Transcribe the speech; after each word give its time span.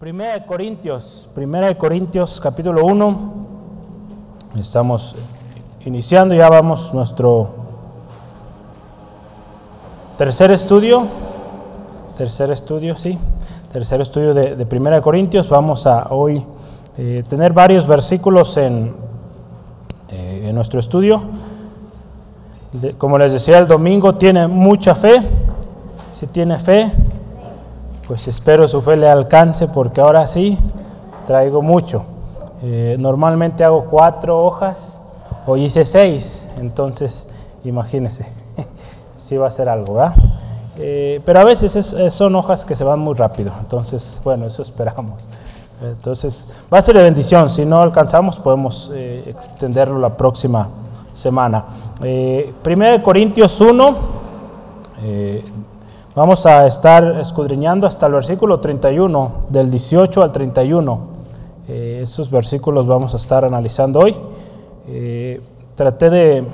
Primera 0.00 0.32
de 0.32 0.46
Corintios, 0.46 1.28
Primera 1.34 1.66
de 1.66 1.76
Corintios 1.76 2.40
capítulo 2.40 2.86
1. 2.86 3.32
Estamos 4.58 5.14
iniciando, 5.84 6.34
ya 6.34 6.48
vamos 6.48 6.94
nuestro 6.94 7.50
tercer 10.16 10.52
estudio. 10.52 11.06
Tercer 12.16 12.50
estudio, 12.50 12.96
sí. 12.96 13.18
Tercer 13.74 14.00
estudio 14.00 14.32
de, 14.32 14.64
Primera 14.64 14.96
de 14.96 15.02
Corintios. 15.02 15.50
Vamos 15.50 15.86
a 15.86 16.06
hoy 16.08 16.46
eh, 16.96 17.22
tener 17.28 17.52
varios 17.52 17.86
versículos 17.86 18.56
en, 18.56 18.94
eh, 20.08 20.46
en 20.48 20.54
nuestro 20.54 20.80
estudio. 20.80 21.24
Como 22.96 23.18
les 23.18 23.34
decía 23.34 23.58
el 23.58 23.66
domingo, 23.68 24.14
tiene 24.14 24.48
mucha 24.48 24.94
fe. 24.94 25.20
Si 26.10 26.26
tiene 26.26 26.58
fe, 26.58 26.90
pues 28.10 28.26
espero 28.26 28.66
su 28.66 28.82
fe 28.82 28.96
le 28.96 29.08
alcance 29.08 29.68
porque 29.68 30.00
ahora 30.00 30.26
sí 30.26 30.58
traigo 31.28 31.62
mucho. 31.62 32.02
Eh, 32.60 32.96
normalmente 32.98 33.62
hago 33.62 33.84
cuatro 33.84 34.44
hojas, 34.44 35.00
hoy 35.46 35.66
hice 35.66 35.84
seis, 35.84 36.44
entonces 36.58 37.28
imagínense, 37.62 38.26
sí 39.16 39.36
va 39.36 39.46
a 39.46 39.50
ser 39.52 39.68
algo, 39.68 39.94
¿verdad? 39.94 40.14
Eh, 40.76 41.20
pero 41.24 41.38
a 41.38 41.44
veces 41.44 41.76
es- 41.76 41.92
es- 41.92 42.12
son 42.12 42.34
hojas 42.34 42.64
que 42.64 42.74
se 42.74 42.82
van 42.82 42.98
muy 42.98 43.14
rápido, 43.14 43.52
entonces 43.60 44.20
bueno, 44.24 44.44
eso 44.46 44.62
esperamos. 44.62 45.28
Entonces 45.80 46.52
va 46.74 46.78
a 46.78 46.82
ser 46.82 46.96
de 46.96 47.04
bendición, 47.04 47.48
si 47.48 47.64
no 47.64 47.80
alcanzamos 47.80 48.38
podemos 48.38 48.90
eh, 48.92 49.22
extenderlo 49.24 50.00
la 50.00 50.16
próxima 50.16 50.66
semana. 51.14 51.64
1 52.00 53.02
Corintios 53.04 53.60
1, 53.60 53.96
eh, 55.04 55.44
Vamos 56.16 56.44
a 56.44 56.66
estar 56.66 57.20
escudriñando 57.20 57.86
hasta 57.86 58.06
el 58.06 58.14
versículo 58.14 58.58
31, 58.58 59.32
del 59.48 59.70
18 59.70 60.22
al 60.22 60.32
31. 60.32 61.00
Eh, 61.68 62.00
esos 62.02 62.32
versículos 62.32 62.88
vamos 62.88 63.14
a 63.14 63.16
estar 63.16 63.44
analizando 63.44 64.00
hoy. 64.00 64.16
Eh, 64.88 65.40
traté 65.76 66.10
de 66.10 66.44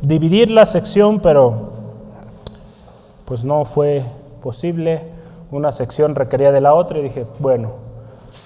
dividir 0.00 0.50
la 0.50 0.64
sección, 0.64 1.20
pero 1.20 1.72
pues 3.26 3.44
no 3.44 3.66
fue 3.66 4.02
posible. 4.42 5.02
Una 5.50 5.70
sección 5.70 6.14
requería 6.14 6.50
de 6.50 6.62
la 6.62 6.72
otra 6.72 6.98
y 6.98 7.02
dije, 7.02 7.26
bueno, 7.40 7.72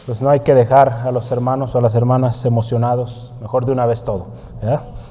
pues 0.07 0.21
no 0.21 0.29
hay 0.29 0.41
que 0.41 0.57
dejar 0.57 0.89
a 1.07 1.13
los 1.13 1.31
hermanos 1.31 1.77
o 1.77 1.79
a 1.79 1.83
las 1.83 1.95
hermanas 1.95 2.45
emocionados, 2.45 3.33
mejor 3.41 3.65
de 3.65 3.71
una 3.71 3.87
vez 3.87 4.03
todo. 4.03 4.27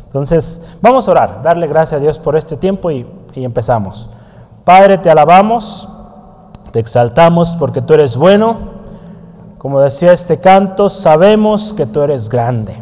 Entonces, 0.08 0.76
vamos 0.82 1.08
a 1.08 1.12
orar, 1.12 1.42
darle 1.42 1.68
gracias 1.68 2.02
a 2.02 2.04
Dios 2.04 2.20
por 2.20 2.36
este 2.36 2.58
tiempo 2.58 2.92
y, 2.92 3.08
y 3.34 3.46
empezamos. 3.46 4.10
Padre, 4.68 4.98
te 4.98 5.10
alabamos, 5.10 5.88
te 6.74 6.80
exaltamos 6.80 7.56
porque 7.58 7.82
tú 7.82 7.94
eres 7.94 8.18
bueno. 8.18 8.58
Como 9.60 9.80
decía 9.80 10.12
este 10.12 10.42
canto, 10.42 10.90
sabemos 10.90 11.72
que 11.72 11.86
tú 11.86 12.02
eres 12.02 12.28
grande, 12.28 12.76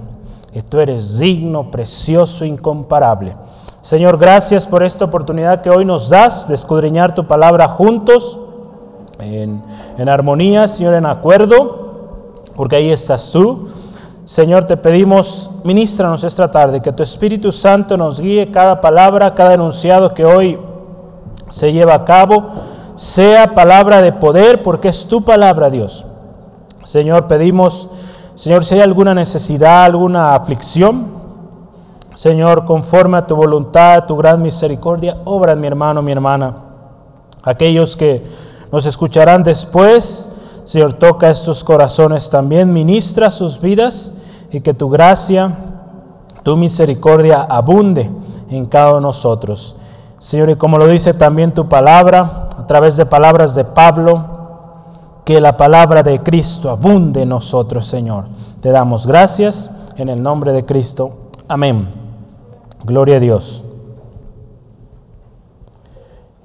que 0.52 0.64
tú 0.64 0.80
eres 0.80 1.20
digno, 1.20 1.70
precioso, 1.70 2.44
incomparable. 2.44 3.36
Señor, 3.84 4.18
gracias 4.18 4.66
por 4.66 4.82
esta 4.82 5.06
oportunidad 5.06 5.62
que 5.62 5.70
hoy 5.70 5.86
nos 5.86 6.10
das 6.10 6.48
de 6.48 6.56
escudriñar 6.56 7.14
tu 7.14 7.28
palabra 7.28 7.68
juntos, 7.68 8.40
en, 9.20 9.62
en 10.00 10.10
armonía, 10.10 10.68
Señor, 10.68 10.96
en 10.96 11.06
acuerdo, 11.06 12.16
porque 12.56 12.78
ahí 12.78 12.90
estás 12.90 13.32
tú. 13.32 13.70
Señor, 14.24 14.66
te 14.66 14.76
pedimos, 14.76 15.52
ministranos 15.64 16.24
esta 16.24 16.50
tarde, 16.50 16.82
que 16.82 16.92
tu 16.92 17.04
Espíritu 17.04 17.52
Santo 17.52 17.96
nos 17.96 18.20
guíe 18.20 18.50
cada 18.50 18.82
palabra, 18.82 19.36
cada 19.36 19.54
enunciado 19.54 20.16
que 20.16 20.26
hoy 20.26 20.58
se 21.56 21.72
lleva 21.72 21.94
a 21.94 22.04
cabo, 22.04 22.50
sea 22.96 23.56
palabra 23.56 24.02
de 24.02 24.12
poder, 24.12 24.62
porque 24.62 24.90
es 24.90 25.06
tu 25.06 25.24
palabra, 25.24 25.70
Dios. 25.70 26.06
Señor, 26.84 27.28
pedimos, 27.28 27.88
Señor, 28.36 28.66
si 28.66 28.76
hay 28.76 28.82
alguna 28.82 29.14
necesidad, 29.14 29.86
alguna 29.86 30.36
aflicción, 30.36 31.08
Señor, 32.14 32.66
conforme 32.66 33.20
a 33.20 33.26
tu 33.26 33.38
voluntad, 33.38 34.04
tu 34.06 34.18
gran 34.18 34.42
misericordia, 34.42 35.22
obra 35.24 35.54
en 35.54 35.62
mi 35.62 35.68
hermano, 35.68 36.02
mi 36.02 36.12
hermana. 36.12 36.58
Aquellos 37.42 37.96
que 37.96 38.22
nos 38.70 38.86
escucharán 38.86 39.42
después, 39.42 40.28
Señor, 40.66 40.96
toca 40.96 41.30
estos 41.30 41.64
corazones 41.64 42.30
también, 42.30 42.74
ministra 42.74 43.32
sus 43.32 43.62
vidas 43.62 44.18
y 44.52 44.60
que 44.60 44.74
tu 44.74 44.90
gracia, 44.90 45.58
tu 46.44 46.58
misericordia 46.58 47.44
abunde 47.44 48.12
en 48.50 48.66
cada 48.66 48.90
uno 48.90 48.96
de 48.98 49.02
nosotros. 49.04 49.78
Señor, 50.26 50.50
y 50.50 50.56
como 50.56 50.80
lo 50.80 50.88
dice 50.88 51.14
también 51.14 51.54
tu 51.54 51.70
palabra, 51.70 52.50
a 52.58 52.66
través 52.66 52.98
de 52.98 53.06
palabras 53.06 53.54
de 53.54 53.64
Pablo, 53.64 54.26
que 55.24 55.40
la 55.40 55.56
palabra 55.56 56.02
de 56.02 56.24
Cristo 56.24 56.72
abunde 56.72 57.22
en 57.22 57.30
nosotros, 57.30 57.86
Señor. 57.86 58.26
Te 58.60 58.72
damos 58.72 59.06
gracias 59.06 59.86
en 59.98 60.10
el 60.10 60.24
nombre 60.24 60.52
de 60.52 60.66
Cristo. 60.66 61.30
Amén. 61.48 61.88
Gloria 62.84 63.18
a 63.18 63.20
Dios. 63.20 63.66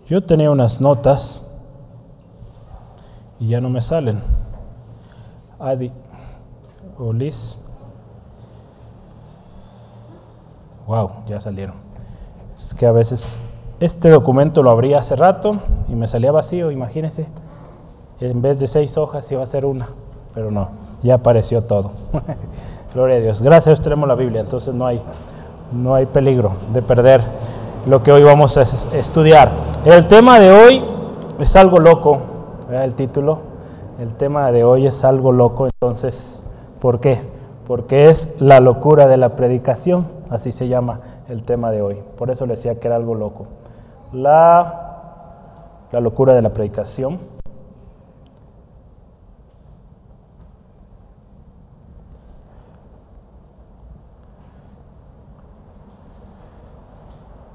Yo 0.07 0.23
tenía 0.25 0.51
unas 0.51 0.83
notas 0.83 1.41
y 3.39 3.49
ya 3.49 3.63
no 3.63 3.71
me 3.71 3.81
salen. 3.81 4.21
Adi 5.59 5.91
o. 6.99 7.15
Wow, 10.87 11.11
ya 11.27 11.41
salieron. 11.41 11.77
Es 12.59 12.75
que 12.75 12.85
a 12.85 12.93
veces 12.93 13.41
este 13.81 14.11
documento 14.11 14.63
lo 14.63 14.71
abrí 14.71 14.95
hace 14.95 15.17
rato 15.17 15.57
y 15.89 15.95
me 15.95 16.07
salía 16.09 16.33
vacío, 16.33 16.71
imagínense. 16.71 17.27
En 18.21 18.43
vez 18.43 18.59
de 18.61 18.69
seis 18.69 18.99
hojas 18.99 19.31
iba 19.33 19.43
a 19.43 19.47
ser 19.47 19.65
una, 19.65 19.89
pero 20.35 20.51
no, 20.51 20.69
ya 21.03 21.15
apareció 21.15 21.63
todo. 21.65 21.93
Gloria 22.95 23.17
a 23.17 23.21
Dios. 23.21 23.41
Gracias 23.43 23.67
a 23.67 23.71
Dios 23.71 23.83
tenemos 23.83 24.07
la 24.09 24.15
Biblia, 24.15 24.41
entonces 24.43 24.75
no 24.75 24.85
hay, 24.87 25.01
no 25.73 25.95
hay 25.95 26.07
peligro 26.07 26.53
de 26.73 26.83
perder 26.83 27.23
lo 27.87 28.03
que 28.03 28.13
hoy 28.13 28.23
vamos 28.23 28.57
a 28.59 28.63
es- 28.63 28.87
estudiar. 28.93 29.51
El 29.85 30.07
tema 30.07 30.39
de 30.39 30.51
hoy 30.51 30.85
es 31.39 31.57
algo 31.57 31.79
loco, 31.79 32.21
el 32.71 32.95
título. 32.95 33.39
El 33.99 34.15
tema 34.15 34.51
de 34.51 34.65
hoy 34.65 34.87
es 34.87 35.05
algo 35.05 35.31
loco, 35.31 35.67
entonces, 35.67 36.43
¿por 36.81 37.01
qué? 37.01 37.21
Porque 37.67 38.09
es 38.11 38.35
la 38.41 38.59
locura 38.61 39.07
de 39.07 39.17
la 39.19 39.37
predicación, 39.37 40.07
así 40.31 40.53
se 40.53 40.69
llama 40.69 41.01
el 41.29 41.43
tema 41.45 41.71
de 41.71 41.83
hoy. 41.83 41.99
Por 42.17 42.31
eso 42.31 42.47
le 42.47 42.55
decía 42.57 42.81
que 42.81 42.89
era 42.89 42.97
algo 42.97 43.15
loco. 43.15 43.47
La, 44.13 45.07
la 45.93 46.01
locura 46.01 46.35
de 46.35 46.43
la 46.43 46.51
predicación. 46.51 47.19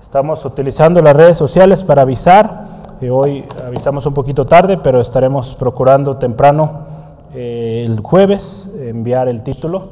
Estamos 0.02 0.46
utilizando 0.46 1.02
las 1.02 1.14
redes 1.14 1.36
sociales 1.36 1.84
para 1.84 2.04
avisar. 2.04 2.68
Eh, 3.02 3.10
hoy 3.10 3.44
avisamos 3.66 4.06
un 4.06 4.14
poquito 4.14 4.46
tarde, 4.46 4.78
pero 4.78 5.02
estaremos 5.02 5.56
procurando 5.56 6.16
temprano 6.16 6.86
eh, 7.34 7.84
el 7.86 8.00
jueves 8.00 8.72
enviar 8.80 9.28
el 9.28 9.44
título 9.44 9.90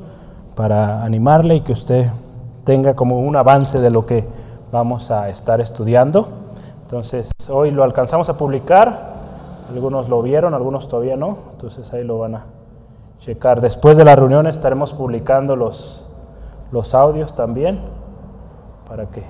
para 0.55 1.03
animarle 1.03 1.55
y 1.55 1.61
que 1.61 1.73
usted 1.73 2.09
tenga 2.63 2.93
como 2.93 3.19
un 3.19 3.35
avance 3.35 3.81
de 3.81 3.91
lo 3.91 4.05
que 4.05 4.25
vamos 4.71 5.11
a 5.11 5.27
estar 5.27 5.59
estudiando. 5.59 6.42
Entonces, 6.93 7.31
hoy 7.49 7.71
lo 7.71 7.83
alcanzamos 7.83 8.29
a 8.29 8.37
publicar. 8.37 9.13
Algunos 9.67 10.09
lo 10.09 10.21
vieron, 10.21 10.53
algunos 10.53 10.87
todavía 10.87 11.15
no. 11.15 11.37
Entonces, 11.53 11.91
ahí 11.91 12.03
lo 12.03 12.19
van 12.19 12.35
a 12.35 12.45
checar. 13.19 13.61
Después 13.61 13.97
de 13.97 14.05
la 14.05 14.15
reunión 14.15 14.45
estaremos 14.45 14.93
publicando 14.93 15.55
los, 15.55 16.05
los 16.71 16.93
audios 16.93 17.33
también 17.33 17.79
para 18.87 19.07
que 19.07 19.23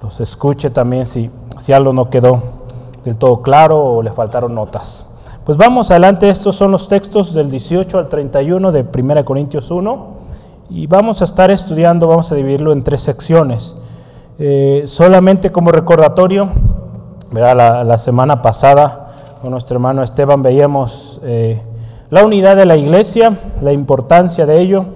los 0.00 0.20
escuche 0.20 0.70
también 0.70 1.06
si, 1.06 1.28
si 1.58 1.72
algo 1.72 1.92
no 1.92 2.08
quedó 2.08 2.40
del 3.04 3.18
todo 3.18 3.42
claro 3.42 3.84
o 3.84 4.00
le 4.00 4.12
faltaron 4.12 4.54
notas. 4.54 5.10
Pues 5.44 5.58
vamos 5.58 5.90
adelante, 5.90 6.30
estos 6.30 6.54
son 6.54 6.70
los 6.70 6.86
textos 6.86 7.34
del 7.34 7.50
18 7.50 7.98
al 7.98 8.08
31 8.08 8.70
de 8.70 8.86
1 8.96 9.24
Corintios 9.24 9.72
1 9.72 10.06
y 10.70 10.86
vamos 10.86 11.20
a 11.20 11.24
estar 11.24 11.50
estudiando, 11.50 12.06
vamos 12.06 12.30
a 12.30 12.36
dividirlo 12.36 12.72
en 12.72 12.84
tres 12.84 13.02
secciones. 13.02 13.76
Eh, 14.36 14.82
solamente 14.86 15.52
como 15.52 15.70
recordatorio. 15.70 16.48
La, 17.32 17.84
la 17.84 17.98
semana 17.98 18.42
pasada 18.42 19.12
con 19.40 19.52
nuestro 19.52 19.76
hermano 19.76 20.02
Esteban 20.02 20.42
veíamos 20.42 21.20
eh, 21.22 21.62
la 22.10 22.24
unidad 22.24 22.56
de 22.56 22.64
la 22.64 22.76
iglesia, 22.76 23.36
la 23.60 23.72
importancia 23.72 24.44
de 24.44 24.60
ello, 24.60 24.86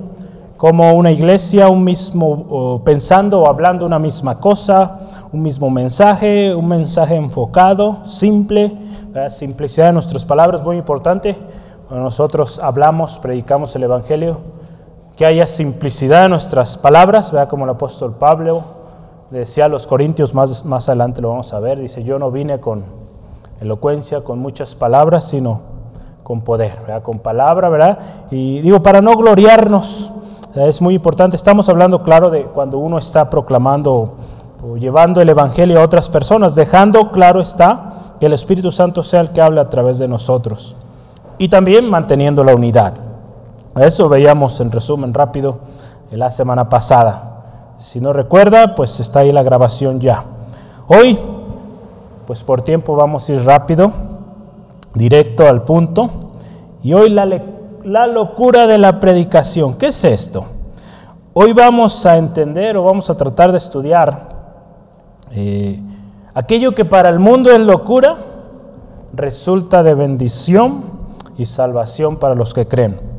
como 0.56 0.92
una 0.94 1.12
iglesia, 1.12 1.68
un 1.68 1.84
mismo, 1.84 2.82
pensando 2.84 3.42
o 3.42 3.48
hablando 3.48 3.86
una 3.86 4.00
misma 4.00 4.40
cosa, 4.40 5.00
un 5.32 5.42
mismo 5.42 5.70
mensaje, 5.70 6.52
un 6.54 6.66
mensaje 6.66 7.14
enfocado, 7.14 8.04
simple, 8.06 8.72
¿verdad? 9.12 9.30
simplicidad 9.30 9.86
de 9.86 9.92
nuestras 9.92 10.24
palabras, 10.24 10.64
muy 10.64 10.78
importante. 10.78 11.36
Cuando 11.86 12.04
nosotros 12.04 12.58
hablamos, 12.58 13.18
predicamos 13.18 13.74
el 13.76 13.84
Evangelio, 13.84 14.38
que 15.16 15.26
haya 15.26 15.46
simplicidad 15.46 16.24
en 16.24 16.32
nuestras 16.32 16.76
palabras, 16.76 17.30
¿verdad? 17.30 17.48
como 17.48 17.64
el 17.64 17.70
apóstol 17.70 18.16
Pablo 18.18 18.77
decía 19.30 19.66
a 19.66 19.68
los 19.68 19.86
corintios, 19.86 20.34
más, 20.34 20.64
más 20.64 20.88
adelante 20.88 21.20
lo 21.20 21.30
vamos 21.30 21.52
a 21.52 21.60
ver, 21.60 21.78
dice, 21.78 22.02
yo 22.04 22.18
no 22.18 22.30
vine 22.30 22.60
con 22.60 22.84
elocuencia, 23.60 24.22
con 24.22 24.38
muchas 24.38 24.74
palabras, 24.74 25.28
sino 25.28 25.60
con 26.22 26.42
poder, 26.42 26.72
con 27.02 27.18
palabra, 27.18 27.68
¿verdad? 27.68 27.98
Y 28.30 28.60
digo, 28.60 28.82
para 28.82 29.00
no 29.00 29.16
gloriarnos, 29.16 30.12
es 30.54 30.80
muy 30.80 30.94
importante, 30.94 31.36
estamos 31.36 31.68
hablando, 31.68 32.02
claro, 32.02 32.30
de 32.30 32.44
cuando 32.44 32.78
uno 32.78 32.98
está 32.98 33.30
proclamando 33.30 34.14
o 34.62 34.76
llevando 34.76 35.20
el 35.20 35.28
Evangelio 35.28 35.80
a 35.80 35.84
otras 35.84 36.08
personas, 36.08 36.54
dejando 36.54 37.12
claro 37.12 37.40
está 37.40 38.14
que 38.18 38.26
el 38.26 38.32
Espíritu 38.32 38.72
Santo 38.72 39.02
sea 39.02 39.20
el 39.20 39.30
que 39.30 39.40
hable 39.40 39.60
a 39.60 39.68
través 39.68 39.98
de 39.98 40.08
nosotros. 40.08 40.76
Y 41.38 41.48
también 41.48 41.88
manteniendo 41.88 42.42
la 42.42 42.54
unidad. 42.54 42.94
Eso 43.76 44.08
veíamos 44.08 44.60
en 44.60 44.72
resumen 44.72 45.14
rápido 45.14 45.58
la 46.10 46.30
semana 46.30 46.68
pasada. 46.68 47.27
Si 47.78 48.00
no 48.00 48.12
recuerda, 48.12 48.74
pues 48.74 48.98
está 48.98 49.20
ahí 49.20 49.30
la 49.30 49.44
grabación 49.44 50.00
ya. 50.00 50.24
Hoy, 50.88 51.16
pues 52.26 52.42
por 52.42 52.62
tiempo 52.62 52.96
vamos 52.96 53.28
a 53.28 53.32
ir 53.32 53.44
rápido, 53.44 53.92
directo 54.94 55.46
al 55.46 55.62
punto. 55.62 56.10
Y 56.82 56.92
hoy 56.92 57.08
la, 57.08 57.24
la 57.84 58.06
locura 58.08 58.66
de 58.66 58.78
la 58.78 58.98
predicación. 58.98 59.78
¿Qué 59.78 59.86
es 59.86 60.04
esto? 60.04 60.44
Hoy 61.34 61.52
vamos 61.52 62.04
a 62.04 62.16
entender 62.16 62.76
o 62.76 62.82
vamos 62.82 63.10
a 63.10 63.16
tratar 63.16 63.52
de 63.52 63.58
estudiar 63.58 64.28
eh, 65.30 65.80
aquello 66.34 66.74
que 66.74 66.84
para 66.84 67.08
el 67.10 67.20
mundo 67.20 67.52
es 67.52 67.60
locura, 67.60 68.16
resulta 69.12 69.84
de 69.84 69.94
bendición 69.94 70.82
y 71.36 71.46
salvación 71.46 72.16
para 72.16 72.34
los 72.34 72.54
que 72.54 72.66
creen. 72.66 73.17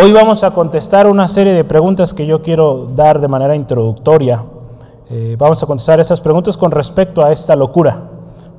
Hoy 0.00 0.12
vamos 0.12 0.44
a 0.44 0.52
contestar 0.52 1.08
una 1.08 1.26
serie 1.26 1.52
de 1.54 1.64
preguntas 1.64 2.14
que 2.14 2.24
yo 2.24 2.40
quiero 2.40 2.86
dar 2.94 3.20
de 3.20 3.26
manera 3.26 3.56
introductoria. 3.56 4.44
Eh, 5.10 5.34
vamos 5.36 5.60
a 5.60 5.66
contestar 5.66 5.98
esas 5.98 6.20
preguntas 6.20 6.56
con 6.56 6.70
respecto 6.70 7.24
a 7.24 7.32
esta 7.32 7.56
locura, 7.56 8.04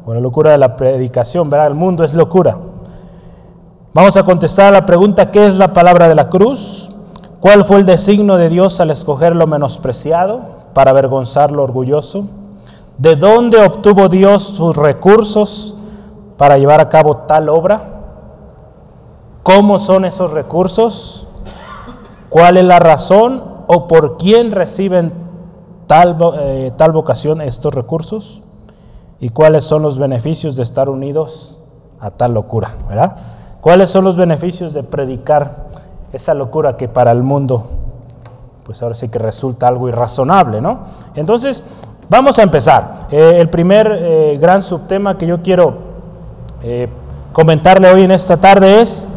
o 0.05 0.13
la 0.13 0.19
locura 0.19 0.51
de 0.51 0.57
la 0.57 0.75
predicación, 0.75 1.49
¿verdad? 1.49 1.67
El 1.67 1.75
mundo 1.75 2.03
es 2.03 2.13
locura. 2.13 2.57
Vamos 3.93 4.17
a 4.17 4.23
contestar 4.23 4.73
la 4.73 4.85
pregunta, 4.85 5.31
¿qué 5.31 5.45
es 5.45 5.55
la 5.55 5.71
palabra 5.71 6.09
de 6.09 6.15
la 6.15 6.27
cruz? 6.27 6.91
¿Cuál 7.39 7.63
fue 7.63 7.77
el 7.77 7.85
designio 7.85 8.35
de 8.35 8.49
Dios 8.49 8.81
al 8.81 8.91
escoger 8.91 9.33
lo 9.33 9.47
menospreciado 9.47 10.41
para 10.73 10.91
avergonzar 10.91 11.53
lo 11.53 11.63
orgulloso? 11.63 12.25
¿De 12.97 13.15
dónde 13.15 13.63
obtuvo 13.63 14.09
Dios 14.09 14.43
sus 14.43 14.75
recursos 14.75 15.77
para 16.35 16.57
llevar 16.57 16.81
a 16.81 16.89
cabo 16.89 17.15
tal 17.15 17.47
obra? 17.47 17.81
¿Cómo 19.41 19.79
son 19.79 20.03
esos 20.03 20.31
recursos? 20.31 21.27
¿Cuál 22.29 22.57
es 22.57 22.63
la 22.63 22.79
razón 22.79 23.43
o 23.67 23.87
por 23.87 24.17
quién 24.17 24.51
reciben 24.51 25.11
tal, 25.87 26.17
eh, 26.39 26.71
tal 26.77 26.91
vocación 26.91 27.41
estos 27.41 27.73
recursos? 27.73 28.41
¿Y 29.19 29.29
cuáles 29.29 29.65
son 29.65 29.81
los 29.81 29.97
beneficios 29.97 30.55
de 30.55 30.63
estar 30.63 30.89
unidos 30.89 31.57
a 31.99 32.11
tal 32.11 32.35
locura? 32.35 32.75
¿verdad? 32.87 33.15
¿Cuáles 33.61 33.89
son 33.89 34.03
los 34.03 34.15
beneficios 34.15 34.73
de 34.73 34.83
predicar 34.83 35.69
esa 36.13 36.33
locura 36.33 36.77
que 36.77 36.87
para 36.87 37.11
el 37.11 37.23
mundo, 37.23 37.67
pues 38.63 38.81
ahora 38.81 38.95
sí 38.95 39.09
que 39.09 39.19
resulta 39.19 39.67
algo 39.67 39.89
irrazonable, 39.89 40.61
¿no? 40.61 40.79
Entonces, 41.15 41.63
vamos 42.09 42.39
a 42.39 42.43
empezar. 42.43 43.07
Eh, 43.11 43.37
el 43.37 43.49
primer 43.49 43.91
eh, 43.91 44.37
gran 44.39 44.63
subtema 44.63 45.17
que 45.17 45.25
yo 45.27 45.41
quiero 45.41 45.89
comentarle 47.31 47.89
hoy 47.89 48.03
en 48.03 48.11
esta 48.11 48.35
tarde 48.35 48.81
es 48.81 49.08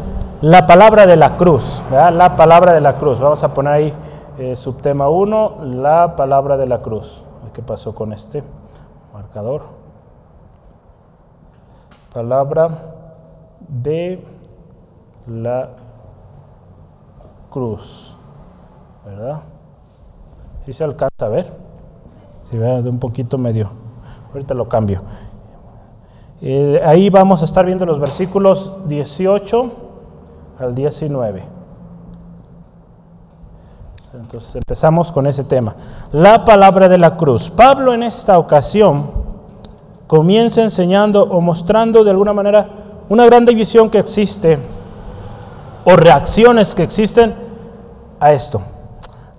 la 0.43 0.67
palabra 0.67 1.05
de 1.05 1.15
la 1.15 1.37
cruz, 1.37 1.81
la 1.89 2.35
palabra 2.35 2.73
de 2.73 2.81
la 2.81 2.97
cruz. 2.97 3.17
Vamos 3.21 3.41
a 3.45 3.53
poner 3.53 3.73
ahí 3.73 3.93
eh, 4.37 4.57
subtema 4.57 5.07
1, 5.07 5.59
la 5.63 6.17
palabra 6.17 6.57
de 6.57 6.67
la 6.67 6.81
cruz. 6.81 7.23
¿Qué 7.53 7.61
pasó 7.61 7.95
con 7.95 8.11
este 8.11 8.43
marcador? 9.13 9.61
Palabra 12.13 12.69
de 13.69 14.21
la 15.27 15.69
cruz, 17.49 18.17
¿verdad? 19.05 19.43
Si 20.65 20.73
se 20.73 20.83
alcanza 20.83 21.25
a 21.25 21.29
ver? 21.29 21.53
Si 22.43 22.57
ve 22.57 22.81
un 22.81 22.99
poquito 22.99 23.37
medio. 23.37 23.69
Ahorita 24.33 24.53
lo 24.53 24.67
cambio. 24.67 25.03
Eh, 26.41 26.81
ahí 26.83 27.09
vamos 27.09 27.41
a 27.41 27.45
estar 27.45 27.65
viendo 27.65 27.85
los 27.85 27.97
versículos 27.97 28.89
18 28.89 29.82
al 30.59 30.75
19. 30.75 31.43
Entonces 34.13 34.55
empezamos 34.55 35.11
con 35.11 35.25
ese 35.25 35.43
tema. 35.43 35.75
La 36.11 36.45
palabra 36.45 36.87
de 36.87 36.99
la 36.99 37.17
cruz. 37.17 37.49
Pablo 37.49 37.93
en 37.93 38.03
esta 38.03 38.37
ocasión 38.37 39.09
comienza 40.05 40.61
enseñando 40.61 41.23
o 41.23 41.41
mostrando 41.41 42.03
de 42.03 42.11
alguna 42.11 42.33
manera 42.33 42.69
una 43.09 43.25
gran 43.25 43.45
división 43.45 43.89
que 43.89 43.97
existe 43.97 44.59
o 45.83 45.95
reacciones 45.95 46.75
que 46.75 46.83
existen 46.83 47.33
a 48.19 48.31
esto, 48.33 48.61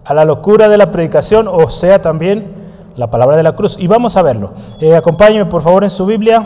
a 0.04 0.12
la 0.12 0.24
locura 0.24 0.68
de 0.68 0.76
la 0.76 0.90
predicación, 0.90 1.46
o 1.48 1.70
sea 1.70 2.02
también 2.02 2.52
la 2.96 3.08
palabra 3.08 3.36
de 3.36 3.44
la 3.44 3.54
cruz. 3.54 3.76
Y 3.78 3.86
vamos 3.86 4.16
a 4.16 4.22
verlo. 4.22 4.50
Eh, 4.80 4.96
acompáñeme 4.96 5.46
por 5.46 5.62
favor 5.62 5.84
en 5.84 5.90
su 5.90 6.04
Biblia, 6.04 6.44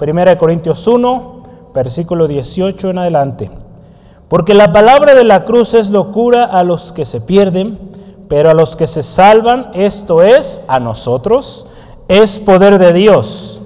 1 0.00 0.38
Corintios 0.38 0.86
1, 0.88 1.42
versículo 1.72 2.26
18 2.26 2.90
en 2.90 2.98
adelante. 2.98 3.59
Porque 4.30 4.54
la 4.54 4.72
palabra 4.72 5.16
de 5.16 5.24
la 5.24 5.44
cruz 5.44 5.74
es 5.74 5.90
locura 5.90 6.44
a 6.44 6.62
los 6.62 6.92
que 6.92 7.04
se 7.04 7.20
pierden, 7.20 7.80
pero 8.28 8.48
a 8.48 8.54
los 8.54 8.76
que 8.76 8.86
se 8.86 9.02
salvan, 9.02 9.72
esto 9.74 10.22
es, 10.22 10.64
a 10.68 10.78
nosotros, 10.78 11.66
es 12.06 12.38
poder 12.38 12.78
de 12.78 12.92
Dios. 12.92 13.60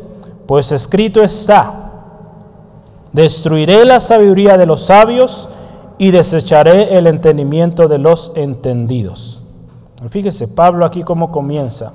Pues 0.47 0.73
escrito 0.73 1.23
está, 1.23 1.93
destruiré 3.13 3.85
la 3.85 4.01
sabiduría 4.01 4.57
de 4.57 4.65
los 4.65 4.87
sabios 4.87 5.51
y 5.99 6.13
desecharé 6.13 6.97
el 6.97 7.09
entendimiento 7.09 7.87
de 7.87 7.99
los 7.99 8.33
entendidos. 8.35 9.43
Fíjese, 10.09 10.49
Pablo 10.49 10.87
aquí 10.87 11.03
cómo 11.03 11.31
comienza. 11.31 11.93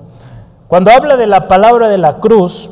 Cuando 0.67 0.91
habla 0.91 1.17
de 1.17 1.25
la 1.25 1.47
palabra 1.47 1.89
de 1.89 1.97
la 1.97 2.19
cruz, 2.19 2.69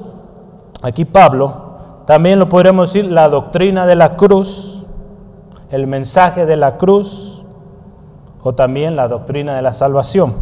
aquí 0.84 1.06
Pablo, 1.06 2.04
también 2.06 2.38
lo 2.38 2.48
podríamos 2.48 2.94
decir 2.94 3.12
la 3.12 3.30
doctrina 3.30 3.88
de 3.88 3.96
la 3.96 4.16
cruz, 4.16 4.77
el 5.72 5.88
mensaje 5.88 6.46
de 6.46 6.58
la 6.58 6.78
cruz 6.78 7.44
o 8.44 8.54
también 8.54 8.96
la 8.96 9.08
doctrina 9.08 9.56
de 9.56 9.62
la 9.62 9.74
salvación. 9.74 10.34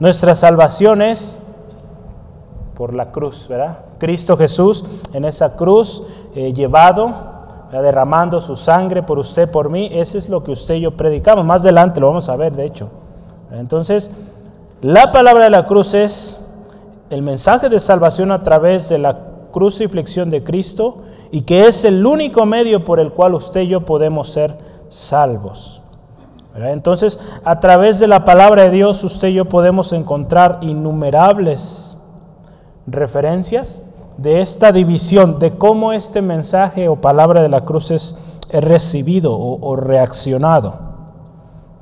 Nuestra 0.00 0.34
salvación 0.34 1.02
es 1.02 1.40
por 2.74 2.94
la 2.94 3.12
cruz, 3.12 3.46
¿verdad? 3.48 3.78
Cristo 3.98 4.36
Jesús 4.36 4.84
en 5.12 5.24
esa 5.24 5.56
cruz 5.56 6.06
eh, 6.34 6.52
llevado, 6.52 7.12
derramando 7.70 8.40
su 8.40 8.56
sangre 8.56 9.02
por 9.02 9.18
usted, 9.18 9.50
por 9.50 9.70
mí, 9.70 9.88
eso 9.92 10.18
es 10.18 10.28
lo 10.28 10.42
que 10.42 10.50
usted 10.50 10.74
y 10.74 10.80
yo 10.80 10.96
predicamos. 10.96 11.44
Más 11.44 11.62
adelante 11.62 12.00
lo 12.00 12.08
vamos 12.08 12.28
a 12.28 12.36
ver, 12.36 12.54
de 12.54 12.64
hecho. 12.64 12.90
Entonces, 13.52 14.10
la 14.80 15.12
palabra 15.12 15.44
de 15.44 15.50
la 15.50 15.66
cruz 15.66 15.94
es 15.94 16.44
el 17.10 17.22
mensaje 17.22 17.68
de 17.68 17.78
salvación 17.78 18.32
a 18.32 18.42
través 18.42 18.88
de 18.88 18.98
la 18.98 19.16
crucifixión 19.52 20.30
de 20.30 20.42
Cristo 20.42 21.01
y 21.32 21.42
que 21.42 21.66
es 21.66 21.84
el 21.84 22.06
único 22.06 22.46
medio 22.46 22.84
por 22.84 23.00
el 23.00 23.10
cual 23.10 23.34
usted 23.34 23.62
y 23.62 23.68
yo 23.68 23.80
podemos 23.80 24.28
ser 24.30 24.54
salvos. 24.90 25.80
Entonces, 26.54 27.18
a 27.42 27.58
través 27.58 27.98
de 27.98 28.06
la 28.06 28.26
palabra 28.26 28.64
de 28.64 28.70
Dios, 28.70 29.02
usted 29.02 29.28
y 29.28 29.34
yo 29.34 29.46
podemos 29.46 29.94
encontrar 29.94 30.58
innumerables 30.60 32.02
referencias 32.86 33.94
de 34.18 34.42
esta 34.42 34.72
división, 34.72 35.38
de 35.38 35.52
cómo 35.52 35.94
este 35.94 36.20
mensaje 36.20 36.88
o 36.88 36.96
palabra 36.96 37.42
de 37.42 37.48
la 37.48 37.64
cruz 37.64 37.90
es, 37.90 38.18
recibido 38.52 39.34
o, 39.34 39.76
reaccionado. 39.76 40.74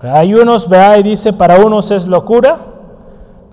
Hay 0.00 0.34
unos, 0.34 0.68
vea, 0.68 0.96
y 0.98 1.02
dice, 1.02 1.32
para 1.32 1.58
unos 1.58 1.90
es 1.90 2.06
locura, 2.06 2.58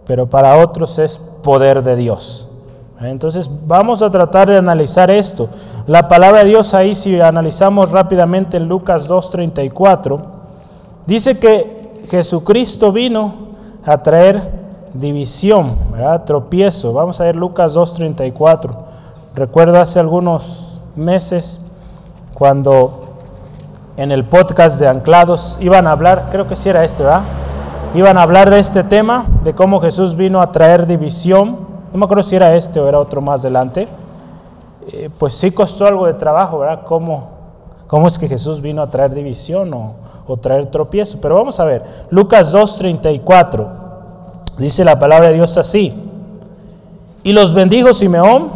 pero 0.06 0.30
para 0.30 0.63
otros 0.63 1.00
es 1.00 1.18
poder 1.18 1.82
de 1.82 1.96
Dios. 1.96 2.48
Entonces, 3.01 3.50
vamos 3.66 4.04
a 4.04 4.12
tratar 4.12 4.48
de 4.50 4.58
analizar 4.58 5.10
esto. 5.10 5.50
La 5.88 6.10
palabra 6.10 6.39
de 6.39 6.50
Dios 6.50 6.74
ahí, 6.74 6.94
si 6.96 7.22
analizamos 7.22 7.91
rápidamente 7.91 8.58
en 8.58 8.67
Lucas 8.67 9.08
2.34, 9.08 10.20
dice 11.06 11.39
que 11.39 11.94
Jesucristo 12.10 12.91
vino 12.91 13.34
a 13.86 14.03
traer 14.03 14.51
división, 14.94 15.77
¿verdad? 15.94 16.25
tropiezo. 16.25 16.91
Vamos 16.91 17.22
a 17.22 17.24
ver 17.24 17.38
Lucas 17.38 17.74
2.34. 17.74 18.70
Recuerdo 19.34 19.79
hace 19.79 20.01
algunos 20.01 20.82
meses 20.98 21.65
cuando 22.34 23.15
en 23.96 24.12
el 24.12 24.25
podcast 24.25 24.82
de 24.82 24.89
Anclados 24.89 25.58
iban 25.62 25.88
a 25.88 25.94
hablar, 25.94 26.27
creo 26.32 26.48
que 26.48 26.58
sí 26.58 26.67
era 26.67 26.84
este, 26.84 27.03
¿verdad? 27.03 27.22
Iban 27.96 28.17
a 28.17 28.24
hablar 28.24 28.50
de 28.50 28.60
este 28.60 28.84
tema, 28.84 29.25
de 29.46 29.56
cómo 29.56 29.79
Jesús 29.79 30.17
vino 30.17 30.41
a 30.41 30.51
traer 30.51 30.86
división. 30.86 31.60
No 31.94 31.98
me 31.98 32.03
acuerdo 32.03 32.24
si 32.24 32.36
era 32.36 32.58
este 32.58 32.77
o 32.82 32.89
era 32.89 33.00
otro 33.00 33.22
más 33.22 33.39
adelante 33.39 33.88
eh, 34.91 35.10
pues 35.17 35.34
sí 35.34 35.51
costó 35.51 35.86
algo 35.86 36.06
de 36.06 36.13
trabajo, 36.13 36.60
¿verdad? 36.60 36.82
¿Cómo, 36.86 37.29
cómo 37.88 38.08
es 38.08 38.17
que 38.17 38.27
Jesús 38.27 38.62
vino 38.62 38.82
a 38.82 38.88
traer 38.88 39.13
división 39.13 39.74
o, 39.74 39.94
o 40.27 40.38
traer 40.38 40.67
tropiezo? 40.67 41.20
Pero 41.22 41.36
vamos 41.36 41.60
a 41.60 41.65
ver, 41.65 41.84
Lucas 42.10 42.53
2.34, 42.53 43.67
dice 44.58 44.86
la 44.86 44.98
palabra 44.98 45.27
de 45.27 45.36
Dios 45.36 45.58
así, 45.58 45.94
y 47.24 47.34
los 47.34 47.53
bendijo 47.53 47.94
Simeón 47.94 48.50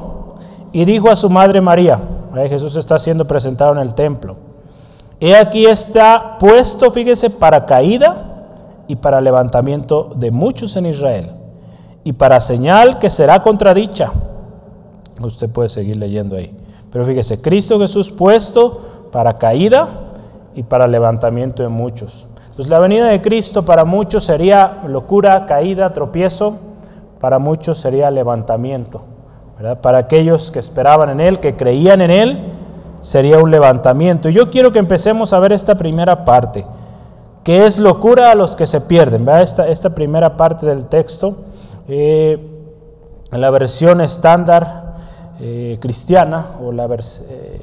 y 0.71 0.85
dijo 0.85 1.09
a 1.09 1.15
su 1.17 1.29
madre 1.29 1.59
María, 1.59 1.99
Jesús 2.47 2.77
está 2.77 2.97
siendo 2.97 3.25
presentado 3.27 3.73
en 3.73 3.79
el 3.79 3.93
templo. 3.93 4.37
He 5.19 5.35
aquí 5.35 5.65
está 5.65 6.37
puesto, 6.39 6.89
fíjese, 6.91 7.29
para 7.29 7.65
caída 7.65 8.85
y 8.87 8.95
para 8.95 9.19
levantamiento 9.19 10.11
de 10.15 10.31
muchos 10.31 10.75
en 10.77 10.85
Israel, 10.85 11.31
y 12.03 12.13
para 12.13 12.39
señal 12.39 12.97
que 12.99 13.09
será 13.09 13.43
contradicha. 13.43 14.11
Usted 15.27 15.49
puede 15.49 15.69
seguir 15.69 15.97
leyendo 15.97 16.35
ahí. 16.35 16.55
Pero 16.91 17.05
fíjese, 17.05 17.41
Cristo 17.41 17.79
Jesús 17.79 18.11
puesto 18.11 18.81
para 19.11 19.37
caída 19.37 19.89
y 20.55 20.63
para 20.63 20.87
levantamiento 20.87 21.63
de 21.63 21.69
muchos. 21.69 22.27
Entonces 22.49 22.67
la 22.67 22.79
venida 22.79 23.07
de 23.07 23.21
Cristo 23.21 23.63
para 23.63 23.85
muchos 23.85 24.25
sería 24.25 24.81
locura, 24.85 25.45
caída, 25.45 25.93
tropiezo, 25.93 26.59
para 27.19 27.39
muchos 27.39 27.77
sería 27.77 28.11
levantamiento. 28.11 29.03
Para 29.81 29.99
aquellos 29.99 30.51
que 30.51 30.59
esperaban 30.59 31.11
en 31.11 31.19
Él, 31.19 31.39
que 31.39 31.55
creían 31.55 32.01
en 32.01 32.11
Él, 32.11 32.39
sería 33.01 33.39
un 33.39 33.51
levantamiento. 33.51 34.27
Y 34.27 34.33
yo 34.33 34.49
quiero 34.49 34.71
que 34.71 34.79
empecemos 34.79 35.33
a 35.33 35.39
ver 35.39 35.53
esta 35.53 35.75
primera 35.75 36.25
parte, 36.25 36.65
que 37.43 37.65
es 37.65 37.77
locura 37.77 38.31
a 38.31 38.35
los 38.35 38.55
que 38.55 38.65
se 38.65 38.81
pierden. 38.81 39.29
Esta, 39.29 39.67
esta 39.67 39.93
primera 39.93 40.35
parte 40.35 40.65
del 40.65 40.87
texto, 40.87 41.37
eh, 41.87 42.39
en 43.31 43.41
la 43.41 43.49
versión 43.49 44.01
estándar 44.01 44.80
eh, 45.43 45.79
cristiana 45.81 46.57
o 46.63 46.71
la, 46.71 46.85
eh, 46.85 47.61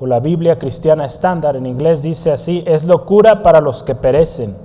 o 0.00 0.06
la 0.06 0.18
Biblia 0.18 0.58
cristiana 0.58 1.04
estándar 1.04 1.54
en 1.54 1.64
inglés 1.64 2.02
dice 2.02 2.32
así, 2.32 2.64
es 2.66 2.82
locura 2.82 3.44
para 3.44 3.60
los 3.60 3.84
que 3.84 3.94
perecen. 3.94 4.56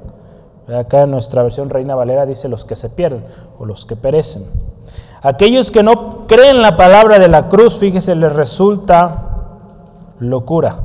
Acá 0.67 1.03
en 1.03 1.11
nuestra 1.11 1.43
versión 1.43 1.69
Reina 1.69 1.93
Valera 1.93 2.25
dice 2.25 2.49
los 2.49 2.65
que 2.65 2.75
se 2.75 2.89
pierden 2.89 3.23
o 3.59 3.65
los 3.65 3.85
que 3.85 3.95
perecen. 3.95 4.45
Aquellos 5.21 5.69
que 5.69 5.83
no 5.83 6.25
creen 6.25 6.63
la 6.63 6.75
palabra 6.75 7.19
de 7.19 7.27
la 7.27 7.49
cruz, 7.49 7.77
fíjese, 7.77 8.15
les 8.15 8.33
resulta 8.33 9.29
locura, 10.17 10.79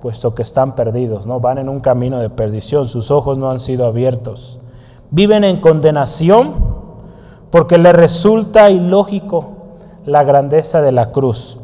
puesto 0.00 0.34
que 0.34 0.40
están 0.40 0.74
perdidos, 0.74 1.26
¿no? 1.26 1.38
Van 1.38 1.58
en 1.58 1.68
un 1.68 1.80
camino 1.80 2.18
de 2.18 2.30
perdición, 2.30 2.88
sus 2.88 3.10
ojos 3.10 3.36
no 3.36 3.50
han 3.50 3.60
sido 3.60 3.84
abiertos. 3.84 4.58
Viven 5.10 5.44
en 5.44 5.60
condenación 5.60 6.54
porque 7.50 7.76
les 7.76 7.92
resulta 7.92 8.70
ilógico 8.70 9.53
la 10.06 10.24
grandeza 10.24 10.82
de 10.82 10.92
la 10.92 11.10
cruz. 11.10 11.58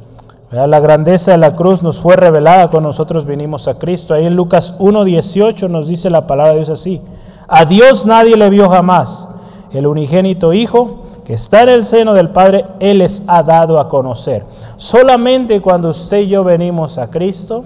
La 0.50 0.80
grandeza 0.80 1.30
de 1.30 1.38
la 1.38 1.54
cruz 1.54 1.82
nos 1.82 2.00
fue 2.00 2.16
revelada 2.16 2.70
cuando 2.70 2.88
nosotros 2.88 3.24
vinimos 3.24 3.68
a 3.68 3.78
Cristo. 3.78 4.14
Ahí 4.14 4.26
en 4.26 4.34
Lucas 4.34 4.78
1.18 4.80 5.68
nos 5.68 5.86
dice 5.86 6.10
la 6.10 6.26
palabra 6.26 6.52
de 6.52 6.58
Dios 6.58 6.70
así. 6.70 7.00
A 7.46 7.64
Dios 7.64 8.04
nadie 8.04 8.36
le 8.36 8.50
vio 8.50 8.68
jamás. 8.68 9.28
El 9.72 9.86
unigénito 9.86 10.52
Hijo 10.52 11.00
que 11.24 11.34
está 11.34 11.62
en 11.62 11.68
el 11.68 11.84
seno 11.84 12.12
del 12.14 12.30
Padre, 12.30 12.66
Él 12.80 12.98
les 12.98 13.22
ha 13.28 13.44
dado 13.44 13.78
a 13.78 13.88
conocer. 13.88 14.42
Solamente 14.76 15.60
cuando 15.60 15.90
usted 15.90 16.18
y 16.22 16.26
yo 16.26 16.42
venimos 16.42 16.98
a 16.98 17.08
Cristo, 17.08 17.64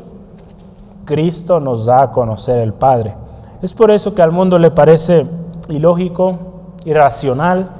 Cristo 1.06 1.60
nos 1.60 1.86
da 1.86 2.02
a 2.02 2.12
conocer 2.12 2.58
el 2.58 2.74
Padre. 2.74 3.14
Es 3.62 3.72
por 3.72 3.90
eso 3.90 4.14
que 4.14 4.20
al 4.20 4.32
mundo 4.32 4.58
le 4.58 4.70
parece 4.70 5.26
ilógico, 5.70 6.36
irracional, 6.84 7.70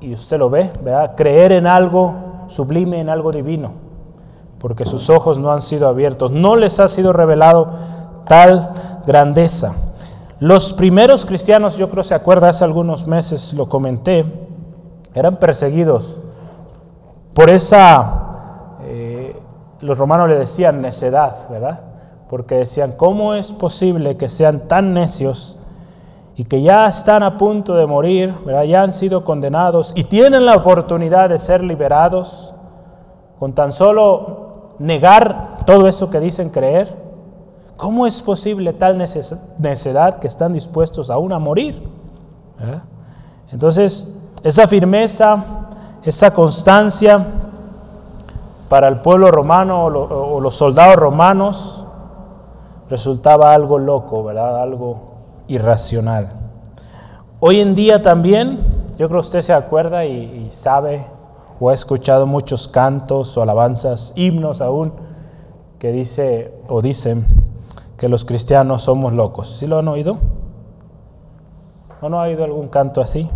y 0.00 0.12
usted 0.12 0.38
lo 0.38 0.50
ve, 0.50 0.72
¿verdad? 0.82 1.14
Creer 1.16 1.52
en 1.52 1.66
algo 1.66 2.14
sublime, 2.46 3.00
en 3.00 3.08
algo 3.08 3.32
divino, 3.32 3.72
porque 4.58 4.84
sus 4.84 5.10
ojos 5.10 5.38
no 5.38 5.52
han 5.52 5.62
sido 5.62 5.88
abiertos, 5.88 6.30
no 6.30 6.56
les 6.56 6.80
ha 6.80 6.88
sido 6.88 7.12
revelado 7.12 7.70
tal 8.26 9.02
grandeza. 9.06 9.74
Los 10.40 10.72
primeros 10.72 11.26
cristianos, 11.26 11.76
yo 11.76 11.90
creo 11.90 12.04
se 12.04 12.14
acuerda, 12.14 12.50
hace 12.50 12.64
algunos 12.64 13.06
meses 13.06 13.52
lo 13.54 13.68
comenté, 13.68 14.24
eran 15.14 15.38
perseguidos 15.38 16.20
por 17.34 17.50
esa, 17.50 18.78
eh, 18.82 19.40
los 19.80 19.96
romanos 19.96 20.28
le 20.28 20.36
decían 20.36 20.80
necedad, 20.80 21.48
¿verdad? 21.48 21.80
Porque 22.28 22.56
decían, 22.56 22.94
¿cómo 22.96 23.34
es 23.34 23.52
posible 23.52 24.16
que 24.16 24.28
sean 24.28 24.66
tan 24.66 24.92
necios 24.92 25.57
y 26.38 26.44
que 26.44 26.62
ya 26.62 26.86
están 26.86 27.24
a 27.24 27.36
punto 27.36 27.74
de 27.74 27.84
morir, 27.84 28.32
ya 28.64 28.82
han 28.82 28.92
sido 28.92 29.24
condenados 29.24 29.92
y 29.96 30.04
tienen 30.04 30.46
la 30.46 30.54
oportunidad 30.54 31.28
de 31.28 31.36
ser 31.40 31.64
liberados 31.64 32.54
con 33.40 33.54
tan 33.54 33.72
solo 33.72 34.76
negar 34.78 35.58
todo 35.66 35.88
eso 35.88 36.10
que 36.10 36.20
dicen 36.20 36.50
creer? 36.50 36.94
¿Cómo 37.76 38.06
es 38.06 38.22
posible 38.22 38.72
tal 38.72 38.96
necedad 38.96 40.20
que 40.20 40.28
están 40.28 40.52
dispuestos 40.52 41.10
aún 41.10 41.32
a 41.32 41.40
morir? 41.40 41.82
Entonces, 43.50 44.30
esa 44.44 44.68
firmeza, 44.68 45.44
esa 46.04 46.32
constancia 46.32 47.26
para 48.68 48.86
el 48.86 49.00
pueblo 49.00 49.32
romano 49.32 49.86
o, 49.86 50.38
los 50.38 50.54
soldados 50.54 50.94
romanos 50.94 51.84
resultaba 52.88 53.52
algo 53.52 53.80
loco, 53.80 54.22
¿verdad? 54.22 54.62
Algo 54.62 55.07
irracional. 55.48 56.28
Hoy 57.40 57.60
en 57.60 57.74
día 57.74 58.02
también, 58.02 58.58
yo 58.98 59.08
creo 59.08 59.20
que 59.20 59.26
usted 59.26 59.42
se 59.42 59.52
acuerda 59.52 60.04
y, 60.04 60.48
sabe 60.50 61.06
o 61.60 61.70
ha 61.70 61.74
escuchado 61.74 62.26
muchos 62.26 62.68
cantos 62.68 63.36
o 63.36 63.42
alabanzas, 63.42 64.12
himnos 64.14 64.60
aún, 64.60 64.92
que 65.78 65.90
dice 65.90 66.52
o 66.68 66.82
dicen, 66.82 67.26
que 67.96 68.08
los 68.08 68.24
cristianos 68.24 68.82
somos 68.82 69.12
locos. 69.12 69.56
¿Sí 69.58 69.66
lo 69.66 69.78
han 69.78 69.88
oído? 69.88 70.18
¿O 72.00 72.08
no 72.08 72.20
ha 72.20 72.24
oído 72.24 72.44
algún 72.44 72.68
canto 72.68 73.00
así? 73.00 73.28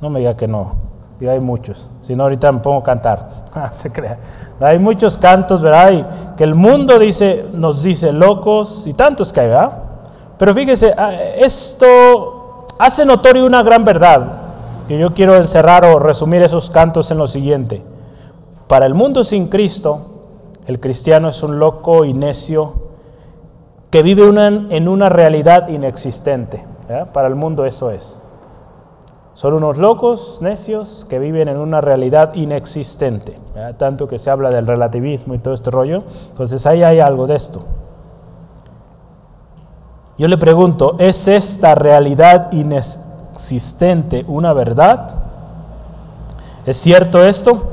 No 0.00 0.08
me 0.08 0.20
diga 0.20 0.36
que 0.36 0.48
no. 0.48 0.86
Diga, 1.20 1.32
hay 1.32 1.40
muchos. 1.40 1.90
Si 2.00 2.14
no, 2.14 2.24
ahorita 2.24 2.52
me 2.52 2.60
pongo 2.60 2.78
a 2.78 2.82
cantar. 2.82 3.44
Se 3.72 3.92
crea. 3.92 4.18
Hay 4.60 4.78
muchos 4.78 5.18
cantos, 5.18 5.60
¿verdad? 5.60 5.92
Y 5.92 6.36
que 6.36 6.44
el 6.44 6.54
mundo 6.54 6.98
dice, 6.98 7.46
nos 7.52 7.82
dice 7.82 8.12
locos 8.12 8.86
y 8.86 8.94
tantos 8.94 9.32
que 9.32 9.40
hay, 9.40 9.48
¿verdad? 9.48 9.85
Pero 10.38 10.54
fíjese, 10.54 10.94
ah, 10.96 11.12
esto 11.36 12.66
hace 12.78 13.04
notorio 13.04 13.46
una 13.46 13.62
gran 13.62 13.84
verdad. 13.84 14.42
Y 14.88 14.98
yo 14.98 15.14
quiero 15.14 15.36
encerrar 15.36 15.84
o 15.84 15.98
resumir 15.98 16.42
esos 16.42 16.70
cantos 16.70 17.10
en 17.10 17.18
lo 17.18 17.26
siguiente. 17.26 17.82
Para 18.68 18.86
el 18.86 18.94
mundo 18.94 19.24
sin 19.24 19.48
Cristo, 19.48 20.00
el 20.66 20.80
cristiano 20.80 21.28
es 21.28 21.42
un 21.42 21.58
loco 21.58 22.04
y 22.04 22.12
necio 22.12 22.74
que 23.90 24.02
vive 24.02 24.24
en 24.24 24.88
una 24.88 25.08
realidad 25.08 25.68
inexistente. 25.68 26.64
Para 27.12 27.28
el 27.28 27.34
mundo 27.34 27.64
eso 27.64 27.90
es. 27.90 28.22
Son 29.34 29.52
unos 29.52 29.76
locos, 29.76 30.38
necios, 30.40 31.06
que 31.10 31.18
viven 31.18 31.48
en 31.48 31.58
una 31.58 31.80
realidad 31.80 32.34
inexistente. 32.34 33.36
Tanto 33.76 34.08
que 34.08 34.18
se 34.18 34.30
habla 34.30 34.50
del 34.50 34.66
relativismo 34.66 35.34
y 35.34 35.38
todo 35.38 35.54
este 35.54 35.70
rollo. 35.70 36.04
Entonces 36.30 36.66
ahí 36.66 36.82
hay 36.82 37.00
algo 37.00 37.26
de 37.26 37.36
esto. 37.36 37.62
Yo 40.18 40.28
le 40.28 40.38
pregunto, 40.38 40.96
¿es 40.98 41.28
esta 41.28 41.74
realidad 41.74 42.50
inexistente 42.52 44.24
una 44.26 44.54
verdad? 44.54 45.14
¿Es 46.64 46.78
cierto 46.78 47.22
esto? 47.22 47.72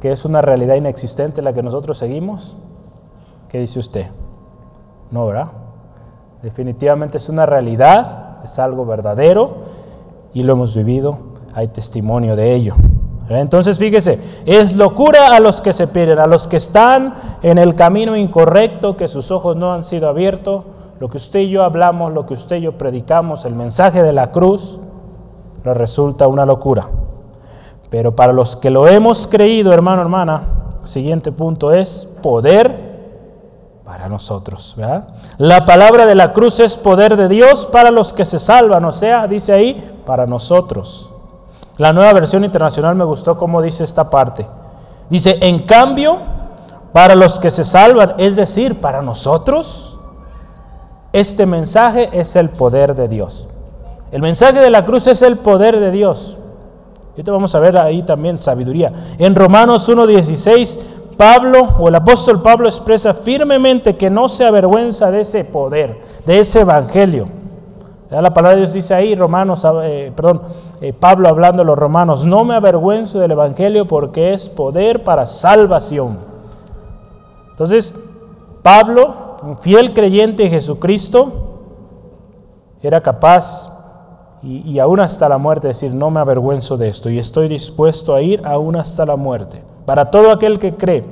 ¿Que 0.00 0.12
es 0.12 0.24
una 0.24 0.40
realidad 0.40 0.76
inexistente 0.76 1.42
la 1.42 1.52
que 1.52 1.62
nosotros 1.62 1.98
seguimos? 1.98 2.56
¿Qué 3.50 3.58
dice 3.58 3.78
usted? 3.78 4.06
No, 5.10 5.26
¿verdad? 5.26 5.48
Definitivamente 6.42 7.18
es 7.18 7.28
una 7.28 7.44
realidad, 7.44 8.38
es 8.42 8.58
algo 8.58 8.86
verdadero 8.86 9.56
y 10.32 10.42
lo 10.42 10.54
hemos 10.54 10.74
vivido, 10.74 11.18
hay 11.54 11.68
testimonio 11.68 12.34
de 12.34 12.54
ello. 12.54 12.76
Entonces 13.28 13.76
fíjese, 13.76 14.18
es 14.46 14.74
locura 14.74 15.36
a 15.36 15.40
los 15.40 15.60
que 15.60 15.72
se 15.72 15.86
pierden, 15.86 16.18
a 16.18 16.26
los 16.26 16.48
que 16.48 16.56
están 16.56 17.14
en 17.42 17.58
el 17.58 17.74
camino 17.74 18.16
incorrecto, 18.16 18.96
que 18.96 19.06
sus 19.06 19.30
ojos 19.30 19.56
no 19.56 19.74
han 19.74 19.84
sido 19.84 20.08
abiertos, 20.08 20.64
lo 21.00 21.08
que 21.08 21.16
usted 21.16 21.40
y 21.40 21.48
yo 21.48 21.64
hablamos, 21.64 22.12
lo 22.12 22.26
que 22.26 22.34
usted 22.34 22.56
y 22.56 22.60
yo 22.60 22.76
predicamos, 22.76 23.46
el 23.46 23.54
mensaje 23.54 24.02
de 24.02 24.12
la 24.12 24.30
cruz, 24.30 24.78
le 25.64 25.72
resulta 25.72 26.28
una 26.28 26.44
locura. 26.44 26.88
Pero 27.88 28.14
para 28.14 28.34
los 28.34 28.54
que 28.54 28.68
lo 28.68 28.86
hemos 28.86 29.26
creído, 29.26 29.72
hermano, 29.72 30.02
hermana, 30.02 30.42
siguiente 30.84 31.32
punto 31.32 31.72
es 31.72 32.18
poder 32.22 32.90
para 33.82 34.08
nosotros. 34.08 34.76
La 35.38 35.64
palabra 35.64 36.04
de 36.04 36.14
la 36.14 36.34
cruz 36.34 36.60
es 36.60 36.76
poder 36.76 37.16
de 37.16 37.28
Dios 37.28 37.66
para 37.72 37.90
los 37.90 38.12
que 38.12 38.26
se 38.26 38.38
salvan, 38.38 38.84
o 38.84 38.92
sea, 38.92 39.26
dice 39.26 39.52
ahí, 39.52 40.02
para 40.04 40.26
nosotros. 40.26 41.10
La 41.78 41.94
nueva 41.94 42.12
versión 42.12 42.44
internacional 42.44 42.94
me 42.94 43.04
gustó 43.04 43.38
cómo 43.38 43.62
dice 43.62 43.84
esta 43.84 44.10
parte. 44.10 44.46
Dice, 45.08 45.38
en 45.40 45.60
cambio, 45.60 46.18
para 46.92 47.14
los 47.14 47.38
que 47.38 47.50
se 47.50 47.64
salvan, 47.64 48.16
es 48.18 48.36
decir, 48.36 48.82
para 48.82 49.00
nosotros, 49.00 49.89
este 51.12 51.46
mensaje 51.46 52.08
es 52.12 52.36
el 52.36 52.50
poder 52.50 52.94
de 52.94 53.08
Dios. 53.08 53.48
El 54.12 54.22
mensaje 54.22 54.60
de 54.60 54.70
la 54.70 54.84
cruz 54.84 55.06
es 55.06 55.22
el 55.22 55.38
poder 55.38 55.78
de 55.78 55.90
Dios. 55.90 56.38
Y 57.16 57.22
te 57.22 57.30
vamos 57.30 57.54
a 57.54 57.60
ver 57.60 57.76
ahí 57.76 58.02
también 58.02 58.38
sabiduría. 58.38 58.92
En 59.18 59.34
Romanos 59.34 59.88
1.16 59.88 60.78
Pablo 61.20 61.76
o 61.78 61.88
el 61.88 61.94
apóstol 61.94 62.40
Pablo 62.40 62.66
expresa 62.66 63.12
firmemente 63.12 63.94
que 63.94 64.08
no 64.08 64.26
se 64.30 64.46
avergüenza 64.46 65.10
de 65.10 65.20
ese 65.20 65.44
poder, 65.44 66.00
de 66.24 66.38
ese 66.38 66.60
evangelio. 66.60 67.28
La 68.08 68.32
palabra 68.32 68.56
de 68.56 68.62
Dios 68.62 68.72
dice 68.72 68.94
ahí, 68.94 69.14
Romanos, 69.14 69.66
eh, 69.82 70.12
perdón, 70.16 70.40
eh, 70.80 70.94
Pablo 70.94 71.28
hablando 71.28 71.60
a 71.60 71.64
los 71.66 71.78
romanos, 71.78 72.24
no 72.24 72.42
me 72.44 72.54
avergüenzo 72.54 73.20
del 73.20 73.32
Evangelio 73.32 73.86
porque 73.86 74.32
es 74.32 74.48
poder 74.48 75.04
para 75.04 75.26
salvación. 75.26 76.18
Entonces, 77.50 78.02
Pablo, 78.62 79.19
un 79.42 79.56
fiel 79.56 79.92
creyente 79.94 80.44
de 80.44 80.50
Jesucristo, 80.50 81.32
era 82.82 83.00
capaz 83.02 83.76
y, 84.42 84.58
y, 84.70 84.78
aún 84.78 85.00
hasta 85.00 85.28
la 85.28 85.36
muerte 85.36 85.68
decir, 85.68 85.92
no 85.92 86.10
me 86.10 86.20
avergüenzo 86.20 86.78
de 86.78 86.88
esto 86.88 87.10
y 87.10 87.18
estoy 87.18 87.48
dispuesto 87.48 88.14
a 88.14 88.22
ir 88.22 88.40
aún 88.46 88.76
hasta 88.76 89.04
la 89.04 89.16
muerte. 89.16 89.62
Para 89.84 90.10
todo 90.10 90.30
aquel 90.30 90.58
que 90.58 90.76
cree, 90.76 91.04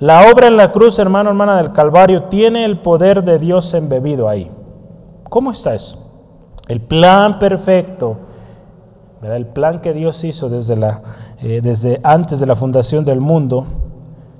la 0.00 0.30
obra 0.30 0.46
en 0.46 0.56
la 0.56 0.70
cruz, 0.70 0.98
hermano, 0.98 1.30
hermana 1.30 1.56
del 1.56 1.72
Calvario, 1.72 2.24
tiene 2.24 2.64
el 2.64 2.78
poder 2.78 3.24
de 3.24 3.38
Dios 3.38 3.74
embebido 3.74 4.28
ahí. 4.28 4.50
¿Cómo 5.28 5.50
está 5.50 5.74
eso? 5.74 6.06
El 6.68 6.80
plan 6.80 7.38
perfecto, 7.38 8.16
el 9.22 9.46
plan 9.46 9.80
que 9.80 9.92
Dios 9.92 10.22
hizo 10.22 10.48
desde, 10.48 10.76
la, 10.76 11.02
eh, 11.42 11.60
desde 11.62 12.00
antes 12.04 12.38
de 12.38 12.46
la 12.46 12.54
fundación 12.54 13.04
del 13.04 13.20
mundo, 13.20 13.66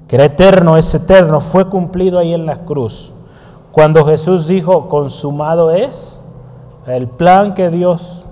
que 0.08 0.16
era 0.16 0.24
eterno, 0.24 0.76
es 0.78 0.92
eterno, 0.94 1.40
fue 1.40 1.68
cumplido 1.68 2.18
ahí 2.18 2.32
en 2.32 2.46
la 2.46 2.64
cruz. 2.64 3.12
Cuando 3.70 4.04
Jesús 4.06 4.46
dijo, 4.48 4.88
consumado 4.88 5.70
es, 5.70 6.24
el 6.86 7.06
plan 7.06 7.54
que 7.54 7.68
Dios 7.68 8.24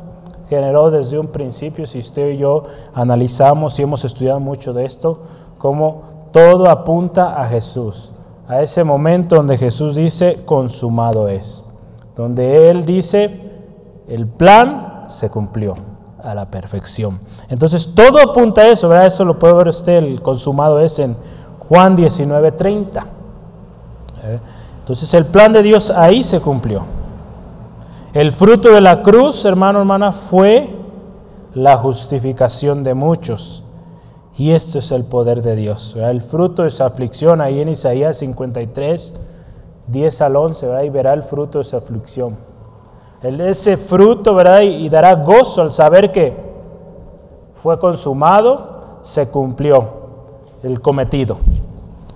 generó 0.49 0.91
desde 0.91 1.19
un 1.19 1.27
principio, 1.27 1.87
si 1.87 1.99
usted 1.99 2.31
y 2.31 2.39
yo 2.39 2.65
analizamos 2.95 3.79
y 3.79 3.83
hemos 3.83 4.05
estudiado 4.05 4.41
mucho 4.41 4.73
de 4.73 4.87
esto, 4.87 5.21
como 5.59 6.03
todo 6.33 6.71
apunta 6.71 7.41
a 7.41 7.47
Jesús, 7.47 8.13
a 8.49 8.63
ese 8.63 8.83
momento 8.83 9.37
donde 9.37 9.59
Jesús 9.59 9.95
dice, 9.95 10.43
consumado 10.47 11.29
es, 11.29 11.65
donde 12.15 12.71
Él 12.71 12.87
dice, 12.87 13.53
el 14.09 14.27
plan 14.27 15.05
se 15.09 15.31
cumplió 15.31 15.75
a 16.23 16.35
la 16.35 16.51
perfección. 16.51 17.21
Entonces 17.49 17.95
todo 17.95 18.19
apunta 18.19 18.63
a 18.63 18.69
eso, 18.69 18.89
¿verdad? 18.89 19.07
Eso 19.07 19.25
lo 19.25 19.39
puede 19.39 19.55
ver 19.55 19.69
usted, 19.69 19.99
el 19.99 20.23
consumado 20.23 20.81
es 20.81 20.99
en 20.99 21.17
Juan 21.69 21.97
19:30. 21.97 23.05
¿Eh? 24.25 24.41
Entonces 24.81 25.13
el 25.15 25.27
plan 25.27 25.53
de 25.53 25.63
Dios 25.63 25.91
ahí 25.91 26.23
se 26.23 26.41
cumplió. 26.41 26.85
El 28.13 28.33
fruto 28.33 28.73
de 28.73 28.81
la 28.81 29.03
cruz, 29.03 29.45
hermano, 29.45 29.81
hermana, 29.81 30.13
fue 30.13 30.75
la 31.55 31.77
justificación 31.77 32.83
de 32.83 32.95
muchos. 32.95 33.63
Y 34.39 34.53
esto 34.53 34.79
es 34.79 34.91
el 34.91 35.05
poder 35.05 35.43
de 35.43 35.57
Dios. 35.57 35.97
El 35.97 36.23
fruto 36.23 36.63
de 36.63 36.69
esa 36.69 36.87
aflicción, 36.87 37.41
ahí 37.41 37.61
en 37.61 37.69
Isaías 37.69 38.19
53, 38.19 39.21
10 39.89 40.23
al 40.23 40.37
11, 40.37 40.67
¿verdad? 40.67 40.83
y 40.83 40.91
verá 40.91 41.13
el 41.15 41.23
fruto 41.23 41.59
de 41.59 41.63
esa 41.63 41.79
aflicción 41.79 42.37
ese 43.23 43.77
fruto, 43.77 44.35
¿verdad? 44.35 44.63
Y, 44.63 44.89
dará 44.89 45.15
gozo 45.15 45.63
al 45.63 45.73
saber 45.73 46.13
que 46.13 46.37
fue 47.57 47.79
consumado, 47.79 48.99
se 49.03 49.29
cumplió 49.31 50.06
el 50.67 50.81
cometido. 50.81 51.39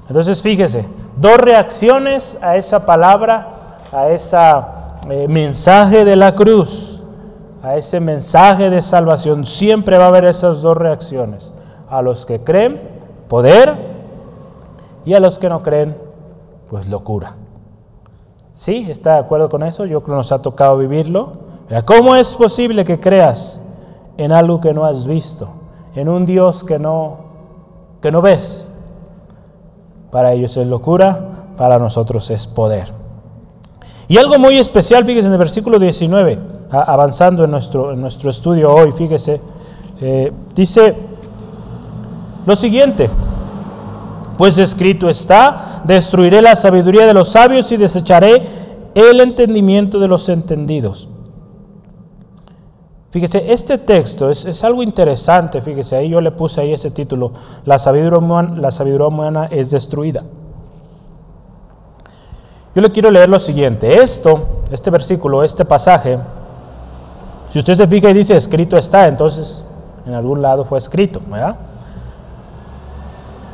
Entonces 0.09 0.42
fíjese, 0.42 0.87
dos 1.16 1.38
reacciones 1.38 2.38
a 2.42 2.57
esa 2.57 2.85
palabra, 2.85 3.78
a 3.92 4.09
ese 4.09 4.37
eh, 5.09 5.28
mensaje 5.28 6.04
de 6.04 6.16
la 6.16 6.35
cruz, 6.35 7.00
a 7.62 7.76
ese 7.76 8.00
mensaje 8.00 8.71
de 8.71 8.83
salvación. 8.83 9.47
Siempre 9.47 9.99
va 9.99 10.04
a 10.04 10.09
haber 10.09 10.25
esas 10.25 10.62
dos 10.62 10.76
reacciones. 10.76 11.52
A 11.88 12.02
los 12.02 12.26
que 12.26 12.40
creen, 12.40 12.80
poder, 13.28 13.75
y 15.04 15.14
a 15.14 15.21
los 15.21 15.38
que 15.38 15.49
no 15.49 15.62
creen, 15.62 15.97
pues 16.69 16.88
locura. 16.88 17.35
¿Sí? 18.57 18.87
¿Está 18.90 19.14
de 19.14 19.21
acuerdo 19.21 19.49
con 19.49 19.62
eso? 19.62 19.87
Yo 19.87 20.02
creo 20.02 20.16
que 20.16 20.19
nos 20.19 20.33
ha 20.33 20.42
tocado 20.42 20.76
vivirlo. 20.78 21.33
¿Cómo 21.85 22.16
es 22.16 22.35
posible 22.35 22.85
que 22.85 23.00
creas 23.00 23.64
en 24.16 24.33
algo 24.33 24.61
que 24.61 24.75
no 24.75 24.85
has 24.85 25.07
visto? 25.07 25.49
En 25.95 26.09
un 26.09 26.26
Dios 26.26 26.64
que 26.64 26.78
no, 26.78 27.30
que 28.00 28.11
no 28.11 28.23
ves. 28.23 28.73
Para 30.11 30.33
ellos 30.33 30.57
es 30.57 30.66
locura, 30.66 31.47
para 31.57 31.78
nosotros 31.78 32.30
es 32.30 32.47
poder. 32.47 32.88
Y 34.09 34.19
algo 34.19 34.38
muy 34.38 34.59
especial, 34.59 35.04
fíjese 35.04 35.29
en 35.29 35.33
el 35.35 35.38
versículo 35.38 35.79
19, 35.79 36.38
avanzando 36.70 37.44
en 37.44 37.51
nuestro, 37.51 37.92
en 37.92 38.01
nuestro 38.01 38.31
estudio 38.31 38.75
hoy, 38.75 38.92
fíjese, 38.92 39.40
eh, 40.01 40.33
dice 40.55 40.96
lo 42.46 42.57
siguiente. 42.57 43.09
Pues 44.37 44.57
escrito 44.59 45.09
está, 45.11 45.83
destruiré 45.85 46.40
la 46.40 46.57
sabiduría 46.57 47.07
de 47.07 47.14
los 47.14 47.29
sabios 47.29 47.70
y 47.72 47.77
desecharé 47.77 48.48
el 48.94 49.20
entendimiento 49.20 50.01
de 50.01 50.09
los 50.09 50.29
entendidos. 50.29 51.09
Fíjese, 53.11 53.53
este 53.53 53.77
texto 53.77 54.31
es, 54.31 54.62
algo 54.62 54.85
interesante, 54.85 55.61
fíjese, 55.61 55.96
ahí 55.96 56.11
yo 56.11 56.20
le 56.20 56.31
puse 56.31 56.61
ahí 56.61 56.73
ese 56.73 56.92
título, 56.92 57.33
la 57.64 57.77
sabiduría, 57.77 58.18
humana, 58.18 58.55
la 58.57 58.70
sabiduría 58.70 59.09
humana 59.09 59.49
es 59.51 59.73
destruida. 59.73 60.23
Yo 62.73 62.81
le 62.81 62.92
quiero 62.92 63.11
leer 63.11 63.29
lo 63.29 63.40
siguiente, 63.40 64.01
esto, 64.01 64.62
este 64.70 64.90
versículo, 64.90 65.42
este 65.42 65.64
pasaje, 65.64 66.20
si 67.51 67.59
usted 67.59 67.75
se 67.75 67.88
fija 67.88 68.11
y 68.11 68.14
dice 68.14 68.37
escrito 68.37 68.77
está, 68.77 69.09
entonces 69.09 69.66
en 70.07 70.14
algún 70.14 70.40
lado 70.40 70.64
fue 70.64 70.79
escrito. 70.79 71.20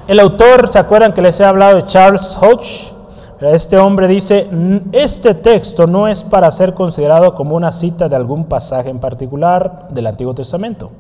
El 0.07 0.21
autor, 0.21 0.69
¿se 0.69 0.79
acuerdan 0.79 1.15
que 1.15 1.23
les 1.23 1.41
he 1.41 1.47
hablado 1.47 1.77
de 1.77 1.87
Charles 1.87 2.37
Hodge? 2.39 2.96
Este 3.41 3.77
hombre 3.77 4.09
dice, 4.09 4.49
este 4.93 5.35
texto 5.35 5.87
no 5.87 6.09
es 6.09 6.23
para 6.23 6.51
ser 6.51 6.73
considerado 6.73 7.35
como 7.35 7.55
una 7.55 7.71
cita 7.71 8.09
de 8.09 8.17
algún 8.17 8.47
pasaje 8.47 8.89
en 8.89 8.99
particular 8.99 9.89
del 9.91 10.07
Antiguo 10.07 10.35
Testamento, 10.35 10.91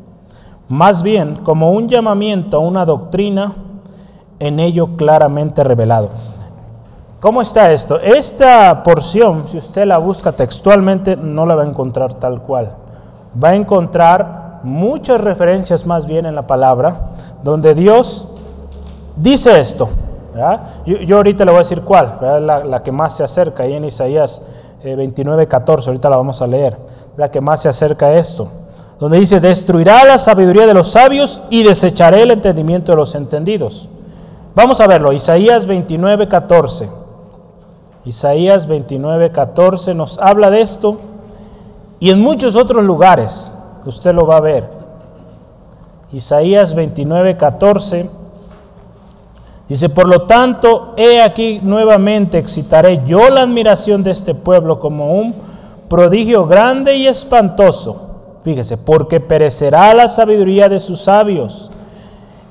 más 0.68 1.02
bien 1.02 1.36
como 1.36 1.72
un 1.72 1.88
llamamiento 1.88 2.58
a 2.58 2.60
una 2.60 2.84
doctrina 2.84 3.54
en 4.38 4.60
ello 4.60 4.96
claramente 4.96 5.64
revelado. 5.64 6.10
¿Cómo 7.20 7.40
está 7.40 7.72
esto? 7.72 7.98
Esta 7.98 8.82
porción, 8.82 9.48
si 9.48 9.56
usted 9.56 9.86
la 9.86 9.96
busca 9.96 10.32
textualmente, 10.32 11.16
no 11.16 11.46
la 11.46 11.54
va 11.54 11.62
a 11.62 11.66
encontrar 11.66 12.12
tal 12.14 12.42
cual. 12.42 12.70
Va 13.42 13.48
a 13.48 13.54
encontrar 13.54 14.60
muchas 14.62 15.22
referencias 15.22 15.86
más 15.86 16.04
bien 16.04 16.26
en 16.26 16.34
la 16.34 16.46
palabra, 16.46 17.12
donde 17.42 17.74
Dios 17.74 18.28
dice 19.16 19.58
esto. 19.58 19.88
Yo, 20.84 21.16
ahorita 21.16 21.44
le 21.44 21.50
voy 21.50 21.58
a 21.58 21.62
decir 21.62 21.82
cuál, 21.82 22.18
la, 22.20 22.82
que 22.82 22.92
más 22.92 23.16
se 23.16 23.24
acerca, 23.24 23.62
ahí 23.62 23.74
en 23.74 23.84
Isaías 23.84 24.46
29, 24.84 25.42
eh, 25.42 25.48
14, 25.48 25.90
ahorita 25.90 26.10
la 26.10 26.16
vamos 26.16 26.42
a 26.42 26.46
leer, 26.46 26.76
la 27.16 27.30
que 27.30 27.40
más 27.40 27.62
se 27.62 27.68
acerca 27.68 28.06
a 28.06 28.14
esto, 28.16 28.48
donde 29.00 29.18
dice, 29.18 29.40
destruirá 29.40 30.04
la 30.04 30.18
sabiduría 30.18 30.66
de 30.66 30.74
los 30.74 30.92
sabios 30.92 31.42
y 31.48 31.62
desecharé 31.62 32.22
el 32.22 32.30
entendimiento 32.30 32.92
de 32.92 32.96
los 32.96 33.14
entendidos. 33.14 33.88
Vamos 34.54 34.80
a 34.80 34.86
verlo, 34.86 35.12
Isaías 35.12 35.66
29, 35.66 36.28
14. 36.28 36.88
Isaías 38.04 38.68
29, 38.68 39.32
14 39.32 39.94
nos 39.94 40.18
habla 40.18 40.50
de 40.50 40.60
esto 40.60 40.98
y 41.98 42.10
en 42.10 42.20
muchos 42.20 42.56
otros 42.56 42.84
lugares, 42.84 43.56
usted 43.84 44.14
lo 44.14 44.26
va 44.26 44.36
a 44.36 44.40
ver. 44.40 44.68
Isaías 46.12 46.74
29, 46.74 47.36
14 47.36 48.08
Dice, 49.68 49.88
por 49.88 50.08
lo 50.08 50.22
tanto, 50.22 50.94
he 50.96 51.20
aquí 51.20 51.60
nuevamente 51.62 52.38
excitaré 52.38 53.02
yo 53.04 53.30
la 53.30 53.42
admiración 53.42 54.04
de 54.04 54.12
este 54.12 54.34
pueblo 54.34 54.78
como 54.78 55.14
un 55.14 55.34
prodigio 55.88 56.46
grande 56.46 56.96
y 56.96 57.06
espantoso. 57.08 58.02
Fíjese, 58.44 58.78
porque 58.78 59.18
perecerá 59.18 59.92
la 59.92 60.06
sabiduría 60.06 60.68
de 60.68 60.78
sus 60.78 61.00
sabios 61.00 61.72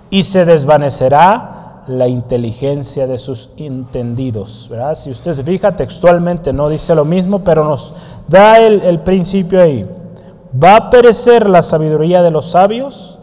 y 0.10 0.24
se 0.24 0.44
desvanecerá 0.44 1.84
la 1.88 2.10
inteligencia 2.10 3.08
de 3.08 3.18
sus 3.18 3.52
entendidos. 3.56 4.68
¿verdad? 4.70 4.96
Si 4.96 5.10
usted 5.10 5.34
se 5.34 5.44
fija 5.44 5.76
textualmente, 5.76 6.52
no 6.52 6.68
dice 6.68 6.96
lo 6.96 7.06
mismo, 7.06 7.46
pero 7.46 7.64
nos 7.64 7.94
da 8.28 8.58
el, 8.58 8.82
el 8.82 9.00
principio 9.00 9.62
ahí. 9.62 9.88
Va 10.62 10.76
a 10.76 10.90
perecer 10.90 11.50
la 11.50 11.62
sabiduría 11.62 12.22
de 12.22 12.32
los 12.32 12.52
sabios 12.52 13.15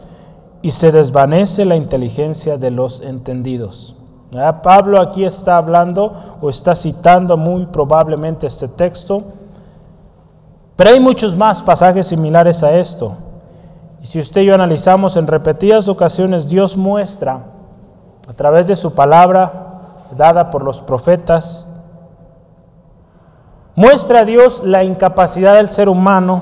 y 0.63 0.71
se 0.71 0.93
desvanece 0.93 1.65
la 1.65 1.75
inteligencia 1.75 2.57
de 2.57 2.71
los 2.71 3.01
entendidos. 3.01 3.97
Pablo 4.63 4.99
aquí 4.99 5.25
está 5.25 5.57
hablando 5.57 6.37
o 6.41 6.49
está 6.49 6.73
citando 6.73 7.35
muy 7.35 7.65
probablemente 7.65 8.47
este 8.47 8.69
texto, 8.69 9.23
pero 10.77 10.91
hay 10.91 11.01
muchos 11.01 11.35
más 11.35 11.61
pasajes 11.61 12.07
similares 12.07 12.63
a 12.63 12.71
esto. 12.77 13.13
Y 14.01 14.07
si 14.07 14.19
usted 14.19 14.41
y 14.41 14.45
yo 14.45 14.55
analizamos 14.55 15.17
en 15.17 15.27
repetidas 15.27 15.89
ocasiones, 15.89 16.47
Dios 16.47 16.77
muestra 16.77 17.43
a 18.27 18.33
través 18.33 18.65
de 18.65 18.77
su 18.77 18.95
palabra 18.95 19.97
dada 20.15 20.49
por 20.49 20.63
los 20.63 20.79
profetas, 20.79 21.69
muestra 23.75 24.21
a 24.21 24.25
Dios 24.25 24.63
la 24.63 24.85
incapacidad 24.85 25.55
del 25.55 25.67
ser 25.67 25.89
humano 25.89 26.41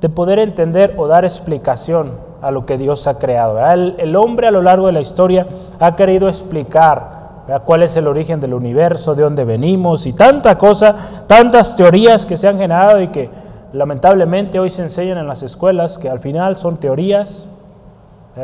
de 0.00 0.08
poder 0.08 0.38
entender 0.38 0.94
o 0.96 1.06
dar 1.06 1.26
explicación 1.26 2.31
a 2.42 2.50
lo 2.50 2.66
que 2.66 2.76
Dios 2.76 3.06
ha 3.06 3.18
creado. 3.18 3.58
El, 3.70 4.16
hombre 4.16 4.48
a 4.48 4.50
lo 4.50 4.60
largo 4.60 4.86
de 4.86 4.92
la 4.92 5.00
historia 5.00 5.46
ha 5.78 5.94
querido 5.96 6.28
explicar 6.28 7.22
cuál 7.64 7.82
es 7.82 7.96
el 7.96 8.08
origen 8.08 8.40
del 8.40 8.52
universo, 8.52 9.14
de 9.14 9.22
dónde 9.22 9.44
venimos 9.44 10.06
y 10.06 10.12
tanta 10.12 10.58
cosa, 10.58 11.24
tantas 11.28 11.76
teorías 11.76 12.26
que 12.26 12.36
se 12.36 12.48
han 12.48 12.58
generado 12.58 13.00
y 13.00 13.08
que 13.08 13.30
lamentablemente 13.72 14.58
hoy 14.58 14.70
se 14.70 14.82
enseñan 14.82 15.18
en 15.18 15.28
las 15.28 15.42
escuelas 15.42 15.98
que 15.98 16.10
al 16.10 16.18
final 16.18 16.56
son 16.56 16.78
teorías. 16.78 17.48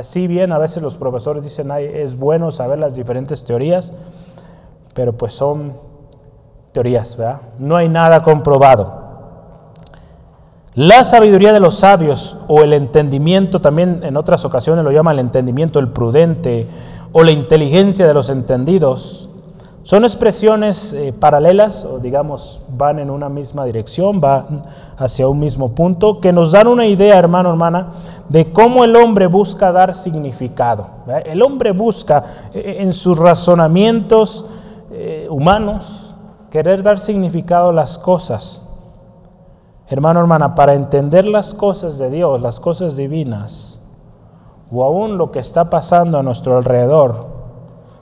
Si 0.02 0.26
bien 0.26 0.52
a 0.52 0.58
veces 0.58 0.82
los 0.82 0.96
profesores 0.96 1.42
dicen, 1.42 1.70
Ay, 1.70 1.90
es 1.92 2.16
bueno 2.16 2.52
saber 2.52 2.78
las 2.78 2.94
diferentes 2.94 3.44
teorías, 3.44 3.94
pero 4.94 5.12
pues 5.14 5.32
son 5.32 5.72
teorías. 6.72 7.18
No 7.58 7.76
hay 7.76 7.88
nada 7.88 8.22
comprobado. 8.22 9.08
La 10.79 11.03
sabiduría 11.03 11.53
de 11.53 11.59
los 11.59 11.81
sabios 11.81 12.38
o 12.47 12.62
el 12.62 12.73
entendimiento, 12.73 13.61
también 13.61 14.03
en 14.05 14.17
otras 14.17 14.45
ocasiones 14.45 14.85
lo 14.85 14.93
llama 14.93 15.11
el 15.11 15.19
entendimiento, 15.19 15.81
el 15.81 15.88
prudente, 15.88 16.69
o 17.11 17.25
la 17.25 17.33
inteligencia 17.33 18.07
de 18.07 18.14
los 18.14 18.31
entendidos, 18.31 19.29
son 19.83 20.05
expresiones 20.05 20.93
eh, 20.93 21.12
paralelas 21.19 21.85
o 21.85 21.99
digamos 21.99 22.62
van 22.77 23.01
en 23.01 23.11
una 23.11 23.29
misma 23.29 23.64
dirección, 23.64 24.21
van 24.21 24.62
hacia 24.97 25.27
un 25.27 25.41
mismo 25.41 25.71
punto, 25.75 26.21
que 26.21 26.33
nos 26.33 26.53
dan 26.53 26.69
una 26.69 26.87
idea, 26.87 27.19
hermano, 27.19 27.51
hermana, 27.51 27.95
de 28.29 28.53
cómo 28.53 28.85
el 28.85 28.95
hombre 28.95 29.27
busca 29.27 29.73
dar 29.73 29.97
significado. 29.97 30.87
El 31.25 31.43
hombre 31.43 31.73
busca 31.73 32.51
eh, 32.55 32.77
en 32.79 32.93
sus 32.93 33.19
razonamientos 33.19 34.47
eh, 34.93 35.27
humanos 35.29 36.14
querer 36.53 36.85
dar 36.85 37.01
significado 37.01 37.71
a 37.71 37.73
las 37.73 37.99
cosas. 37.99 38.67
Hermano, 39.90 40.20
hermana, 40.20 40.55
para 40.55 40.74
entender 40.74 41.27
las 41.27 41.55
cosas 41.55 41.98
de 41.98 42.11
Dios, 42.11 42.42
las 42.42 42.61
cosas 42.61 42.96
divinas, 42.96 43.83
o 44.70 44.85
aún 44.85 45.16
lo 45.16 45.33
que 45.33 45.38
está 45.38 45.70
pasando 45.70 46.18
a 46.18 46.22
nuestro 46.22 46.59
alrededor, 46.59 47.27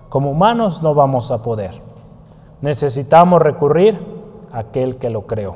como 0.09 0.31
humanos 0.31 0.83
no 0.83 0.95
vamos 0.95 1.31
a 1.31 1.43
poder. 1.43 1.81
Necesitamos 2.61 3.41
recurrir 3.41 4.01
a 4.53 4.61
aquel 4.61 4.97
que 4.97 5.11
lo 5.11 5.27
creó. 5.27 5.55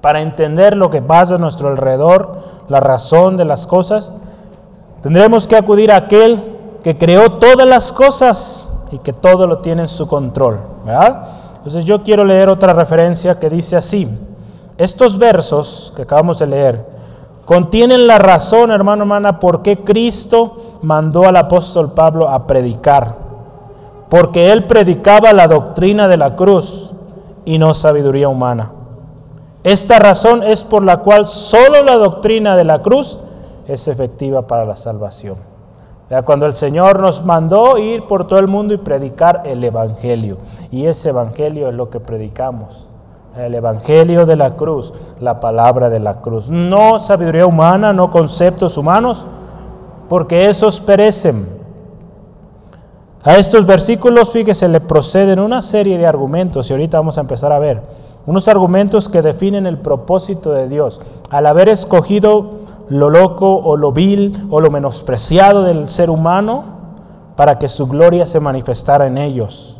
Para 0.00 0.20
entender 0.20 0.76
lo 0.76 0.90
que 0.90 1.02
pasa 1.02 1.34
a 1.34 1.38
nuestro 1.38 1.68
alrededor, 1.68 2.42
la 2.68 2.80
razón 2.80 3.36
de 3.36 3.44
las 3.44 3.66
cosas, 3.66 4.20
tendremos 5.02 5.46
que 5.46 5.56
acudir 5.56 5.90
a 5.90 5.96
aquel 5.96 6.42
que 6.84 6.96
creó 6.96 7.32
todas 7.32 7.66
las 7.66 7.92
cosas 7.92 8.86
y 8.92 8.98
que 8.98 9.12
todo 9.12 9.46
lo 9.48 9.58
tiene 9.58 9.82
en 9.82 9.88
su 9.88 10.06
control. 10.06 10.60
Entonces 11.56 11.84
yo 11.84 12.04
quiero 12.04 12.24
leer 12.24 12.48
otra 12.48 12.72
referencia 12.72 13.40
que 13.40 13.50
dice 13.50 13.76
así. 13.76 14.08
Estos 14.78 15.16
versos 15.18 15.92
que 15.96 16.02
acabamos 16.02 16.38
de 16.38 16.46
leer 16.46 16.84
contienen 17.46 18.06
la 18.06 18.18
razón, 18.18 18.70
hermano, 18.70 19.04
hermana, 19.04 19.40
por 19.40 19.62
qué 19.62 19.78
Cristo 19.78 20.78
mandó 20.82 21.26
al 21.26 21.36
apóstol 21.36 21.92
Pablo 21.92 22.28
a 22.28 22.46
predicar. 22.46 23.16
Porque 24.10 24.52
él 24.52 24.64
predicaba 24.64 25.32
la 25.32 25.48
doctrina 25.48 26.08
de 26.08 26.18
la 26.18 26.36
cruz 26.36 26.92
y 27.46 27.56
no 27.58 27.72
sabiduría 27.72 28.28
humana. 28.28 28.72
Esta 29.64 29.98
razón 29.98 30.42
es 30.42 30.62
por 30.62 30.82
la 30.82 30.98
cual 30.98 31.26
solo 31.26 31.82
la 31.82 31.96
doctrina 31.96 32.54
de 32.56 32.64
la 32.64 32.82
cruz 32.82 33.18
es 33.66 33.88
efectiva 33.88 34.46
para 34.46 34.66
la 34.66 34.76
salvación. 34.76 35.38
Cuando 36.24 36.46
el 36.46 36.52
Señor 36.52 37.00
nos 37.00 37.24
mandó 37.24 37.78
ir 37.78 38.06
por 38.06 38.26
todo 38.26 38.38
el 38.38 38.46
mundo 38.46 38.74
y 38.74 38.78
predicar 38.78 39.42
el 39.44 39.64
Evangelio. 39.64 40.36
Y 40.70 40.86
ese 40.86 41.08
Evangelio 41.08 41.68
es 41.68 41.74
lo 41.74 41.90
que 41.90 41.98
predicamos 41.98 42.86
el 43.38 43.54
Evangelio 43.54 44.24
de 44.24 44.36
la 44.36 44.56
cruz, 44.56 44.92
la 45.20 45.40
palabra 45.40 45.90
de 45.90 46.00
la 46.00 46.20
cruz. 46.20 46.48
No 46.48 46.98
sabiduría 46.98 47.46
humana, 47.46 47.92
no 47.92 48.10
conceptos 48.10 48.76
humanos, 48.78 49.26
porque 50.08 50.48
esos 50.48 50.80
perecen. 50.80 51.46
A 53.22 53.36
estos 53.36 53.66
versículos, 53.66 54.30
fíjese, 54.30 54.68
le 54.68 54.80
proceden 54.80 55.40
una 55.40 55.60
serie 55.60 55.98
de 55.98 56.06
argumentos, 56.06 56.70
y 56.70 56.72
ahorita 56.72 56.98
vamos 56.98 57.18
a 57.18 57.22
empezar 57.22 57.52
a 57.52 57.58
ver, 57.58 57.82
unos 58.24 58.48
argumentos 58.48 59.08
que 59.08 59.22
definen 59.22 59.66
el 59.66 59.78
propósito 59.78 60.52
de 60.52 60.68
Dios. 60.68 61.00
Al 61.30 61.46
haber 61.46 61.68
escogido 61.68 62.66
lo 62.88 63.10
loco 63.10 63.56
o 63.56 63.76
lo 63.76 63.92
vil 63.92 64.46
o 64.50 64.60
lo 64.60 64.70
menospreciado 64.70 65.62
del 65.62 65.88
ser 65.88 66.10
humano, 66.10 66.76
para 67.36 67.58
que 67.58 67.68
su 67.68 67.86
gloria 67.86 68.24
se 68.24 68.40
manifestara 68.40 69.06
en 69.06 69.18
ellos 69.18 69.75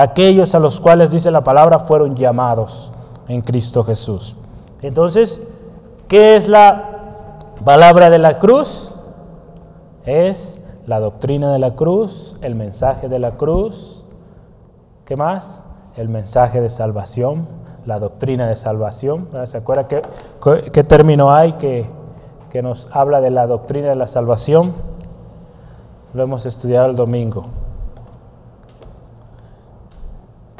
aquellos 0.00 0.54
a 0.54 0.58
los 0.58 0.80
cuales 0.80 1.10
dice 1.10 1.30
la 1.30 1.44
palabra 1.44 1.80
fueron 1.80 2.14
llamados 2.16 2.92
en 3.28 3.42
Cristo 3.42 3.84
Jesús. 3.84 4.36
Entonces, 4.80 5.48
¿qué 6.08 6.36
es 6.36 6.48
la 6.48 7.38
palabra 7.64 8.10
de 8.10 8.18
la 8.18 8.38
cruz? 8.38 8.94
Es 10.04 10.66
la 10.86 11.00
doctrina 11.00 11.52
de 11.52 11.58
la 11.58 11.74
cruz, 11.74 12.36
el 12.42 12.54
mensaje 12.54 13.08
de 13.08 13.18
la 13.18 13.32
cruz. 13.32 14.04
¿Qué 15.04 15.16
más? 15.16 15.64
El 15.96 16.08
mensaje 16.08 16.60
de 16.60 16.70
salvación, 16.70 17.46
la 17.86 17.98
doctrina 17.98 18.46
de 18.46 18.56
salvación. 18.56 19.28
¿Se 19.44 19.58
acuerda 19.58 19.88
qué, 19.88 20.02
qué 20.72 20.84
término 20.84 21.32
hay 21.32 21.54
que, 21.54 21.88
que 22.50 22.62
nos 22.62 22.88
habla 22.92 23.20
de 23.20 23.30
la 23.30 23.46
doctrina 23.46 23.88
de 23.88 23.96
la 23.96 24.06
salvación? 24.06 24.72
Lo 26.14 26.22
hemos 26.22 26.46
estudiado 26.46 26.86
el 26.86 26.96
domingo. 26.96 27.44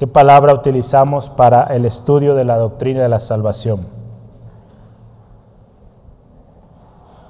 ¿Qué 0.03 0.09
palabra 0.09 0.53
utilizamos 0.53 1.31
para 1.31 1.63
el 1.63 1.85
estudio 1.85 2.35
de 2.35 2.45
la 2.45 2.57
doctrina 2.57 3.03
de 3.03 3.09
la 3.09 3.21
salvación? 3.21 3.87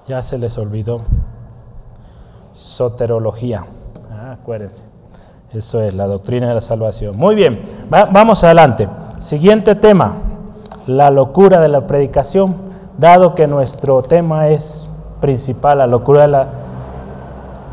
Ya 0.08 0.22
se 0.22 0.38
les 0.38 0.56
olvidó. 0.56 1.02
Soterología. 2.54 3.66
Ah, 4.10 4.38
acuérdense. 4.40 4.84
Eso 5.52 5.82
es 5.82 5.92
la 5.92 6.06
doctrina 6.06 6.48
de 6.48 6.54
la 6.54 6.60
salvación. 6.62 7.14
Muy 7.14 7.34
bien, 7.34 7.62
vamos 7.90 8.42
adelante. 8.42 8.88
Siguiente 9.20 9.74
tema, 9.74 10.14
la 10.86 11.10
locura 11.10 11.60
de 11.60 11.68
la 11.68 11.86
predicación, 11.86 12.54
dado 12.96 13.34
que 13.34 13.46
nuestro 13.48 14.00
tema 14.00 14.48
es 14.48 14.90
principal, 15.20 15.76
la 15.76 15.86
locura 15.86 16.22
de 16.22 16.28
la 16.28 16.48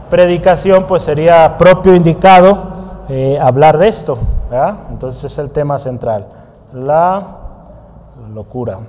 predicación, 0.10 0.84
pues 0.88 1.04
sería 1.04 1.58
propio 1.58 1.96
indicado 1.96 2.58
eh, 3.08 3.40
hablar 3.40 3.78
de 3.78 3.88
esto. 3.88 4.20
Entonces 4.52 5.32
es 5.32 5.38
el 5.38 5.52
tema 5.52 5.78
central, 5.78 6.28
la 6.74 7.38
locura. 8.34 8.80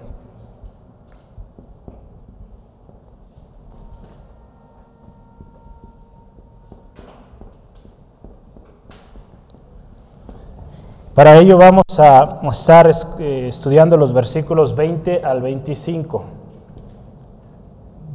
Para 11.15 11.37
ello 11.37 11.59
vamos 11.59 11.83
a 11.99 12.41
estar 12.51 12.91
eh, 13.19 13.49
estudiando 13.49 13.99
los 13.99 14.15
versículos 14.15 14.75
20 14.75 15.23
al 15.23 15.43
25. 15.43 16.25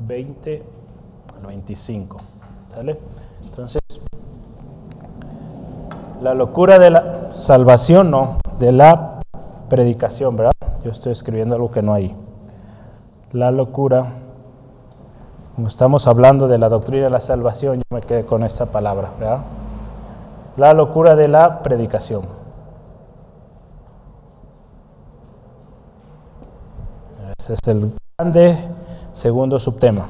20 0.08 0.64
al 1.38 1.46
25. 1.46 2.18
¿Sale? 2.74 3.00
Entonces, 3.44 3.82
la 6.26 6.34
locura 6.34 6.80
de 6.80 6.90
la 6.90 7.34
salvación, 7.40 8.10
no, 8.10 8.40
de 8.58 8.72
la 8.72 9.20
predicación, 9.70 10.36
¿verdad? 10.36 10.54
Yo 10.84 10.90
estoy 10.90 11.12
escribiendo 11.12 11.54
algo 11.54 11.70
que 11.70 11.84
no 11.84 11.94
hay. 11.94 12.16
La 13.32 13.52
locura, 13.52 14.08
como 15.56 15.68
estamos 15.68 16.08
hablando 16.08 16.48
de 16.48 16.58
la 16.58 16.68
doctrina 16.68 17.04
de 17.04 17.10
la 17.12 17.22
salvación, 17.22 17.76
yo 17.76 17.84
me 17.92 18.02
quedé 18.02 18.26
con 18.26 18.42
esa 18.42 18.72
palabra, 18.72 19.12
¿verdad? 19.20 19.42
La 20.58 20.74
locura 20.74 21.16
de 21.16 21.28
la 21.28 21.62
predicación. 21.62 22.24
Ese 27.38 27.54
es 27.54 27.60
el 27.68 27.94
grande 28.18 28.58
segundo 29.14 29.60
subtema. 29.60 30.08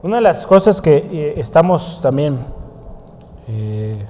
Una 0.00 0.16
de 0.16 0.22
las 0.22 0.46
cosas 0.46 0.80
que 0.80 0.96
eh, 0.96 1.34
estamos 1.38 1.98
también, 2.00 2.38
eh, 3.48 4.06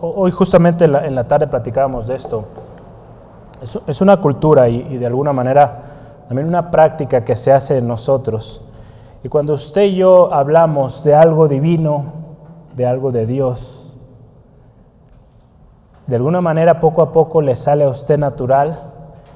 hoy 0.00 0.30
justamente 0.30 0.86
en 0.86 1.14
la, 1.14 1.24
tarde 1.28 1.46
platicábamos 1.48 2.06
de 2.06 2.16
esto, 2.16 2.46
es, 3.86 4.00
una 4.00 4.16
cultura 4.16 4.70
y, 4.70 4.86
y, 4.88 4.96
de 4.96 5.04
alguna 5.04 5.34
manera 5.34 5.82
también 6.28 6.48
una 6.48 6.70
práctica 6.70 7.26
que 7.26 7.36
se 7.36 7.52
hace 7.52 7.76
en 7.76 7.88
nosotros. 7.88 8.64
Y 9.22 9.28
cuando 9.28 9.52
usted 9.52 9.82
y 9.82 9.96
yo 9.96 10.32
hablamos 10.32 11.04
de 11.04 11.14
algo 11.14 11.46
divino, 11.46 12.04
de 12.74 12.86
algo 12.86 13.10
de 13.10 13.26
Dios, 13.26 13.92
de 16.06 16.16
alguna 16.16 16.40
manera 16.40 16.80
poco 16.80 17.02
a 17.02 17.12
poco 17.12 17.42
le 17.42 17.54
sale 17.54 17.84
a 17.84 17.90
usted 17.90 18.18
natural 18.18 18.80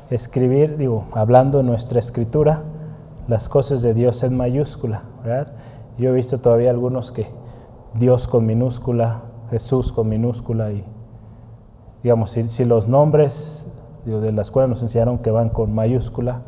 escribir, 0.09 0.79
digo, 0.79 1.05
hablando 1.13 1.61
en 1.61 1.67
nuestra 1.67 1.99
escritura, 1.99 2.63
las 3.29 3.49
cosas 3.49 3.83
de 3.83 3.95
Dios 3.95 4.23
en 4.23 4.37
mayúscula, 4.37 5.05
¿verdad? 5.25 5.53
Yo 5.99 6.11
he 6.11 6.13
visto 6.13 6.39
todavía 6.39 6.71
algunos 6.71 7.13
que 7.13 7.27
Dios 7.95 8.29
con 8.29 8.47
minúscula, 8.47 9.23
Jesús 9.51 9.93
con 9.93 10.09
minúscula 10.09 10.73
y 10.73 10.85
digamos, 12.03 12.31
si, 12.31 12.65
los 12.65 12.87
nombres 12.87 13.67
de 14.05 14.33
la 14.33 14.43
escuela 14.43 14.69
nos 14.69 14.83
enseñaron 14.83 15.19
que 15.19 15.31
van 15.31 15.49
con 15.49 15.75
mayúscula, 15.75 16.43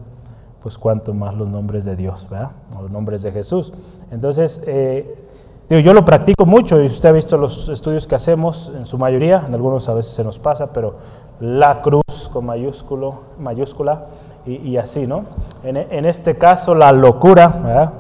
pues 0.63 0.79
cuánto 0.79 1.15
más 1.15 1.35
los 1.35 1.49
nombres 1.49 1.85
de 1.85 1.97
Dios, 1.97 2.29
¿verdad? 2.31 2.53
O 2.79 2.83
los 2.83 2.91
nombres 2.91 3.23
de 3.23 3.33
Jesús. 3.33 3.73
Entonces, 4.11 4.63
eh, 4.67 5.27
digo, 5.69 5.81
yo 5.81 5.95
lo 5.95 6.05
practico 6.05 6.47
mucho 6.47 6.81
y 6.81 6.87
usted 6.87 7.09
ha 7.09 7.13
visto 7.13 7.37
los 7.37 7.69
estudios 7.69 8.07
que 8.07 8.15
hacemos, 8.15 8.71
en 8.77 8.87
su 8.87 8.99
mayoría, 8.99 9.45
en 9.47 9.55
algunos 9.55 9.89
a 9.89 9.95
veces 9.95 10.15
se 10.15 10.23
nos 10.23 10.39
pasa, 10.39 10.73
pero 10.73 10.97
la 11.41 11.83
cruz 11.83 12.31
con 12.33 12.47
mayúsculo, 12.47 13.23
mayúscula 13.39 14.07
y, 14.47 14.77
así, 14.79 15.07
¿no? 15.07 15.25
En, 15.63 16.05
este 16.05 16.39
caso, 16.39 16.75
la 16.75 16.91
locura, 16.93 17.93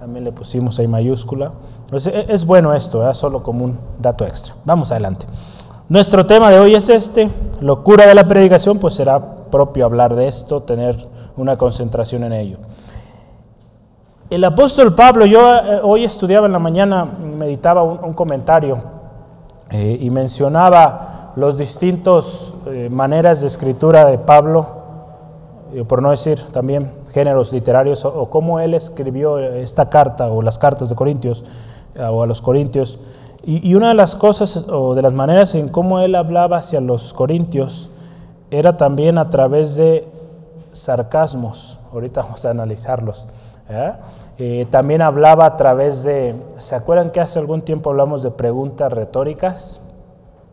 también 0.00 0.24
le 0.24 0.32
pusimos 0.32 0.78
ahí 0.78 0.88
mayúscula. 0.88 1.52
E, 1.92 2.26
es 2.28 2.46
bueno 2.46 2.72
esto, 2.72 3.12
solo 3.14 3.42
como 3.42 3.64
un 3.64 3.78
dato 3.98 4.24
extra. 4.24 4.54
Vamos 4.64 4.90
adelante. 4.90 5.26
Nuestro 5.88 6.24
tema 6.24 6.50
de 6.50 6.58
hoy 6.58 6.74
es 6.74 6.88
este, 6.88 7.30
locura 7.60 8.06
de 8.06 8.14
la 8.14 8.24
predicación, 8.24 8.78
pues 8.78 8.94
será 8.94 9.20
propio 9.50 9.84
hablar 9.84 10.14
de 10.14 10.26
esto, 10.26 10.62
tener 10.62 11.06
una 11.36 11.58
concentración 11.58 12.24
en 12.24 12.32
ello. 12.32 12.56
El 14.30 14.42
apóstol 14.44 14.94
Pablo, 14.94 15.26
yo 15.26 15.54
eh, 15.54 15.80
hoy 15.82 16.04
estudiaba 16.04 16.46
en 16.46 16.52
la 16.52 16.58
mañana, 16.58 17.04
meditaba 17.04 17.82
un, 17.82 18.14
comentario 18.14 18.78
eh, 19.70 19.98
y 20.00 20.10
mencionaba 20.10 21.32
los 21.36 21.58
distintos 21.58 22.54
eh, 22.66 22.88
maneras 22.90 23.42
de 23.42 23.48
escritura 23.48 24.06
de 24.06 24.18
Pablo, 24.18 24.66
por 25.82 26.00
no 26.02 26.10
decir 26.10 26.40
también 26.52 26.90
géneros 27.12 27.52
literarios, 27.52 28.04
o, 28.04 28.30
cómo 28.30 28.60
él 28.60 28.74
escribió 28.74 29.38
esta 29.38 29.90
carta 29.90 30.30
o 30.30 30.42
las 30.42 30.58
cartas 30.58 30.88
de 30.88 30.94
Corintios 30.94 31.44
o 31.98 32.22
a 32.22 32.26
los 32.26 32.40
Corintios. 32.40 32.98
Y, 33.46 33.74
una 33.74 33.88
de 33.88 33.94
las 33.94 34.16
cosas 34.16 34.68
o 34.68 34.94
de 34.94 35.02
las 35.02 35.12
maneras 35.12 35.54
en 35.54 35.68
cómo 35.68 36.00
él 36.00 36.14
hablaba 36.14 36.58
hacia 36.58 36.80
los 36.80 37.12
Corintios 37.12 37.90
era 38.50 38.76
también 38.76 39.18
a 39.18 39.28
través 39.28 39.76
de 39.76 40.08
sarcasmos. 40.72 41.78
Ahorita 41.92 42.22
vamos 42.22 42.44
a 42.44 42.50
analizarlos. 42.50 43.26
Eh, 44.38 44.66
también 44.70 45.02
hablaba 45.02 45.44
a 45.44 45.56
través 45.56 46.04
de, 46.04 46.34
¿se 46.56 46.74
acuerdan 46.74 47.10
que 47.10 47.20
hace 47.20 47.38
algún 47.38 47.62
tiempo 47.62 47.90
hablamos 47.90 48.22
de 48.22 48.30
preguntas 48.30 48.92
retóricas? 48.92 49.82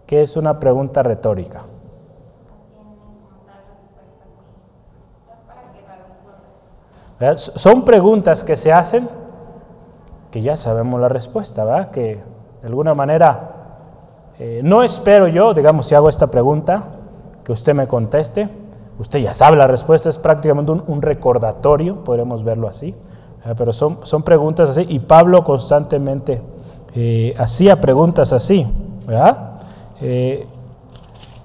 ¿Qué 0.06 0.22
es 0.22 0.36
una 0.36 0.60
pregunta 0.60 1.02
retórica? 1.02 1.64
Son 7.38 7.86
preguntas 7.86 8.44
que 8.44 8.58
se 8.58 8.74
hacen 8.74 9.08
que 10.32 10.42
ya 10.42 10.56
sabemos 10.56 11.00
la 11.00 11.10
respuesta, 11.10 11.66
¿verdad? 11.66 11.92
Que 11.92 12.20
de 12.62 12.68
alguna 12.68 12.94
manera 12.94 13.52
eh, 14.40 14.62
no 14.64 14.82
espero 14.84 15.28
yo, 15.28 15.54
digamos, 15.54 15.88
si 15.88 15.96
hago 15.96 16.10
esta 16.10 16.28
pregunta, 16.28 16.84
que 17.44 17.52
usted 17.52 17.74
me 17.74 17.88
conteste. 17.88 18.50
Usted 18.98 19.20
ya 19.20 19.34
sabe 19.34 19.58
la 19.58 19.68
respuesta, 19.68 20.10
es 20.10 20.18
prácticamente 20.18 20.72
un 20.72 21.02
recordatorio, 21.02 22.04
podremos 22.04 22.44
verlo 22.44 22.68
así. 22.68 22.96
Pero 23.58 23.74
son, 23.74 24.00
son 24.04 24.22
preguntas 24.22 24.70
así, 24.70 24.86
y 24.88 25.00
Pablo 25.00 25.44
constantemente 25.44 26.42
eh, 26.94 27.34
hacía 27.38 27.80
preguntas 27.82 28.34
así, 28.34 28.68
¿verdad? 29.08 29.56
Eh, 30.00 30.46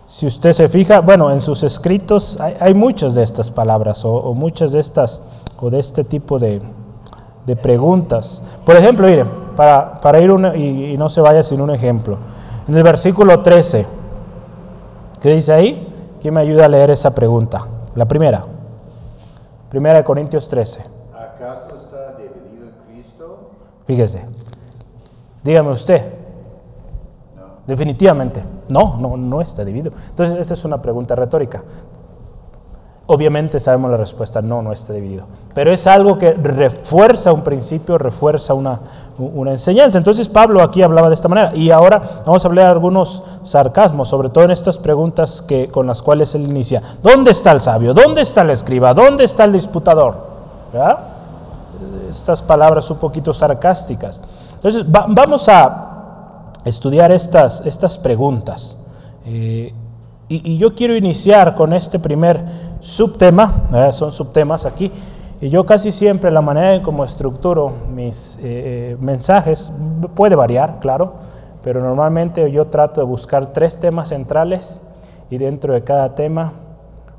si 0.07 0.27
usted 0.27 0.53
se 0.53 0.69
fija, 0.69 1.01
bueno, 1.01 1.31
en 1.31 1.41
sus 1.41 1.62
escritos 1.62 2.39
hay, 2.41 2.75
muchas 2.75 3.15
de 3.15 3.23
estas 3.23 3.51
palabras 3.51 4.05
o, 4.05 4.35
muchas 4.35 4.73
de 4.73 4.81
estas 4.81 5.29
o 5.61 5.71
de 5.71 5.79
este 5.79 6.05
tipo 6.05 6.38
de, 6.38 6.62
de 7.47 7.57
preguntas. 7.57 8.42
Por 8.64 8.77
ejemplo, 8.77 9.07
miren, 9.07 9.29
para, 9.57 10.01
para 10.01 10.21
ir 10.21 10.31
y, 10.57 10.92
y, 10.92 10.97
no 10.99 11.09
se 11.09 11.21
vaya 11.21 11.42
sin 11.42 11.61
un 11.61 11.71
ejemplo. 11.71 12.19
En 12.69 12.77
el 12.77 12.83
versículo 12.83 13.42
13, 13.42 13.87
¿qué 15.21 15.35
dice 15.35 15.53
ahí? 15.53 16.16
¿Quién 16.21 16.35
me 16.35 16.40
ayuda 16.40 16.66
a 16.66 16.69
leer 16.69 16.90
esa 16.90 17.14
pregunta? 17.14 17.66
La 17.95 18.05
primera. 18.05 18.45
Primera 19.71 19.99
de 19.99 20.05
Corintios 20.05 20.49
13. 20.49 20.97
Fíjese. 23.87 24.25
Dígame 25.42 25.71
usted. 25.71 26.03
Definitivamente. 27.66 28.42
No, 28.69 28.97
no, 28.99 29.16
no 29.16 29.40
está 29.40 29.64
dividido. 29.64 29.92
Entonces, 30.11 30.38
esta 30.38 30.55
es 30.55 30.64
una 30.64 30.83
pregunta 30.83 31.14
retórica. 31.14 31.62
Obviamente 33.09 33.61
sabemos 33.61 33.90
la 33.90 33.97
respuesta, 33.97 34.42
no, 34.42 34.62
no 34.62 34.73
está 34.73 34.92
dividido. 34.92 35.27
Pero 35.55 35.73
es 35.73 35.87
algo 35.87 36.19
que 36.19 36.33
refuerza 36.33 37.33
un 37.33 37.42
principio, 37.42 37.99
refuerza 37.99 38.53
una, 38.55 38.81
enseñanza. 39.47 39.97
Entonces 39.97 40.29
Pablo 40.29 40.61
aquí 40.61 40.83
hablaba 40.83 41.09
de 41.09 41.14
esta 41.14 41.29
manera. 41.29 41.55
Y 41.55 41.71
ahora 41.71 42.23
vamos 42.27 42.45
a 42.45 42.49
hablar 42.49 42.66
de 42.66 42.73
algunos 42.73 43.23
sarcasmos, 43.45 44.09
sobre 44.09 44.29
todo 44.29 44.45
en 44.45 44.51
estas 44.51 44.79
preguntas 44.79 45.40
que, 45.40 45.69
con 45.69 45.87
las 45.87 46.03
cuales 46.03 46.35
él 46.35 46.42
inicia. 46.42 46.83
¿Dónde 47.03 47.31
está 47.31 47.53
el 47.53 47.61
sabio? 47.61 47.95
¿Dónde 47.95 48.23
está 48.23 48.42
el 48.42 48.51
escriba? 48.51 48.92
¿Dónde 48.92 49.25
está 49.25 49.45
el 49.45 49.53
disputador? 49.53 50.16
¿Verdad? 50.73 51.16
estas 52.11 52.42
palabras 52.42 52.90
un 52.90 52.99
poquito 52.99 53.33
sarcásticas. 53.33 54.23
Entonces, 54.55 54.85
vamos 54.88 55.49
a 55.49 56.53
estudiar 56.64 57.12
estas, 57.12 57.64
estas 57.66 57.99
preguntas. 57.99 58.85
Eh, 59.25 59.73
y, 60.29 60.59
yo 60.59 60.75
quiero 60.75 60.97
iniciar 60.97 61.55
con 61.55 61.73
este 61.73 61.99
primer 61.99 62.40
subtema, 62.81 63.93
son 63.93 64.12
subtemas 64.12 64.65
aquí, 64.65 64.93
y 65.41 65.51
yo 65.51 65.67
casi 65.67 65.93
siempre 65.93 66.31
la 66.31 66.41
manera 66.41 66.75
en 66.75 66.83
cómo 66.83 67.05
estructuro 67.05 67.73
mis 67.93 68.39
eh, 68.39 68.43
eh, 68.45 68.97
mensajes 69.01 69.71
puede 70.15 70.35
variar, 70.35 70.79
claro, 70.81 71.15
pero 71.62 71.81
normalmente 71.81 72.51
yo 72.51 72.69
trato 72.69 73.01
de 73.01 73.07
buscar 73.07 73.53
tres 73.53 73.79
temas 73.79 74.09
centrales 74.09 74.87
y 75.29 75.37
dentro 75.37 75.75
de 75.75 75.85
cada 75.85 76.15
tema 76.15 76.53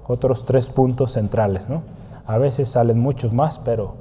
otros 0.08 0.46
tres 0.46 0.68
puntos 0.68 1.12
centrales. 1.12 1.70
¿no? 1.70 1.84
A 2.26 2.38
veces 2.38 2.70
salen 2.70 3.00
muchos 3.00 3.34
más, 3.34 3.60
pero 3.60 3.96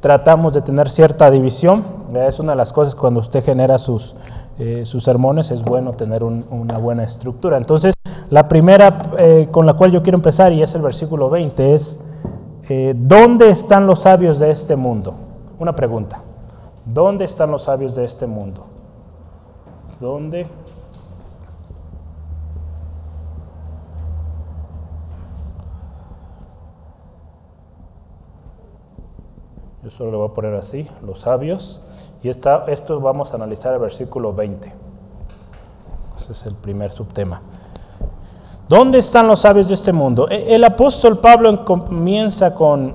tratamos 0.00 0.52
de 0.52 0.62
tener 0.62 0.88
cierta 0.88 1.30
división. 1.30 1.84
Es 2.14 2.40
una 2.40 2.52
de 2.52 2.56
las 2.56 2.72
cosas 2.72 2.94
cuando 2.94 3.20
usted 3.20 3.44
genera 3.44 3.78
sus, 3.78 4.16
eh, 4.58 4.86
sus 4.86 5.04
sermones, 5.04 5.50
es 5.50 5.62
bueno 5.62 5.92
tener 5.92 6.24
una 6.24 6.78
buena 6.78 7.04
estructura. 7.04 7.56
Entonces, 7.56 7.94
la 8.30 8.48
primera 8.48 9.12
eh, 9.18 9.48
con 9.50 9.66
la 9.66 9.74
cual 9.74 9.92
yo 9.92 10.02
quiero 10.02 10.16
empezar, 10.16 10.52
y 10.52 10.62
es 10.62 10.74
el 10.74 10.82
versículo 10.82 11.28
20, 11.30 11.74
es, 11.74 12.02
eh, 12.68 12.94
¿dónde 12.96 13.50
están 13.50 13.86
los 13.86 14.00
sabios 14.00 14.38
de 14.38 14.50
este 14.50 14.74
mundo? 14.74 15.14
Una 15.58 15.74
pregunta. 15.74 16.20
¿Dónde 16.84 17.24
están 17.24 17.50
los 17.50 17.64
sabios 17.64 17.94
de 17.94 18.04
este 18.04 18.26
mundo? 18.26 18.66
¿Dónde 20.00 20.46
Yo 29.86 29.92
solo 29.92 30.10
le 30.10 30.16
voy 30.16 30.28
a 30.28 30.32
poner 30.32 30.54
así, 30.54 30.88
los 31.00 31.20
sabios. 31.20 31.80
Y 32.26 32.28
esto 32.28 32.98
vamos 33.00 33.30
a 33.30 33.36
analizar 33.36 33.72
el 33.74 33.78
versículo 33.78 34.34
20. 34.34 34.72
Ese 36.18 36.32
es 36.32 36.46
el 36.46 36.56
primer 36.56 36.90
subtema. 36.90 37.40
¿Dónde 38.68 38.98
están 38.98 39.28
los 39.28 39.42
sabios 39.42 39.68
de 39.68 39.74
este 39.74 39.92
mundo? 39.92 40.28
E, 40.28 40.52
el 40.52 40.64
apóstol 40.64 41.20
Pablo 41.20 41.64
comienza 41.64 42.52
con, 42.52 42.94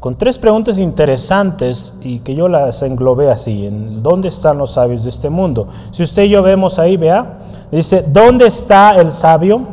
con 0.00 0.16
tres 0.16 0.36
preguntas 0.36 0.78
interesantes 0.78 1.98
y 2.02 2.18
que 2.18 2.34
yo 2.34 2.46
las 2.46 2.82
englobé 2.82 3.30
así. 3.30 3.70
¿Dónde 3.70 4.28
están 4.28 4.58
los 4.58 4.72
sabios 4.74 5.04
de 5.04 5.08
este 5.08 5.30
mundo? 5.30 5.68
Si 5.90 6.02
usted 6.02 6.24
y 6.24 6.28
yo 6.28 6.42
vemos 6.42 6.78
ahí, 6.78 6.98
vea, 6.98 7.38
dice, 7.72 8.04
¿dónde 8.06 8.48
está 8.48 9.00
el 9.00 9.12
sabio? 9.12 9.66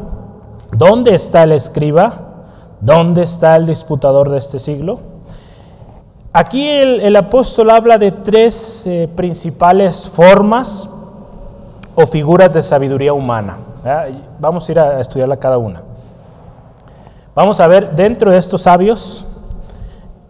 ¿Dónde 0.72 1.16
está 1.16 1.44
el 1.44 1.52
escriba? 1.52 2.46
¿Dónde 2.80 3.24
está 3.24 3.58
el 3.58 3.66
disputador 3.66 4.30
de 4.30 4.38
este 4.38 4.58
siglo? 4.58 5.13
Aquí 6.36 6.68
el, 6.68 7.16
apóstol 7.16 7.70
habla 7.70 8.00
de 8.00 8.12
tres 8.12 8.88
eh, 8.88 9.08
principales 9.16 10.10
formas 10.10 10.90
o 11.94 12.08
figuras 12.08 12.52
de 12.52 12.64
sabiduría 12.64 13.14
humana. 13.14 13.58
Vamos 14.40 14.68
a 14.68 14.72
ir 14.72 14.80
a 14.80 15.00
estudiarla 15.00 15.38
cada 15.38 15.60
una. 15.60 15.84
Vamos 17.36 17.60
a 17.60 17.68
ver 17.68 17.96
dentro 17.96 18.32
de 18.32 18.40
estos 18.40 18.64
sabios 18.64 19.28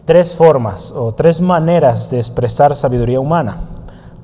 tres 0.03 0.35
formas 0.35 0.91
o 0.91 1.13
tres 1.13 1.39
maneras 1.39 2.09
de 2.09 2.17
expresar 2.17 2.75
sabiduría 2.75 3.21
humana. 3.21 3.61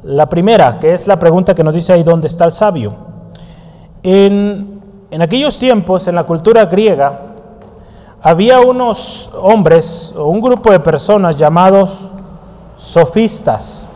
La 0.04 0.28
primera, 0.28 0.82
que 0.82 0.94
es 0.94 1.08
la 1.08 1.18
pregunta 1.18 1.56
que 1.56 1.64
nos 1.64 1.74
dice 1.74 1.94
ahí, 1.94 2.04
¿dónde 2.04 2.28
está 2.28 2.44
el 2.44 2.52
sabio? 2.52 2.94
En, 4.04 4.82
en 5.12 5.22
aquellos 5.22 5.58
tiempos, 5.58 6.10
en 6.10 6.16
la 6.16 6.26
cultura 6.26 6.66
griega, 6.66 7.29
había 8.22 8.60
unos 8.60 9.32
hombres 9.34 10.14
o 10.16 10.28
un 10.28 10.42
grupo 10.42 10.72
de 10.72 10.80
personas 10.80 11.38
llamados 11.38 12.12
sofistas. 12.76 13.88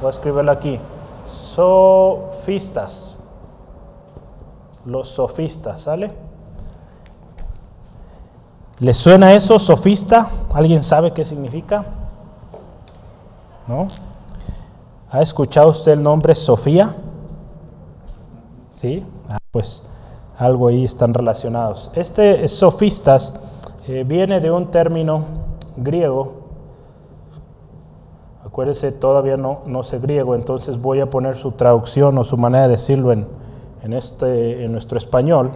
Voy 0.00 0.08
a 0.08 0.10
escribirlo 0.10 0.52
aquí. 0.52 0.78
Sofistas. 1.26 3.18
Los 4.84 5.08
sofistas, 5.08 5.80
¿sale? 5.80 6.12
¿Les 8.78 8.96
suena 8.96 9.32
eso, 9.32 9.58
sofista? 9.58 10.28
¿Alguien 10.52 10.82
sabe 10.82 11.12
qué 11.12 11.24
significa? 11.24 11.84
¿No? 13.66 13.88
¿Ha 15.10 15.22
escuchado 15.22 15.70
usted 15.70 15.92
el 15.92 16.02
nombre 16.02 16.34
Sofía? 16.34 16.94
¿Sí? 18.70 19.04
Ah, 19.28 19.38
pues 19.50 19.88
algo 20.38 20.68
ahí 20.68 20.84
están 20.84 21.14
relacionados. 21.14 21.90
Este 21.94 22.46
sofistas 22.48 23.40
eh, 23.88 24.04
viene 24.06 24.40
de 24.40 24.50
un 24.50 24.70
término 24.70 25.24
griego. 25.76 26.46
Acuérdese, 28.44 28.90
todavía 28.90 29.36
no, 29.36 29.60
no 29.66 29.82
sé 29.82 29.98
griego, 29.98 30.34
entonces 30.34 30.80
voy 30.80 31.00
a 31.00 31.10
poner 31.10 31.36
su 31.36 31.52
traducción 31.52 32.16
o 32.18 32.24
su 32.24 32.36
manera 32.36 32.64
de 32.64 32.70
decirlo 32.70 33.12
en, 33.12 33.26
en, 33.82 33.92
este, 33.92 34.64
en 34.64 34.72
nuestro 34.72 34.98
español. 34.98 35.52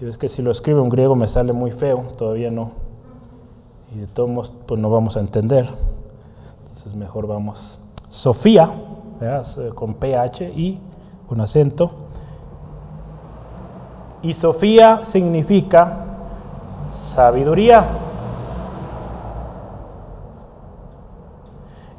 Y 0.00 0.06
es 0.06 0.16
que 0.16 0.28
si 0.28 0.42
lo 0.42 0.50
escribe 0.50 0.80
un 0.80 0.88
griego 0.88 1.16
me 1.16 1.26
sale 1.26 1.52
muy 1.52 1.72
feo, 1.72 2.04
todavía 2.16 2.50
no. 2.50 2.72
Y 3.94 3.98
de 3.98 4.06
todos 4.06 4.30
modos, 4.30 4.52
pues 4.66 4.80
no 4.80 4.90
vamos 4.90 5.16
a 5.16 5.20
entender. 5.20 5.68
Entonces 6.62 6.94
mejor 6.94 7.26
vamos. 7.26 7.78
Sofía, 8.10 8.70
con 9.74 9.94
PH 9.94 10.52
y 10.56 10.78
un 11.28 11.40
acento. 11.40 11.90
Y 14.22 14.34
Sofía 14.34 15.00
significa 15.02 16.09
sabiduría. 16.92 17.84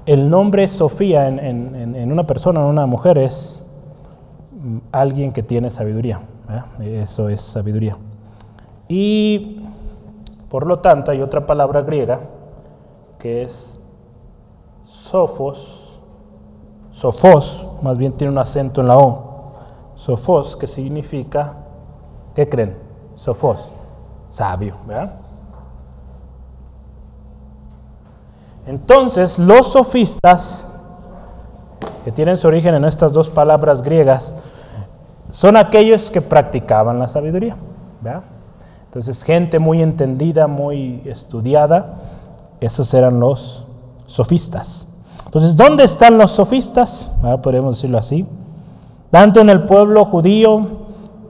El 0.05 0.29
nombre 0.29 0.67
Sofía 0.67 1.27
en, 1.27 1.39
en, 1.39 2.11
una 2.11 2.25
persona, 2.25 2.59
en 2.59 2.65
una 2.65 2.85
mujer, 2.85 3.17
es 3.17 3.65
mm, 4.51 4.77
alguien 4.91 5.31
que 5.31 5.43
tiene 5.43 5.69
sabiduría. 5.69 6.21
Eso 6.79 7.29
es 7.29 7.41
sabiduría. 7.41 7.97
Y 8.87 9.61
por 10.49 10.67
lo 10.67 10.79
tanto 10.79 11.11
hay 11.11 11.21
otra 11.21 11.45
palabra 11.45 11.81
griega 11.81 12.19
que 13.19 13.43
es 13.43 13.79
sofos, 14.85 15.99
sofos, 16.91 17.67
más 17.81 17.97
bien 17.97 18.13
tiene 18.13 18.31
un 18.31 18.37
acento 18.37 18.81
en 18.81 18.87
la 18.87 18.97
O, 18.97 19.53
sofos, 19.95 20.57
que 20.57 20.67
significa, 20.67 21.53
¿qué 22.33 22.49
creen? 22.49 22.75
Sofos, 23.15 23.71
sabio, 24.31 24.75
¿verdad? 24.87 25.13
Entonces, 28.65 29.37
los 29.37 29.71
sofistas, 29.71 30.67
que 32.03 32.11
tienen 32.11 32.37
su 32.37 32.47
origen 32.47 32.75
en 32.75 32.85
estas 32.85 33.13
dos 33.13 33.29
palabras 33.29 33.81
griegas, 33.81 34.35
son 35.29 35.55
aquellos 35.57 36.09
que 36.09 36.21
practicaban 36.21 36.99
la 36.99 37.07
sabiduría. 37.07 37.55
Entonces, 38.85 39.23
gente 39.23 39.59
muy 39.59 39.81
entendida, 39.81 40.47
muy 40.47 41.01
estudiada, 41.05 41.99
esos 42.59 42.93
eran 42.93 43.19
los 43.19 43.65
sofistas. 44.07 44.87
Entonces, 45.25 45.55
¿dónde 45.55 45.85
están 45.85 46.17
los 46.17 46.31
sofistas? 46.31 47.17
Podemos 47.41 47.77
decirlo 47.77 47.97
así. 47.97 48.27
Tanto 49.09 49.39
en 49.39 49.49
el 49.49 49.63
pueblo 49.63 50.05
judío 50.05 50.80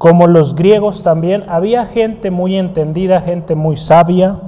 como 0.02 0.26
los 0.26 0.56
griegos 0.56 1.04
también, 1.04 1.44
había 1.48 1.86
gente 1.86 2.32
muy 2.32 2.58
entendida, 2.58 3.22
gente 3.22 3.54
muy 3.54 3.78
sabia, 3.78 4.40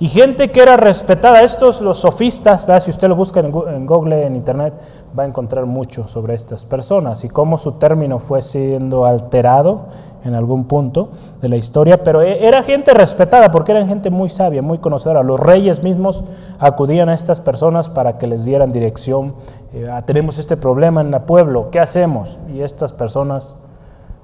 y 0.00 0.08
gente 0.08 0.50
que 0.50 0.62
era 0.62 0.76
respetada, 0.76 1.42
estos 1.42 1.80
los 1.80 2.00
sofistas, 2.00 2.66
si 2.82 2.90
usted 2.90 3.06
lo 3.08 3.14
busca 3.14 3.38
en 3.38 3.86
Google, 3.86 4.26
en 4.26 4.34
Internet, 4.34 4.74
va 5.16 5.22
a 5.22 5.26
encontrar 5.26 5.66
mucho 5.66 6.08
sobre 6.08 6.34
estas 6.34 6.64
personas 6.64 7.22
y 7.22 7.28
cómo 7.28 7.56
su 7.56 7.78
término 7.78 8.18
fue 8.18 8.42
siendo 8.42 9.04
alterado 9.04 9.84
en 10.24 10.34
algún 10.34 10.64
punto 10.64 11.10
de 11.40 11.48
la 11.48 11.54
historia, 11.54 12.02
pero 12.02 12.20
e, 12.20 12.48
era 12.48 12.64
gente 12.64 12.94
respetada 12.94 13.52
porque 13.52 13.70
eran 13.70 13.86
gente 13.86 14.10
muy 14.10 14.28
sabia, 14.28 14.60
muy 14.60 14.78
conocedora. 14.78 15.22
Los 15.22 15.38
reyes 15.38 15.84
mismos 15.84 16.24
acudían 16.58 17.08
a 17.10 17.14
estas 17.14 17.38
personas 17.38 17.88
para 17.88 18.18
que 18.18 18.26
les 18.26 18.44
dieran 18.44 18.72
dirección. 18.72 19.36
Eh, 19.72 19.88
ah, 19.88 20.02
tenemos 20.02 20.40
este 20.40 20.56
problema 20.56 21.00
en 21.00 21.14
el 21.14 21.20
pueblo, 21.20 21.70
¿qué 21.70 21.78
hacemos? 21.78 22.40
Y 22.52 22.62
estas 22.62 22.92
personas 22.92 23.58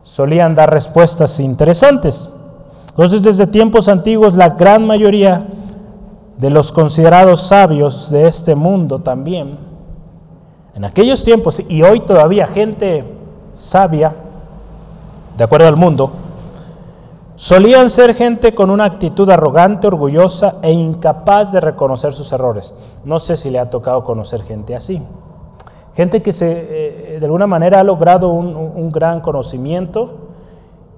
solían 0.03 0.55
dar 0.55 0.71
respuestas 0.71 1.39
interesantes. 1.41 2.29
Entonces, 2.91 3.23
desde 3.23 3.47
tiempos 3.47 3.89
antiguos, 3.89 4.35
la 4.35 4.51
gran 4.51 4.87
mayoría 4.87 5.47
de 6.37 6.51
los 6.51 6.73
considerados 6.73 7.43
sabios 7.43 8.11
de 8.11 8.27
este 8.27 8.55
mundo 8.55 8.99
también, 8.99 9.59
en 10.75 10.85
aquellos 10.85 11.23
tiempos 11.25 11.63
y 11.69 11.83
hoy 11.83 12.01
todavía 12.01 12.47
gente 12.47 13.05
sabia, 13.53 14.15
de 15.37 15.45
acuerdo 15.45 15.69
al 15.69 15.77
mundo, 15.77 16.13
solían 17.37 17.91
ser 17.91 18.15
gente 18.15 18.55
con 18.55 18.71
una 18.71 18.85
actitud 18.85 19.29
arrogante, 19.31 19.87
orgullosa 19.87 20.57
e 20.63 20.73
incapaz 20.73 21.53
de 21.53 21.61
reconocer 21.61 22.13
sus 22.13 22.33
errores. 22.33 22.75
No 23.05 23.19
sé 23.19 23.37
si 23.37 23.51
le 23.51 23.59
ha 23.59 23.71
tocado 23.71 24.05
conocer 24.05 24.43
gente 24.43 24.75
así. 24.75 25.03
Gente 25.95 26.23
que 26.23 26.33
se, 26.33 27.15
eh, 27.15 27.19
de 27.19 27.25
alguna 27.25 27.47
manera 27.47 27.81
ha 27.81 27.85
logrado 27.85 28.31
un, 28.31 28.55
un 28.57 28.91
gran 28.91 29.21
conocimiento 29.21 30.23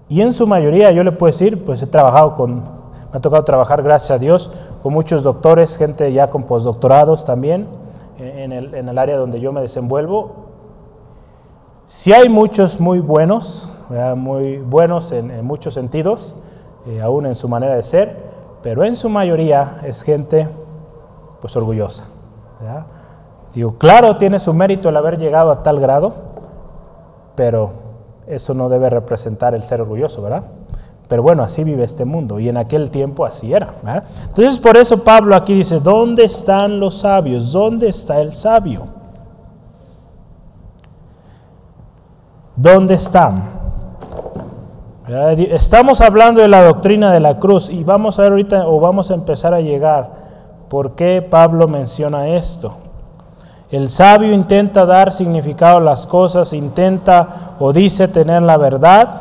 y 0.08 0.20
en 0.20 0.32
su 0.32 0.46
mayoría, 0.46 0.90
yo 0.92 1.02
le 1.02 1.12
puedo 1.12 1.32
decir, 1.32 1.64
pues 1.64 1.82
he 1.82 1.86
trabajado 1.86 2.36
con, 2.36 2.56
me 2.56 3.18
ha 3.18 3.20
tocado 3.20 3.42
trabajar, 3.44 3.82
gracias 3.82 4.10
a 4.10 4.18
Dios, 4.18 4.52
con 4.82 4.92
muchos 4.92 5.22
doctores, 5.22 5.76
gente 5.76 6.12
ya 6.12 6.28
con 6.28 6.44
postdoctorados 6.44 7.24
también, 7.24 7.66
en 8.18 8.52
el, 8.52 8.74
en 8.74 8.88
el 8.88 8.98
área 8.98 9.16
donde 9.16 9.40
yo 9.40 9.52
me 9.52 9.60
desenvuelvo. 9.60 10.44
Si 11.86 12.12
hay 12.12 12.28
muchos 12.28 12.80
muy 12.80 13.00
buenos, 13.00 13.72
muy 14.16 14.58
buenos 14.58 15.12
en, 15.12 15.44
muchos 15.44 15.74
sentidos, 15.74 16.42
eh, 16.86 17.00
aún 17.00 17.26
en 17.26 17.34
su 17.34 17.48
manera 17.48 17.76
de 17.76 17.82
ser, 17.82 18.16
pero 18.62 18.84
en 18.84 18.96
su 18.96 19.08
mayoría 19.08 19.80
es 19.84 20.02
gente 20.02 20.48
pues 21.40 21.56
orgullosa. 21.56 22.08
Digo, 23.54 23.78
claro, 23.78 24.16
tiene 24.16 24.38
su 24.38 24.52
mérito 24.52 24.88
el 24.88 24.96
haber 24.96 25.16
llegado 25.16 25.50
a 25.52 25.62
tal 25.62 25.78
grado, 25.78 26.12
pero 27.36 27.70
eso 28.26 28.52
no 28.54 28.68
debe 28.68 28.90
representar 28.90 29.54
el 29.54 29.62
ser 29.62 29.80
orgulloso, 29.80 30.22
¿verdad? 30.22 30.42
Pero 31.06 31.22
bueno, 31.22 31.42
así 31.42 31.62
vive 31.62 31.84
este 31.84 32.04
mundo 32.04 32.40
y 32.40 32.48
en 32.48 32.56
aquel 32.56 32.90
tiempo 32.90 33.24
así 33.24 33.52
era. 33.52 33.74
Entonces 34.26 34.58
por 34.58 34.76
eso 34.76 35.04
Pablo 35.04 35.36
aquí 35.36 35.54
dice, 35.54 35.78
¿dónde 35.78 36.24
están 36.24 36.80
los 36.80 37.00
sabios? 37.00 37.52
¿Dónde 37.52 37.88
está 37.88 38.20
el 38.20 38.34
sabio? 38.34 38.86
¿Dónde 42.56 42.94
están? 42.94 43.50
Estamos 45.50 46.00
hablando 46.00 46.40
de 46.40 46.48
la 46.48 46.62
doctrina 46.62 47.12
de 47.12 47.20
la 47.20 47.38
cruz 47.38 47.68
y 47.68 47.84
vamos 47.84 48.18
a 48.18 48.22
ver 48.22 48.32
ahorita 48.32 48.66
o 48.66 48.80
vamos 48.80 49.10
a 49.10 49.14
empezar 49.14 49.52
a 49.52 49.60
llegar 49.60 50.10
por 50.70 50.94
qué 50.94 51.20
Pablo 51.20 51.68
menciona 51.68 52.28
esto. 52.28 52.78
El 53.74 53.90
sabio 53.90 54.32
intenta 54.32 54.86
dar 54.86 55.10
significado 55.10 55.78
a 55.78 55.80
las 55.80 56.06
cosas, 56.06 56.52
intenta 56.52 57.56
o 57.58 57.72
dice 57.72 58.06
tener 58.06 58.40
la 58.40 58.56
verdad, 58.56 59.20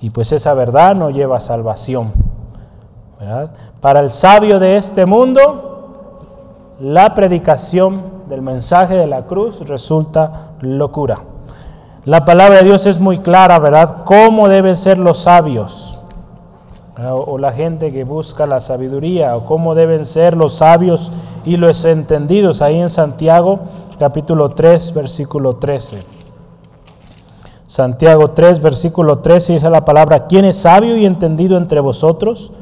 y 0.00 0.10
pues 0.10 0.32
esa 0.32 0.54
verdad 0.54 0.96
no 0.96 1.10
lleva 1.10 1.38
salvación. 1.38 2.12
Para 3.80 4.00
el 4.00 4.10
sabio 4.10 4.58
de 4.58 4.76
este 4.76 5.06
mundo, 5.06 6.72
la 6.80 7.14
predicación 7.14 8.02
del 8.28 8.42
mensaje 8.42 8.96
de 8.96 9.06
la 9.06 9.26
cruz 9.26 9.60
resulta 9.60 10.48
locura. 10.62 11.20
La 12.06 12.24
palabra 12.24 12.56
de 12.56 12.64
Dios 12.64 12.86
es 12.86 12.98
muy 12.98 13.18
clara, 13.18 13.60
¿verdad? 13.60 13.98
¿Cómo 14.04 14.48
deben 14.48 14.76
ser 14.76 14.98
los 14.98 15.22
sabios? 15.22 16.00
O 16.98 17.38
la 17.38 17.52
gente 17.52 17.92
que 17.92 18.02
busca 18.02 18.48
la 18.48 18.60
sabiduría, 18.60 19.36
o 19.36 19.44
cómo 19.44 19.76
deben 19.76 20.04
ser 20.04 20.36
los 20.36 20.54
sabios 20.56 21.12
y 21.44 21.56
los 21.56 21.84
entendidos. 21.84 22.62
Ahí 22.62 22.80
en 22.80 22.90
Santiago, 22.90 23.60
capítulo 23.98 24.50
3, 24.50 24.94
versículo 24.94 25.56
13. 25.56 26.00
Santiago 27.66 28.30
3, 28.30 28.62
versículo 28.62 29.18
13 29.18 29.54
dice 29.54 29.70
la 29.70 29.84
palabra, 29.84 30.26
quien 30.26 30.44
es 30.44 30.56
sabio 30.56 30.96
y 30.96 31.06
entendido 31.06 31.56
entre 31.56 31.80
vosotros, 31.80 32.52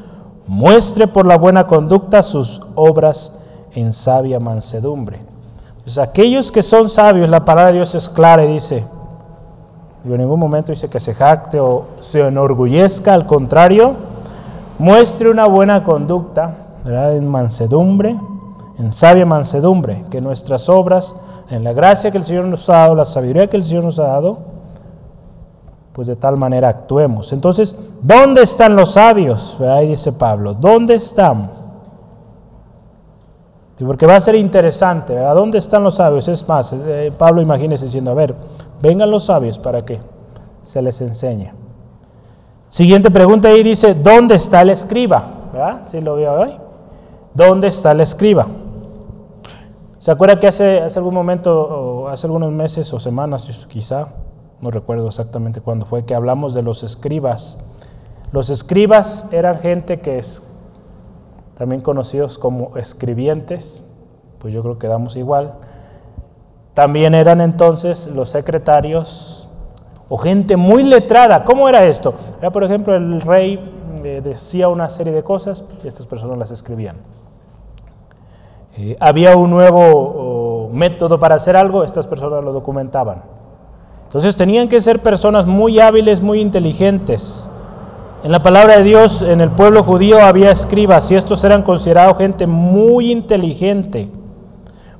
muestre 0.47 1.07
por 1.07 1.25
la 1.25 1.37
buena 1.37 1.67
conducta 1.67 2.23
sus 2.23 2.61
obras 2.75 3.43
en 3.75 3.93
sabia 3.93 4.39
mansedumbre. 4.39 5.19
Pues 5.83 5.97
aquellos 5.97 6.51
que 6.51 6.63
son 6.63 6.89
sabios, 6.89 7.29
la 7.29 7.45
palabra 7.45 7.67
de 7.67 7.77
Dios 7.77 7.93
es 7.93 8.09
clara 8.09 8.45
y 8.45 8.53
dice, 8.53 8.85
en 10.05 10.17
ningún 10.17 10.39
momento 10.39 10.71
dice 10.71 10.89
que 10.89 10.99
se 10.99 11.13
jacte 11.13 11.59
o 11.59 11.85
se 11.99 12.25
enorgullezca, 12.25 13.13
al 13.13 13.25
contrario, 13.25 13.95
muestre 14.79 15.29
una 15.29 15.45
buena 15.45 15.83
conducta 15.83 16.55
en 16.85 17.27
mansedumbre, 17.27 18.17
en 18.83 18.91
sabia 18.91 19.25
mansedumbre, 19.25 20.03
que 20.11 20.19
nuestras 20.19 20.67
obras, 20.67 21.15
en 21.49 21.63
la 21.63 21.71
gracia 21.71 22.11
que 22.11 22.17
el 22.17 22.25
Señor 22.25 22.45
nos 22.45 22.69
ha 22.69 22.79
dado, 22.79 22.95
la 22.95 23.05
sabiduría 23.05 23.47
que 23.47 23.55
el 23.55 23.63
Señor 23.63 23.85
nos 23.85 23.97
ha 23.97 24.07
dado, 24.07 24.39
pues 25.93 26.07
de 26.07 26.17
tal 26.17 26.35
manera 26.35 26.67
actuemos. 26.67 27.31
Entonces, 27.31 27.79
¿dónde 28.01 28.41
están 28.41 28.75
los 28.75 28.93
sabios? 28.93 29.57
Ahí 29.61 29.87
dice 29.87 30.11
Pablo, 30.11 30.53
¿dónde 30.53 30.95
están? 30.95 31.49
Y 33.79 33.85
porque 33.85 34.05
va 34.05 34.17
a 34.17 34.19
ser 34.19 34.35
interesante, 34.35 35.13
¿verdad? 35.13 35.35
¿Dónde 35.35 35.59
están 35.59 35.83
los 35.83 35.95
sabios? 35.95 36.27
Es 36.27 36.45
más, 36.47 36.73
eh, 36.73 37.13
Pablo 37.17 37.41
imagínese 37.41 37.85
diciendo, 37.85 38.11
a 38.11 38.15
ver, 38.15 38.35
vengan 38.81 39.09
los 39.09 39.25
sabios 39.25 39.57
para 39.57 39.85
que 39.85 40.01
se 40.61 40.81
les 40.81 40.99
enseñe. 40.99 41.51
Siguiente 42.67 43.09
pregunta 43.09 43.47
ahí 43.47 43.63
dice, 43.63 43.93
¿dónde 43.93 44.35
está 44.35 44.61
el 44.61 44.71
escriba? 44.71 45.23
¿Verdad? 45.53 45.81
¿Sí 45.85 46.01
lo 46.01 46.15
veo 46.15 46.33
hoy? 46.33 46.57
¿Dónde 47.33 47.67
está 47.67 47.93
el 47.93 48.01
escriba? 48.01 48.47
¿Se 50.03 50.11
acuerda 50.11 50.37
que 50.37 50.47
hace, 50.47 50.81
hace 50.81 50.99
algún 50.99 51.13
momento, 51.13 52.09
hace 52.09 52.27
algunos 52.27 52.51
meses 52.51 52.91
o 52.91 52.99
semanas 52.99 53.47
quizá, 53.69 54.09
no 54.59 54.69
recuerdo 54.69 55.07
exactamente 55.07 55.61
cuándo 55.61 55.85
fue, 55.85 56.03
que 56.03 56.13
hablamos 56.13 56.53
de 56.53 56.61
los 56.61 56.83
escribas. 56.83 57.63
Los 58.33 58.49
escribas 58.49 59.31
eran 59.31 59.59
gente 59.59 60.01
que 60.01 60.19
es 60.19 60.53
también 61.55 61.79
conocidos 61.79 62.37
como 62.37 62.75
escribientes, 62.75 63.89
pues 64.39 64.53
yo 64.53 64.61
creo 64.61 64.77
que 64.77 64.87
damos 64.87 65.15
igual. 65.15 65.53
También 66.73 67.15
eran 67.15 67.39
entonces 67.39 68.07
los 68.07 68.27
secretarios 68.27 69.47
o 70.09 70.17
gente 70.17 70.57
muy 70.57 70.83
letrada. 70.83 71.45
¿Cómo 71.45 71.69
era 71.69 71.85
esto? 71.85 72.13
Era, 72.39 72.51
por 72.51 72.65
ejemplo, 72.65 72.93
el 72.93 73.21
rey 73.21 73.57
eh, 74.03 74.19
decía 74.21 74.67
una 74.67 74.89
serie 74.89 75.13
de 75.13 75.23
cosas 75.23 75.63
y 75.81 75.87
estas 75.87 76.05
personas 76.07 76.37
las 76.37 76.51
escribían. 76.51 76.97
Eh, 78.77 78.97
había 78.99 79.35
un 79.37 79.49
nuevo 79.49 80.69
método 80.73 81.19
para 81.19 81.35
hacer 81.35 81.55
algo, 81.55 81.83
estas 81.83 82.07
personas 82.07 82.43
lo 82.43 82.51
documentaban. 82.51 83.21
Entonces 84.05 84.35
tenían 84.35 84.67
que 84.67 84.81
ser 84.81 85.01
personas 85.01 85.47
muy 85.47 85.79
hábiles, 85.79 86.21
muy 86.21 86.39
inteligentes. 86.39 87.49
En 88.23 88.31
la 88.31 88.41
palabra 88.41 88.77
de 88.77 88.83
Dios, 88.83 89.21
en 89.21 89.41
el 89.41 89.49
pueblo 89.49 89.83
judío 89.83 90.21
había 90.21 90.51
escribas 90.51 91.11
y 91.11 91.15
estos 91.15 91.43
eran 91.43 91.63
considerados 91.63 92.17
gente 92.17 92.47
muy 92.47 93.11
inteligente, 93.11 94.09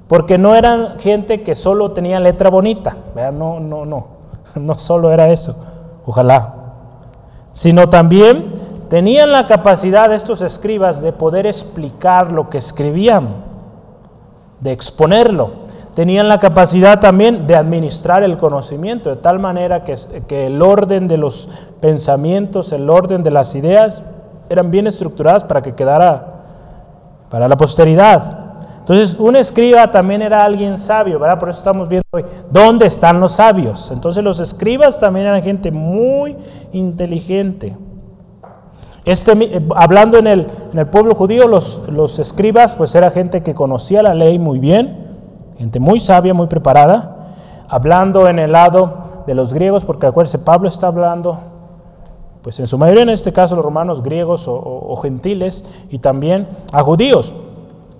porque 0.07 0.37
no 0.37 0.55
eran 0.55 0.99
gente 0.99 1.41
que 1.41 1.55
solo 1.55 1.91
tenía 1.91 2.19
letra 2.19 2.49
bonita, 2.49 2.97
no, 3.33 3.59
no, 3.59 3.85
no, 3.85 4.07
no 4.55 4.77
solo 4.77 5.11
era 5.11 5.29
eso, 5.31 5.55
ojalá, 6.05 6.55
sino 7.53 7.87
también 7.87 8.51
tenían 8.89 9.31
la 9.31 9.47
capacidad 9.47 10.11
estos 10.11 10.41
escribas 10.41 11.01
de 11.01 11.13
poder 11.13 11.45
explicar 11.45 12.31
lo 12.31 12.49
que 12.49 12.57
escribían, 12.57 13.42
de 14.63 14.71
exponerlo 14.71 15.63
tenían 15.93 16.27
la 16.27 16.39
capacidad 16.39 16.99
también 16.99 17.45
de 17.45 17.55
administrar 17.55 18.23
el 18.23 18.37
conocimiento, 18.37 19.09
de 19.09 19.17
tal 19.17 19.39
manera 19.39 19.83
que, 19.83 19.95
que, 20.27 20.47
el 20.47 20.61
orden 20.61 21.07
de 21.07 21.17
los 21.17 21.49
pensamientos, 21.79 22.71
el 22.71 22.89
orden 22.89 23.23
de 23.23 23.31
las 23.31 23.53
ideas, 23.55 24.03
eran 24.49 24.71
bien 24.71 24.87
estructuradas 24.87 25.43
para 25.43 25.61
que 25.61 25.75
quedara 25.75 26.27
para 27.29 27.47
la 27.47 27.57
posteridad. 27.57 28.39
Entonces, 28.79 29.17
un 29.17 29.35
escriba 29.35 29.89
también 29.91 30.21
era 30.21 30.43
alguien 30.43 30.77
sabio, 30.77 31.17
¿verdad? 31.17 31.39
Por 31.39 31.49
eso 31.49 31.59
estamos 31.59 31.87
viendo 31.87 32.05
hoy, 32.11 32.25
¿dónde 32.51 32.85
están 32.85 33.19
los 33.19 33.33
sabios? 33.33 33.91
Entonces, 33.91 34.23
los 34.23 34.39
escribas 34.39 34.99
también 34.99 35.27
eran 35.27 35.41
gente 35.41 35.71
muy 35.71 36.35
inteligente. 36.73 37.77
Este, 39.05 39.33
eh, 39.33 39.61
hablando 39.75 40.17
en 40.17 40.27
el, 40.27 40.47
pueblo 40.91 41.15
judío, 41.15 41.47
los, 41.47 41.89
los 41.89 42.19
escribas, 42.19 42.73
pues 42.73 42.95
era 42.95 43.11
gente 43.11 43.43
que 43.43 43.53
conocía 43.53 44.01
la 44.01 44.13
ley 44.13 44.39
muy 44.39 44.59
bien, 44.59 45.15
gente 45.57 45.79
muy 45.79 45.99
sabia, 45.99 46.33
muy 46.33 46.47
preparada, 46.47 47.35
hablando 47.67 48.27
en 48.27 48.39
el 48.39 48.53
lado 48.53 49.23
de 49.27 49.35
los 49.35 49.53
griegos, 49.53 49.83
porque 49.83 50.05
acuérdense, 50.05 50.39
Pablo 50.39 50.69
está 50.69 50.87
hablando, 50.87 51.39
pues 52.41 52.59
en 52.59 52.67
su 52.67 52.77
mayoría 52.77 53.03
en 53.03 53.09
este 53.09 53.33
caso 53.33 53.55
los 53.55 53.65
romanos 53.65 54.03
griegos 54.03 54.45
o, 54.47 54.95
gentiles 55.01 55.65
y 55.89 55.99
también 55.99 56.47
a 56.71 56.83
judíos. 56.83 57.33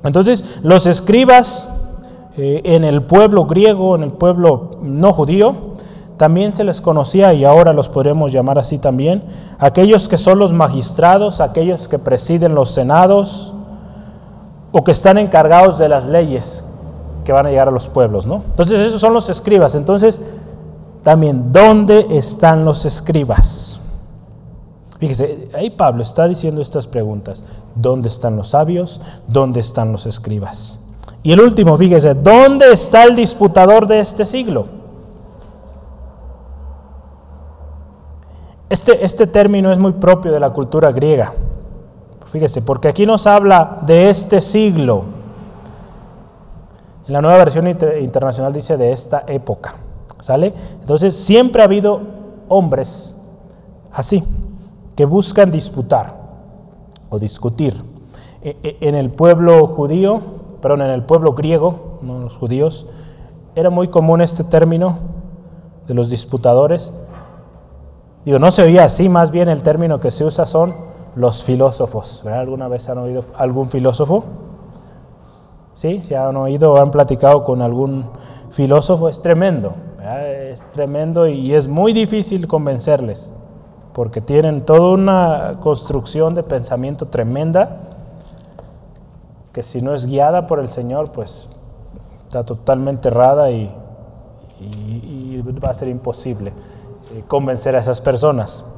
Entonces 0.03 0.59
los 0.63 0.85
escribas 0.85 1.81
eh, 2.37 2.61
en 2.65 2.83
el 2.83 3.03
pueblo 3.03 3.45
griego, 3.45 3.95
en 3.95 4.03
el 4.03 4.11
pueblo 4.11 4.71
no 4.81 5.13
judío, 5.13 5.72
también 6.17 6.53
se 6.53 6.63
les 6.63 6.81
conocía, 6.81 7.33
y 7.33 7.43
ahora 7.43 7.73
los 7.73 7.89
podremos 7.89 8.31
llamar 8.31 8.59
así 8.59 8.77
también, 8.77 9.23
aquellos 9.59 10.07
que 10.07 10.17
son 10.17 10.39
los 10.39 10.53
magistrados, 10.53 11.41
aquellos 11.41 11.87
que 11.87 11.99
presiden 11.99 12.55
los 12.55 12.71
senados 12.71 13.53
o 14.71 14.83
que 14.83 14.91
están 14.91 15.17
encargados 15.17 15.77
de 15.77 15.89
las 15.89 16.05
leyes 16.05 16.69
que 17.23 17.31
van 17.31 17.45
a 17.45 17.49
llegar 17.49 17.67
a 17.67 17.71
los 17.71 17.87
pueblos, 17.87 18.25
¿no? 18.25 18.43
Entonces 18.49 18.79
esos 18.79 18.99
son 18.99 19.13
los 19.13 19.29
escribas. 19.29 19.75
Entonces, 19.75 20.21
también, 21.03 21.51
¿dónde 21.51 22.07
están 22.09 22.65
los 22.65 22.85
escribas? 22.85 23.81
Fíjese, 24.99 25.49
ahí 25.55 25.69
Pablo 25.69 26.03
está 26.03 26.27
diciendo 26.27 26.61
estas 26.61 26.87
preguntas. 26.87 27.43
¿Dónde 27.75 28.07
están 28.07 28.35
los 28.35 28.49
sabios? 28.49 29.01
¿Dónde 29.27 29.59
están 29.59 29.91
los 29.91 30.05
escribas? 30.05 30.79
Y 31.23 31.31
el 31.31 31.41
último, 31.41 31.77
fíjese, 31.77 32.13
¿dónde 32.13 32.71
está 32.71 33.03
el 33.03 33.15
disputador 33.15 33.87
de 33.87 33.99
este 33.99 34.25
siglo? 34.25 34.82
Este, 38.73 39.05
este 39.05 39.27
término 39.27 39.71
es 39.71 39.77
muy 39.77 39.91
propio 39.91 40.31
de 40.31 40.39
la 40.39 40.49
cultura 40.49 40.91
griega. 40.91 41.35
Fíjese, 42.25 42.63
porque 42.63 42.87
aquí 42.87 43.05
nos 43.05 43.27
habla 43.27 43.77
de 43.85 44.09
este 44.09 44.41
siglo. 44.41 45.03
En 47.05 47.13
la 47.13 47.21
nueva 47.21 47.37
versión 47.37 47.67
internacional 47.67 48.51
dice 48.51 48.75
de 48.75 48.91
esta 48.91 49.25
época. 49.27 49.75
¿Sale? 50.21 50.51
Entonces 50.79 51.15
siempre 51.15 51.61
ha 51.61 51.65
habido 51.65 52.01
hombres 52.49 53.23
así, 53.91 54.23
que 54.95 55.05
buscan 55.05 55.51
disputar 55.51 56.15
o 57.09 57.19
discutir. 57.19 57.79
E, 58.41 58.57
e, 58.63 58.77
en 58.89 58.95
el 58.95 59.11
pueblo 59.11 59.67
judío, 59.67 60.19
perdón, 60.63 60.81
en 60.81 60.89
el 60.89 61.03
pueblo 61.03 61.33
griego, 61.33 61.99
no 62.01 62.17
los 62.17 62.35
judíos, 62.37 62.87
era 63.53 63.69
muy 63.69 63.89
común 63.89 64.21
este 64.21 64.43
término 64.43 64.97
de 65.85 65.93
los 65.93 66.09
disputadores. 66.09 67.02
Digo, 68.25 68.39
no 68.39 68.51
se 68.51 68.63
oía 68.63 68.85
así, 68.85 69.09
más 69.09 69.31
bien 69.31 69.49
el 69.49 69.63
término 69.63 69.99
que 69.99 70.09
se 70.09 70.23
usa 70.23 70.45
son 70.45 70.73
los 71.15 71.43
filósofos. 71.43 72.25
¿Alguna 72.25 72.67
vez 72.67 72.87
han 72.89 72.97
oído 72.97 73.25
algún 73.35 73.69
filósofo? 73.69 74.23
¿Sí? 75.75 76.01
Si 76.01 76.15
han 76.15 76.37
oído 76.37 76.73
o 76.73 76.77
han 76.77 76.91
platicado 76.91 77.43
con 77.43 77.61
algún 77.61 78.05
filósofo, 78.51 79.09
es 79.09 79.21
tremendo. 79.21 79.73
Es 80.01 80.63
tremendo 80.71 81.27
y 81.27 81.53
es 81.53 81.67
muy 81.67 81.93
difícil 81.93 82.47
convencerles, 82.47 83.33
porque 83.93 84.21
tienen 84.21 84.65
toda 84.65 84.89
una 84.91 85.57
construcción 85.61 86.35
de 86.35 86.43
pensamiento 86.43 87.07
tremenda, 87.07 87.77
que 89.51 89.63
si 89.63 89.81
no 89.81 89.93
es 89.93 90.05
guiada 90.05 90.47
por 90.47 90.59
el 90.59 90.67
Señor, 90.67 91.11
pues 91.11 91.49
está 92.27 92.43
totalmente 92.43 93.09
errada 93.09 93.51
y, 93.51 93.69
va 95.63 95.71
a 95.71 95.73
ser 95.73 95.89
imposible 95.89 96.53
convencer 97.27 97.75
a 97.75 97.79
esas 97.79 98.01
personas. 98.01 98.73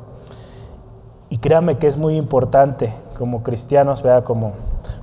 Y 1.30 1.38
créame 1.38 1.78
que 1.78 1.88
es 1.88 1.98
muy 1.98 2.16
importante 2.18 2.94
como 3.18 3.44
cristianos, 3.44 4.02
vea, 4.02 4.24
como 4.24 4.54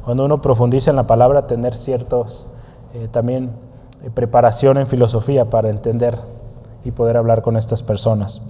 cuando 0.04 0.24
uno 0.24 0.40
profundiza 0.40 0.90
en 0.90 0.96
la 0.96 1.06
palabra, 1.06 1.46
tener 1.46 1.76
ciertos 1.76 2.54
eh, 2.94 3.08
también 3.10 3.50
eh, 4.02 4.10
preparación 4.12 4.76
en 4.78 4.86
filosofía 4.86 5.46
para 5.46 5.70
entender 5.70 6.18
y 6.84 6.90
poder 6.90 7.16
hablar 7.16 7.42
con 7.42 7.56
estas 7.56 7.82
personas. 7.82 8.42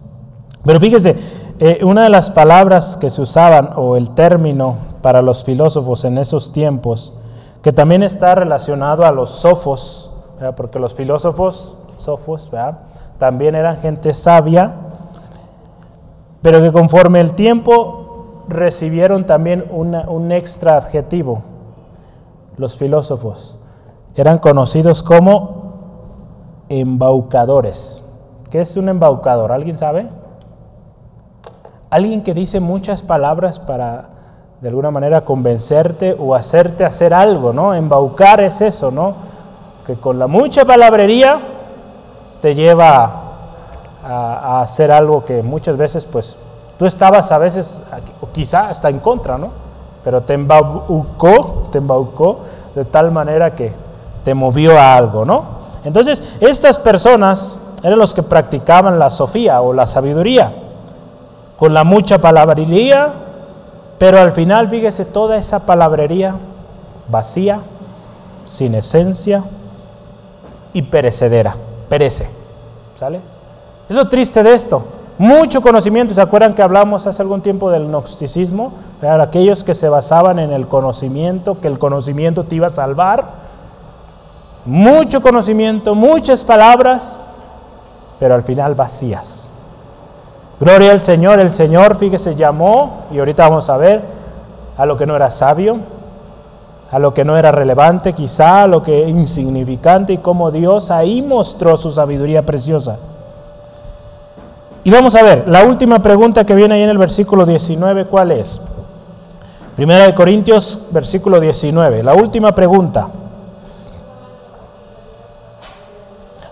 Pero 0.64 0.80
fíjese, 0.80 1.16
eh, 1.58 1.80
una 1.84 2.04
de 2.04 2.10
las 2.10 2.30
palabras 2.30 2.96
que 2.96 3.10
se 3.10 3.20
usaban 3.20 3.70
o 3.76 3.96
el 3.96 4.10
término 4.10 4.76
para 5.02 5.22
los 5.22 5.44
filósofos 5.44 6.04
en 6.04 6.18
esos 6.18 6.52
tiempos, 6.52 7.14
que 7.62 7.72
también 7.72 8.02
está 8.02 8.34
relacionado 8.34 9.04
a 9.04 9.12
los 9.12 9.30
sofos, 9.30 10.10
porque 10.56 10.80
los 10.80 10.94
filósofos, 10.94 11.76
sofos, 11.98 12.50
también 13.22 13.54
eran 13.54 13.78
gente 13.78 14.14
sabia, 14.14 14.72
pero 16.42 16.60
que 16.60 16.72
conforme 16.72 17.20
el 17.20 17.34
tiempo 17.34 18.42
recibieron 18.48 19.26
también 19.26 19.64
un 19.70 20.32
extra 20.32 20.76
adjetivo, 20.76 21.44
los 22.56 22.76
filósofos. 22.76 23.60
Eran 24.16 24.38
conocidos 24.38 25.04
como 25.04 26.64
embaucadores. 26.68 28.04
¿Qué 28.50 28.60
es 28.60 28.76
un 28.76 28.88
embaucador? 28.88 29.52
¿Alguien 29.52 29.78
sabe? 29.78 30.08
Alguien 31.90 32.24
que 32.24 32.34
dice 32.34 32.58
muchas 32.58 33.02
palabras 33.02 33.60
para 33.60 34.08
de 34.60 34.68
alguna 34.68 34.90
manera 34.90 35.20
convencerte 35.20 36.16
o 36.18 36.34
hacerte 36.34 36.84
hacer 36.84 37.14
algo, 37.14 37.52
¿no? 37.52 37.72
Embaucar 37.72 38.40
es 38.40 38.60
eso, 38.60 38.90
¿no? 38.90 39.14
Que 39.86 39.94
con 39.94 40.18
la 40.18 40.26
mucha 40.26 40.64
palabrería 40.64 41.38
te 42.42 42.54
lleva 42.54 43.10
a, 44.04 44.60
hacer 44.60 44.92
algo 44.92 45.24
que 45.24 45.42
muchas 45.42 45.78
veces 45.78 46.04
pues 46.04 46.36
Tú 46.82 46.86
estabas 46.86 47.30
a 47.30 47.38
veces, 47.38 47.80
o 48.20 48.32
quizá 48.32 48.68
hasta 48.68 48.88
en 48.88 48.98
contra, 48.98 49.38
¿no? 49.38 49.50
Pero 50.02 50.22
te 50.22 50.34
embaucó, 50.34 51.68
te 51.70 51.78
embaucó 51.78 52.40
de 52.74 52.84
tal 52.84 53.12
manera 53.12 53.54
que 53.54 53.72
te 54.24 54.34
movió 54.34 54.76
a 54.76 54.96
algo, 54.96 55.24
¿no? 55.24 55.44
Entonces, 55.84 56.20
estas 56.40 56.78
personas 56.78 57.56
eran 57.84 58.00
los 58.00 58.12
que 58.14 58.24
practicaban 58.24 58.98
la 58.98 59.10
sofía 59.10 59.60
o 59.60 59.72
la 59.72 59.86
sabiduría, 59.86 60.52
con 61.56 61.72
la 61.72 61.84
mucha 61.84 62.18
palabrería, 62.18 63.12
pero 63.98 64.18
al 64.18 64.32
final, 64.32 64.68
fíjese, 64.68 65.04
toda 65.04 65.36
esa 65.36 65.64
palabrería 65.64 66.34
vacía, 67.06 67.60
sin 68.44 68.74
esencia 68.74 69.44
y 70.72 70.82
perecedera, 70.82 71.54
perece, 71.92 72.26
¿sale? 72.96 73.20
Es 73.86 73.94
lo 73.94 74.08
triste 74.08 74.42
de 74.42 74.54
esto, 74.54 74.82
mucho 75.18 75.60
conocimiento. 75.60 76.14
¿Se 76.14 76.22
acuerdan 76.22 76.54
que 76.54 76.62
hablamos 76.62 77.06
hace 77.06 77.20
algún 77.20 77.42
tiempo 77.42 77.70
del 77.70 77.86
gnosticismo? 77.86 78.72
Aquellos 79.02 79.62
que 79.62 79.74
se 79.74 79.90
basaban 79.90 80.38
en 80.38 80.52
el 80.52 80.66
conocimiento, 80.68 81.60
que 81.60 81.68
el 81.68 81.78
conocimiento 81.78 82.44
te 82.44 82.54
iba 82.54 82.68
a 82.68 82.70
salvar. 82.70 83.26
Mucho 84.64 85.20
conocimiento, 85.20 85.94
muchas 85.94 86.42
palabras, 86.42 87.18
pero 88.18 88.36
al 88.36 88.42
final 88.42 88.74
vacías. 88.74 89.50
Gloria 90.60 90.92
al 90.92 91.02
Señor, 91.02 91.40
el 91.40 91.50
Señor, 91.50 91.98
fíjese, 91.98 92.36
llamó, 92.36 93.02
y 93.12 93.18
ahorita 93.18 93.46
vamos 93.50 93.68
a 93.68 93.76
ver, 93.76 94.00
a 94.78 94.86
lo 94.86 94.96
que 94.96 95.04
no 95.04 95.14
era 95.14 95.30
sabio, 95.30 95.76
a 96.92 96.98
lo 96.98 97.12
que 97.14 97.24
no 97.24 97.36
era 97.36 97.50
relevante, 97.50 98.12
quizá 98.12 98.62
a 98.62 98.66
lo 98.66 98.82
que 98.82 99.08
insignificante, 99.08 100.12
y 100.12 100.18
cómo 100.18 100.50
Dios 100.50 100.90
ahí 100.90 101.22
mostró 101.22 101.76
su 101.76 101.90
sabiduría 101.90 102.42
preciosa. 102.42 102.98
Y 104.84 104.90
vamos 104.90 105.14
a 105.14 105.22
ver, 105.22 105.48
la 105.48 105.64
última 105.64 106.00
pregunta 106.02 106.44
que 106.44 106.54
viene 106.54 106.74
ahí 106.74 106.82
en 106.82 106.90
el 106.90 106.98
versículo 106.98 107.46
19, 107.46 108.04
¿cuál 108.04 108.32
es? 108.32 108.60
Primera 109.76 110.04
de 110.04 110.14
Corintios, 110.14 110.88
versículo 110.90 111.40
19. 111.40 112.04
La 112.04 112.14
última 112.14 112.54
pregunta. 112.54 113.08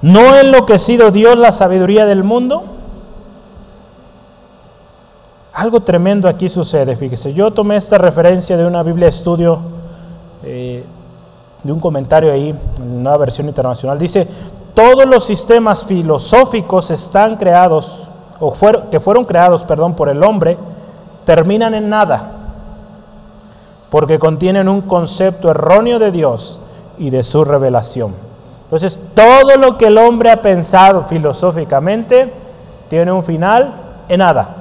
¿No 0.00 0.30
ha 0.30 0.40
enloquecido 0.40 1.10
Dios 1.10 1.36
la 1.38 1.52
sabiduría 1.52 2.06
del 2.06 2.24
mundo? 2.24 2.64
Algo 5.52 5.80
tremendo 5.80 6.28
aquí 6.28 6.48
sucede, 6.48 6.96
fíjese. 6.96 7.34
Yo 7.34 7.50
tomé 7.50 7.76
esta 7.76 7.98
referencia 7.98 8.56
de 8.56 8.64
una 8.64 8.82
Biblia 8.82 9.08
estudio, 9.08 9.60
eh, 10.50 10.84
de 11.62 11.72
un 11.72 11.80
comentario 11.80 12.32
ahí, 12.32 12.54
en 12.78 12.92
una 12.98 13.16
versión 13.16 13.48
internacional. 13.48 13.98
Dice, 13.98 14.26
todos 14.74 15.06
los 15.06 15.24
sistemas 15.24 15.84
filosóficos 15.84 16.90
están 16.90 17.36
creados, 17.36 18.08
o 18.38 18.54
que 18.90 19.00
fueron 19.00 19.24
creados, 19.24 19.64
perdón, 19.64 19.94
por 19.94 20.08
el 20.08 20.22
hombre, 20.22 20.56
terminan 21.24 21.74
en 21.74 21.88
nada, 21.88 22.32
porque 23.90 24.18
contienen 24.18 24.68
un 24.68 24.82
concepto 24.82 25.50
erróneo 25.50 25.98
de 25.98 26.10
Dios 26.10 26.60
y 26.98 27.10
de 27.10 27.22
su 27.22 27.44
revelación. 27.44 28.14
Entonces, 28.64 28.98
todo 29.14 29.56
lo 29.56 29.76
que 29.76 29.86
el 29.86 29.98
hombre 29.98 30.30
ha 30.30 30.40
pensado 30.40 31.04
filosóficamente 31.04 32.32
tiene 32.88 33.12
un 33.12 33.24
final 33.24 33.74
en 34.08 34.18
nada 34.18 34.60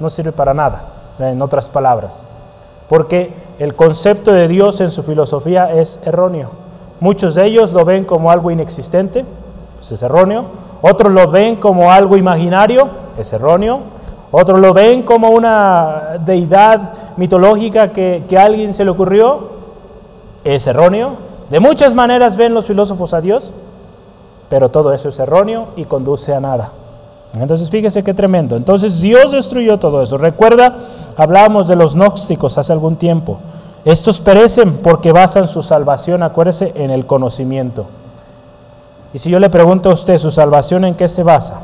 no 0.00 0.10
sirve 0.10 0.32
para 0.32 0.54
nada, 0.54 0.82
en 1.18 1.40
otras 1.42 1.68
palabras, 1.68 2.26
porque 2.88 3.32
el 3.58 3.74
concepto 3.74 4.32
de 4.32 4.48
Dios 4.48 4.80
en 4.80 4.90
su 4.90 5.02
filosofía 5.02 5.72
es 5.72 6.00
erróneo. 6.04 6.50
Muchos 7.00 7.34
de 7.34 7.46
ellos 7.46 7.72
lo 7.72 7.84
ven 7.84 8.04
como 8.04 8.30
algo 8.30 8.50
inexistente, 8.50 9.24
pues 9.76 9.92
es 9.92 10.02
erróneo. 10.02 10.44
Otros 10.80 11.12
lo 11.12 11.30
ven 11.30 11.56
como 11.56 11.90
algo 11.90 12.16
imaginario, 12.16 12.88
es 13.18 13.32
erróneo. 13.32 13.80
Otros 14.30 14.60
lo 14.60 14.72
ven 14.74 15.02
como 15.02 15.30
una 15.30 16.18
deidad 16.24 16.92
mitológica 17.16 17.92
que, 17.92 18.24
que 18.28 18.38
a 18.38 18.44
alguien 18.44 18.74
se 18.74 18.84
le 18.84 18.90
ocurrió, 18.90 19.48
es 20.44 20.66
erróneo. 20.66 21.16
De 21.50 21.60
muchas 21.60 21.94
maneras 21.94 22.36
ven 22.36 22.54
los 22.54 22.66
filósofos 22.66 23.14
a 23.14 23.20
Dios, 23.20 23.52
pero 24.48 24.68
todo 24.68 24.92
eso 24.92 25.08
es 25.08 25.18
erróneo 25.18 25.68
y 25.76 25.84
conduce 25.84 26.34
a 26.34 26.40
nada. 26.40 26.70
Entonces 27.34 27.70
fíjese 27.70 28.02
qué 28.02 28.14
tremendo. 28.14 28.56
Entonces 28.56 29.00
Dios 29.00 29.32
destruyó 29.32 29.78
todo 29.78 30.02
eso. 30.02 30.18
Recuerda, 30.18 30.74
hablábamos 31.16 31.68
de 31.68 31.76
los 31.76 31.94
gnósticos 31.94 32.58
hace 32.58 32.72
algún 32.72 32.96
tiempo. 32.96 33.38
Estos 33.84 34.20
perecen 34.20 34.78
porque 34.78 35.12
basan 35.12 35.48
su 35.48 35.62
salvación, 35.62 36.22
acuérdese, 36.22 36.72
en 36.74 36.90
el 36.90 37.06
conocimiento. 37.06 37.86
Y 39.12 39.18
si 39.18 39.30
yo 39.30 39.38
le 39.38 39.48
pregunto 39.48 39.90
a 39.90 39.94
usted, 39.94 40.18
¿su 40.18 40.30
salvación 40.30 40.84
en 40.84 40.94
qué 40.94 41.08
se 41.08 41.22
basa? 41.22 41.62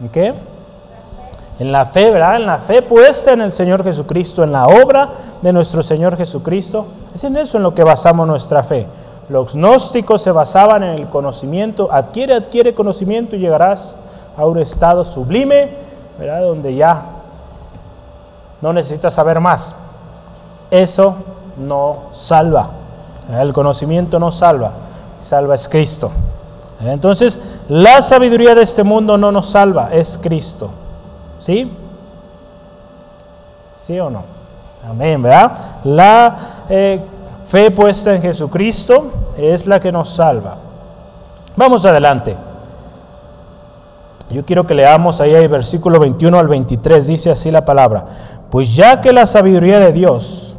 ¿En 0.00 0.08
qué? 0.08 0.34
En 1.58 1.72
la 1.72 1.86
fe, 1.86 2.10
¿verdad? 2.10 2.36
En 2.36 2.46
la 2.46 2.58
fe 2.58 2.82
puesta 2.82 3.32
en 3.32 3.42
el 3.42 3.52
Señor 3.52 3.84
Jesucristo, 3.84 4.42
en 4.42 4.52
la 4.52 4.66
obra 4.66 5.10
de 5.42 5.52
nuestro 5.52 5.82
Señor 5.82 6.16
Jesucristo. 6.16 6.86
Es 7.14 7.22
en 7.24 7.36
eso 7.36 7.58
en 7.58 7.62
lo 7.62 7.74
que 7.74 7.84
basamos 7.84 8.26
nuestra 8.26 8.62
fe. 8.62 8.86
Los 9.30 9.54
gnósticos 9.54 10.22
se 10.22 10.32
basaban 10.32 10.82
en 10.82 10.90
el 10.90 11.08
conocimiento, 11.08 11.88
adquiere, 11.92 12.34
adquiere 12.34 12.74
conocimiento 12.74 13.36
y 13.36 13.38
llegarás 13.38 13.94
a 14.36 14.44
un 14.44 14.58
estado 14.58 15.04
sublime, 15.04 15.70
¿verdad? 16.18 16.40
donde 16.40 16.74
ya 16.74 17.02
no 18.60 18.72
necesitas 18.72 19.14
saber 19.14 19.38
más. 19.38 19.76
Eso 20.68 21.14
no 21.56 22.10
salva. 22.12 22.70
El 23.32 23.52
conocimiento 23.52 24.18
no 24.18 24.32
salva, 24.32 24.72
salva 25.20 25.54
es 25.54 25.68
Cristo. 25.68 26.10
Entonces, 26.80 27.40
la 27.68 28.02
sabiduría 28.02 28.56
de 28.56 28.62
este 28.62 28.82
mundo 28.82 29.16
no 29.16 29.30
nos 29.30 29.48
salva, 29.48 29.90
es 29.92 30.18
Cristo. 30.20 30.70
¿Sí? 31.38 31.70
¿Sí 33.80 34.00
o 34.00 34.10
no? 34.10 34.24
Amén, 34.90 35.22
¿verdad? 35.22 35.52
La 35.84 36.64
eh, 36.68 37.00
fe 37.46 37.70
puesta 37.70 38.12
en 38.12 38.22
Jesucristo 38.22 39.19
es 39.38 39.66
la 39.66 39.80
que 39.80 39.92
nos 39.92 40.10
salva. 40.10 40.56
Vamos 41.56 41.84
adelante. 41.84 42.36
Yo 44.30 44.44
quiero 44.44 44.66
que 44.66 44.74
leamos 44.74 45.20
ahí 45.20 45.32
el 45.32 45.48
versículo 45.48 45.98
21 45.98 46.38
al 46.38 46.48
23, 46.48 47.06
dice 47.06 47.30
así 47.30 47.50
la 47.50 47.64
palabra. 47.64 48.06
Pues 48.50 48.74
ya 48.74 49.00
que 49.00 49.12
la 49.12 49.26
sabiduría 49.26 49.80
de 49.80 49.92
Dios, 49.92 50.56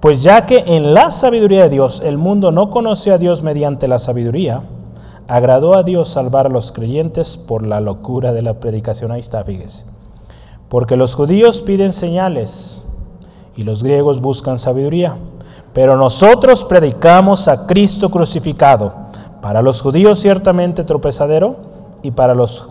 pues 0.00 0.22
ya 0.22 0.46
que 0.46 0.64
en 0.66 0.94
la 0.94 1.10
sabiduría 1.10 1.62
de 1.62 1.68
Dios 1.70 2.02
el 2.04 2.18
mundo 2.18 2.52
no 2.52 2.70
conoció 2.70 3.14
a 3.14 3.18
Dios 3.18 3.42
mediante 3.42 3.88
la 3.88 3.98
sabiduría, 3.98 4.62
agradó 5.26 5.74
a 5.74 5.82
Dios 5.82 6.08
salvar 6.08 6.46
a 6.46 6.50
los 6.50 6.72
creyentes 6.72 7.36
por 7.36 7.66
la 7.66 7.80
locura 7.80 8.32
de 8.32 8.42
la 8.42 8.54
predicación. 8.54 9.12
Ahí 9.12 9.20
está, 9.20 9.42
fíjese. 9.44 9.84
Porque 10.68 10.96
los 10.96 11.14
judíos 11.14 11.60
piden 11.60 11.92
señales 11.92 12.84
y 13.56 13.64
los 13.64 13.82
griegos 13.82 14.20
buscan 14.20 14.58
sabiduría. 14.58 15.16
Pero 15.72 15.96
nosotros 15.96 16.64
predicamos 16.64 17.48
a 17.48 17.66
Cristo 17.66 18.10
crucificado, 18.10 18.92
para 19.40 19.60
los 19.60 19.82
judíos 19.82 20.20
ciertamente 20.20 20.84
tropezadero 20.84 21.56
y 22.02 22.12
para 22.12 22.34
los 22.34 22.68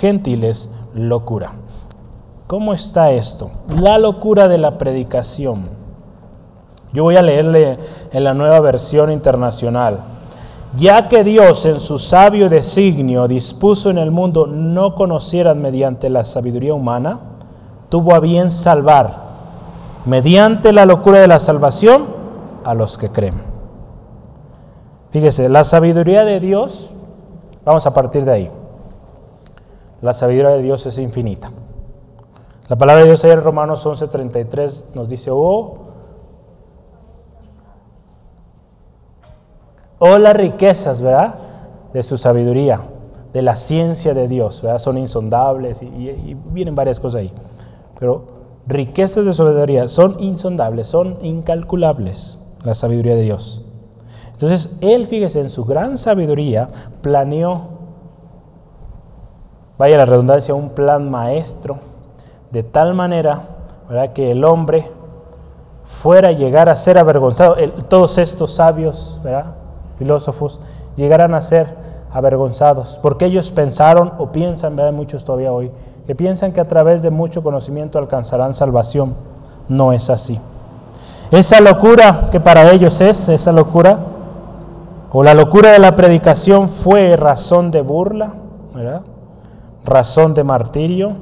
gentiles 0.00 0.76
locura. 0.94 1.52
¿Cómo 2.46 2.74
está 2.74 3.10
esto? 3.10 3.50
La 3.80 3.98
locura 3.98 4.46
de 4.46 4.58
la 4.58 4.76
predicación. 4.76 5.68
Yo 6.92 7.04
voy 7.04 7.16
a 7.16 7.22
leerle 7.22 7.78
en 8.12 8.24
la 8.24 8.34
nueva 8.34 8.60
versión 8.60 9.10
internacional. 9.10 10.00
Ya 10.76 11.08
que 11.08 11.24
Dios 11.24 11.64
en 11.64 11.80
su 11.80 11.98
sabio 11.98 12.48
designio 12.48 13.26
dispuso 13.26 13.90
en 13.90 13.98
el 13.98 14.10
mundo 14.10 14.46
no 14.46 14.94
conocieran 14.94 15.62
mediante 15.62 16.10
la 16.10 16.24
sabiduría 16.24 16.74
humana, 16.74 17.20
tuvo 17.88 18.14
a 18.14 18.20
bien 18.20 18.50
salvar 18.50 19.30
mediante 20.04 20.72
la 20.72 20.86
locura 20.86 21.20
de 21.20 21.28
la 21.28 21.38
salvación 21.38 22.19
a 22.64 22.74
los 22.74 22.98
que 22.98 23.10
creen. 23.10 23.42
Fíjese, 25.10 25.48
la 25.48 25.64
sabiduría 25.64 26.24
de 26.24 26.38
Dios, 26.40 26.92
vamos 27.64 27.86
a 27.86 27.94
partir 27.94 28.24
de 28.24 28.32
ahí. 28.32 28.50
La 30.02 30.12
sabiduría 30.12 30.50
de 30.50 30.62
Dios 30.62 30.86
es 30.86 30.98
infinita. 30.98 31.50
La 32.68 32.76
palabra 32.76 33.02
de 33.02 33.08
Dios 33.08 33.24
en 33.24 33.42
Romanos 33.42 33.84
11:33 33.84 34.94
nos 34.94 35.08
dice, 35.08 35.30
oh, 35.32 35.78
oh 39.98 40.18
las 40.18 40.36
riquezas, 40.36 41.00
¿verdad? 41.00 41.34
De 41.92 42.02
su 42.04 42.16
sabiduría, 42.16 42.80
de 43.32 43.42
la 43.42 43.56
ciencia 43.56 44.14
de 44.14 44.28
Dios, 44.28 44.62
¿verdad? 44.62 44.78
Son 44.78 44.96
insondables 44.96 45.82
y, 45.82 45.86
y 45.86 46.36
vienen 46.46 46.76
varias 46.76 47.00
cosas 47.00 47.22
ahí. 47.22 47.32
Pero 47.98 48.24
riquezas 48.68 49.24
de 49.24 49.34
sabiduría 49.34 49.88
son 49.88 50.16
insondables, 50.20 50.86
son 50.86 51.18
incalculables, 51.22 52.38
la 52.62 52.74
sabiduría 52.74 53.14
de 53.14 53.22
Dios. 53.22 53.64
Entonces, 54.32 54.78
Él, 54.80 55.06
fíjese, 55.06 55.40
en 55.40 55.50
su 55.50 55.64
gran 55.64 55.98
sabiduría 55.98 56.68
planeó, 57.02 57.62
vaya 59.76 59.96
la 59.98 60.06
redundancia, 60.06 60.54
un 60.54 60.70
plan 60.70 61.10
maestro, 61.10 61.78
de 62.50 62.62
tal 62.62 62.94
manera 62.94 63.42
que 64.14 64.30
el 64.30 64.44
hombre 64.44 64.90
fuera 66.02 66.28
a 66.28 66.32
llegar 66.32 66.68
a 66.68 66.76
ser 66.76 66.96
avergonzado. 66.96 67.56
todos 67.88 68.16
estos 68.18 68.54
sabios, 68.54 69.20
¿verdad? 69.22 69.54
filósofos, 69.98 70.60
llegarán 70.96 71.34
a 71.34 71.42
ser 71.42 71.68
avergonzados, 72.12 72.98
porque 73.02 73.26
ellos 73.26 73.50
pensaron 73.50 74.12
o 74.18 74.32
piensan, 74.32 74.74
¿verdad? 74.74 74.92
muchos 74.92 75.24
todavía 75.24 75.52
hoy, 75.52 75.70
que 76.06 76.14
piensan 76.14 76.52
que 76.52 76.60
a 76.60 76.66
través 76.66 77.02
de 77.02 77.10
mucho 77.10 77.42
conocimiento 77.42 77.98
alcanzarán 77.98 78.54
salvación. 78.54 79.14
No 79.68 79.92
es 79.92 80.10
así. 80.10 80.40
Esa 81.30 81.60
locura 81.60 82.28
que 82.32 82.40
para 82.40 82.72
ellos 82.72 83.00
es, 83.00 83.28
esa 83.28 83.52
locura, 83.52 83.98
o 85.12 85.22
la 85.22 85.32
locura 85.34 85.70
de 85.70 85.78
la 85.78 85.94
predicación 85.94 86.68
fue 86.68 87.16
razón 87.16 87.70
de 87.70 87.82
burla, 87.82 88.34
razón 89.84 90.34
de 90.34 90.42
martirio, 90.42 91.12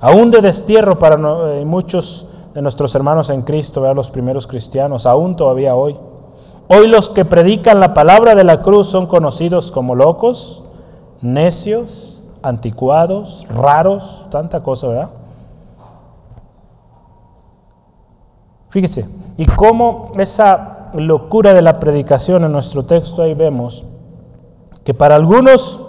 aún 0.00 0.32
de 0.32 0.40
destierro 0.40 0.98
para 0.98 1.16
eh, 1.52 1.64
muchos 1.64 2.30
de 2.52 2.62
nuestros 2.62 2.94
hermanos 2.96 3.30
en 3.30 3.42
Cristo, 3.42 3.94
los 3.94 4.10
primeros 4.10 4.48
cristianos, 4.48 5.06
aún 5.06 5.36
todavía 5.36 5.76
hoy. 5.76 5.96
Hoy 6.68 6.88
los 6.88 7.08
que 7.08 7.24
predican 7.24 7.78
la 7.78 7.94
palabra 7.94 8.34
de 8.34 8.44
la 8.44 8.60
cruz 8.62 8.88
son 8.88 9.06
conocidos 9.06 9.70
como 9.70 9.94
locos, 9.94 10.64
necios, 11.20 12.24
anticuados, 12.42 13.46
raros, 13.54 14.26
tanta 14.30 14.62
cosa, 14.62 14.88
¿verdad? 14.88 15.10
Fíjese, 18.72 19.06
y 19.36 19.44
cómo 19.44 20.12
esa 20.18 20.88
locura 20.94 21.52
de 21.52 21.60
la 21.60 21.78
predicación 21.78 22.42
en 22.42 22.52
nuestro 22.52 22.86
texto 22.86 23.20
ahí 23.20 23.34
vemos 23.34 23.84
que 24.82 24.94
para 24.94 25.14
algunos, 25.14 25.82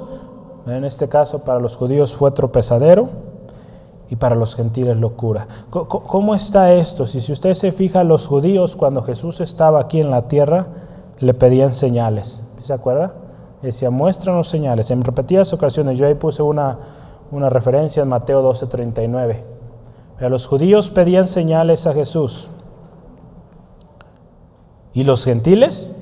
en 0.68 0.84
este 0.84 1.08
caso 1.08 1.46
para 1.46 1.62
los 1.62 1.78
judíos 1.78 2.14
fue 2.14 2.32
tropezadero 2.32 3.08
y 4.10 4.18
para 4.18 4.36
los 4.36 4.56
gentiles 4.58 4.98
locura. 4.98 5.48
¿Cómo 5.70 6.36
está 6.36 6.74
esto? 6.74 7.08
Si, 7.08 7.22
si 7.22 7.32
usted 7.32 7.54
se 7.54 7.72
fija, 7.72 8.04
los 8.04 8.28
judíos 8.28 8.76
cuando 8.76 9.02
Jesús 9.02 9.40
estaba 9.40 9.80
aquí 9.80 10.02
en 10.02 10.12
la 10.12 10.28
tierra 10.28 10.68
le 11.20 11.34
pedían 11.34 11.74
señales, 11.74 12.52
¿se 12.60 12.74
acuerda? 12.74 13.14
Decía, 13.62 13.92
muéstranos 13.92 14.50
señales. 14.50 14.92
En 14.92 15.06
repetidas 15.06 15.54
ocasiones, 15.54 15.98
yo 15.98 16.06
ahí 16.06 16.16
puse 16.16 16.44
una, 16.44 16.80
una 17.32 17.50
referencia 17.50 18.04
en 18.04 18.10
Mateo 18.10 18.44
12:39. 18.44 19.38
Los 20.20 20.48
judíos 20.48 20.90
pedían 20.90 21.30
señales 21.30 21.88
a 21.88 21.94
Jesús. 21.94 22.50
¿Y 24.94 25.04
los 25.04 25.24
gentiles? 25.26 25.96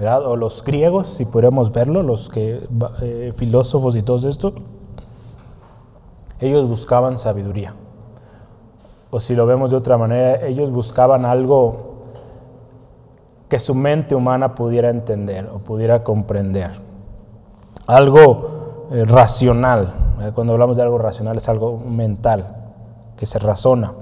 O 0.00 0.36
los 0.36 0.62
griegos, 0.62 1.08
si 1.08 1.24
podemos 1.24 1.72
verlo, 1.72 2.02
los 2.02 2.28
que, 2.28 2.68
eh, 3.02 3.32
filósofos 3.36 3.96
y 3.96 4.02
todo 4.02 4.28
esto, 4.28 4.54
ellos 6.40 6.68
buscaban 6.68 7.18
sabiduría. 7.18 7.74
O 9.10 9.18
si 9.18 9.34
lo 9.34 9.46
vemos 9.46 9.70
de 9.70 9.76
otra 9.76 9.96
manera, 9.96 10.46
ellos 10.46 10.70
buscaban 10.70 11.24
algo 11.24 11.88
que 13.48 13.58
su 13.58 13.74
mente 13.74 14.14
humana 14.14 14.54
pudiera 14.54 14.90
entender 14.90 15.48
o 15.52 15.58
pudiera 15.58 16.04
comprender. 16.04 16.72
Algo 17.86 18.88
eh, 18.92 19.04
racional. 19.04 19.94
Cuando 20.34 20.52
hablamos 20.52 20.76
de 20.76 20.82
algo 20.82 20.98
racional 20.98 21.36
es 21.38 21.48
algo 21.48 21.78
mental, 21.78 22.56
que 23.16 23.24
se 23.24 23.38
razona. 23.38 23.92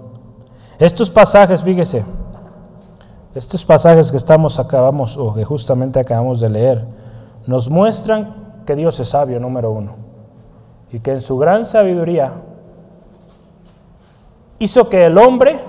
Estos 0.78 1.10
pasajes, 1.10 1.62
fíjese, 1.62 2.04
estos 3.38 3.64
pasajes 3.64 4.10
que 4.10 4.16
estamos 4.16 4.58
acabamos 4.58 5.16
o 5.16 5.34
que 5.34 5.44
justamente 5.44 6.00
acabamos 6.00 6.40
de 6.40 6.48
leer 6.48 6.84
nos 7.46 7.68
muestran 7.70 8.62
que 8.66 8.74
Dios 8.74 8.98
es 9.00 9.10
sabio 9.10 9.38
número 9.38 9.70
uno 9.70 9.92
y 10.90 11.00
que 11.00 11.12
en 11.12 11.20
su 11.20 11.38
gran 11.38 11.64
sabiduría 11.64 12.32
hizo 14.58 14.88
que 14.88 15.06
el 15.06 15.18
hombre 15.18 15.60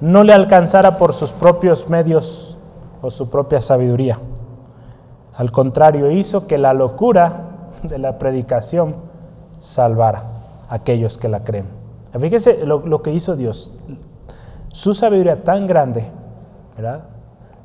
no 0.00 0.24
le 0.24 0.32
alcanzara 0.32 0.96
por 0.96 1.12
sus 1.12 1.32
propios 1.32 1.88
medios 1.88 2.56
o 3.02 3.10
su 3.10 3.30
propia 3.30 3.60
sabiduría. 3.60 4.18
Al 5.36 5.50
contrario, 5.52 6.10
hizo 6.10 6.46
que 6.46 6.58
la 6.58 6.72
locura 6.72 7.70
de 7.82 7.98
la 7.98 8.18
predicación 8.18 8.96
salvara 9.58 10.22
a 10.68 10.76
aquellos 10.76 11.18
que 11.18 11.28
la 11.28 11.44
creen. 11.44 11.66
Fíjese 12.18 12.64
lo, 12.66 13.02
que 13.02 13.12
hizo 13.12 13.36
Dios. 13.36 13.76
Su 14.68 14.94
sabiduría 14.94 15.44
tan 15.44 15.66
grande, 15.66 16.06
¿verdad? 16.76 17.00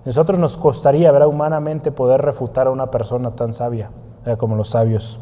Nosotros 0.06 0.40
nos 0.40 0.58
costaría, 0.58 1.12
¿verdad? 1.12 1.28
Humanamente 1.28 1.92
poder 1.92 2.22
refutar 2.22 2.68
a 2.68 2.72
una 2.72 2.90
persona 2.90 3.32
tan 3.32 3.54
sabia 3.54 3.90
como 4.38 4.56
los 4.56 4.70
sabios, 4.70 5.20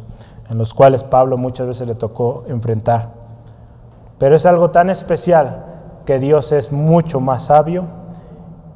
en 0.49 0.57
los 0.57 0.73
cuales 0.73 1.03
Pablo 1.03 1.37
muchas 1.37 1.67
veces 1.67 1.87
le 1.87 1.95
tocó 1.95 2.43
enfrentar. 2.47 3.09
Pero 4.17 4.35
es 4.35 4.45
algo 4.45 4.71
tan 4.71 4.89
especial 4.89 5.65
que 6.05 6.19
Dios 6.19 6.51
es 6.51 6.71
mucho 6.71 7.19
más 7.19 7.45
sabio 7.45 7.85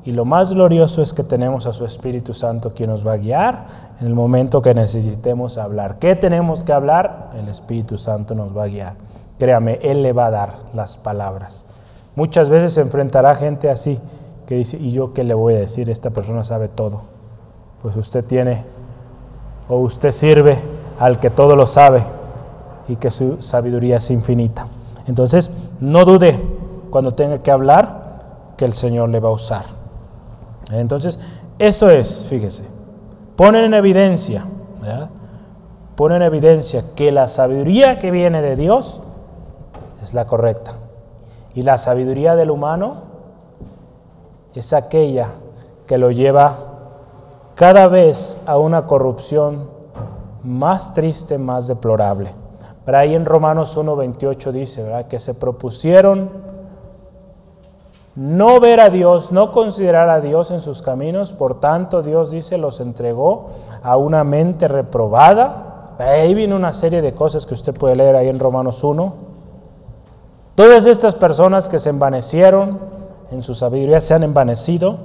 y 0.05 0.11
lo 0.11 0.25
más 0.25 0.53
glorioso 0.53 1.01
es 1.01 1.13
que 1.13 1.23
tenemos 1.23 1.65
a 1.65 1.73
su 1.73 1.85
Espíritu 1.85 2.33
Santo 2.33 2.73
quien 2.73 2.89
nos 2.89 3.05
va 3.05 3.13
a 3.13 3.17
guiar 3.17 3.65
en 3.99 4.07
el 4.07 4.13
momento 4.13 4.61
que 4.61 4.73
necesitemos 4.73 5.57
hablar. 5.57 5.99
¿Qué 5.99 6.15
tenemos 6.15 6.63
que 6.63 6.73
hablar? 6.73 7.31
El 7.37 7.47
Espíritu 7.47 7.97
Santo 7.97 8.35
nos 8.35 8.55
va 8.55 8.63
a 8.63 8.67
guiar. 8.67 8.93
Créame, 9.39 9.79
Él 9.81 10.03
le 10.03 10.13
va 10.13 10.27
a 10.27 10.31
dar 10.31 10.55
las 10.73 10.97
palabras. 10.97 11.69
Muchas 12.15 12.49
veces 12.49 12.73
se 12.73 12.81
enfrentará 12.81 13.33
gente 13.35 13.69
así 13.69 13.99
que 14.47 14.55
dice, 14.55 14.77
¿y 14.77 14.91
yo 14.91 15.13
qué 15.13 15.23
le 15.23 15.33
voy 15.33 15.55
a 15.55 15.59
decir? 15.59 15.89
Esta 15.89 16.09
persona 16.09 16.43
sabe 16.43 16.67
todo. 16.67 17.01
Pues 17.81 17.95
usted 17.95 18.23
tiene 18.25 18.63
o 19.69 19.77
usted 19.77 20.11
sirve 20.11 20.57
al 20.99 21.19
que 21.19 21.29
todo 21.29 21.55
lo 21.55 21.67
sabe 21.67 22.03
y 22.87 22.95
que 22.97 23.11
su 23.11 23.41
sabiduría 23.41 23.97
es 23.97 24.11
infinita. 24.11 24.67
Entonces, 25.07 25.55
no 25.79 26.05
dude 26.05 26.39
cuando 26.89 27.13
tenga 27.13 27.39
que 27.39 27.51
hablar 27.51 28.53
que 28.57 28.65
el 28.65 28.73
Señor 28.73 29.09
le 29.09 29.19
va 29.19 29.29
a 29.29 29.33
usar. 29.33 29.65
Entonces, 30.71 31.19
esto 31.59 31.89
es, 31.89 32.25
fíjese, 32.29 32.67
ponen 33.35 33.65
en 33.65 33.73
evidencia, 33.73 34.45
ponen 35.95 36.21
en 36.21 36.27
evidencia 36.27 36.83
que 36.95 37.11
la 37.11 37.27
sabiduría 37.27 37.99
que 37.99 38.11
viene 38.11 38.41
de 38.41 38.55
Dios 38.55 39.01
es 40.01 40.13
la 40.13 40.25
correcta. 40.25 40.73
Y 41.55 41.61
la 41.61 41.77
sabiduría 41.77 42.35
del 42.35 42.49
humano 42.49 43.12
es 44.59 44.73
aquella 44.73 45.29
que 45.87 45.97
lo 45.97 46.11
lleva 46.11 46.57
cada 47.55 47.87
vez 47.87 48.41
a 48.45 48.57
una 48.57 48.87
corrupción 48.87 49.69
más 50.43 50.93
triste, 50.93 51.37
más 51.37 51.67
deplorable. 51.67 52.31
Pero 52.85 52.97
ahí 52.97 53.15
en 53.15 53.25
Romanos 53.25 53.77
1.28 53.77 54.51
dice 54.51 54.83
¿verdad? 54.83 55.07
que 55.07 55.19
se 55.19 55.35
propusieron 55.35 56.29
no 58.15 58.59
ver 58.59 58.79
a 58.79 58.89
Dios, 58.89 59.31
no 59.31 59.51
considerar 59.51 60.09
a 60.09 60.21
Dios 60.21 60.51
en 60.51 60.61
sus 60.61 60.81
caminos, 60.81 61.33
por 61.33 61.59
tanto 61.59 62.03
Dios 62.03 62.29
dice, 62.29 62.59
los 62.59 62.79
entregó 62.79 63.47
a 63.81 63.97
una 63.97 64.23
mente 64.23 64.67
reprobada. 64.67 65.95
Ahí 65.97 66.35
viene 66.35 66.55
una 66.55 66.73
serie 66.73 67.01
de 67.01 67.15
cosas 67.15 67.45
que 67.45 67.55
usted 67.55 67.73
puede 67.73 67.95
leer 67.95 68.15
ahí 68.15 68.27
en 68.27 68.39
Romanos 68.39 68.83
1. 68.83 69.13
Todas 70.53 70.85
estas 70.85 71.15
personas 71.15 71.67
que 71.67 71.79
se 71.79 71.89
envanecieron 71.89 72.77
en 73.33 73.43
su 73.43 73.55
sabiduría, 73.55 73.99
se 73.99 74.13
han 74.13 74.23
envanecido, 74.23 74.97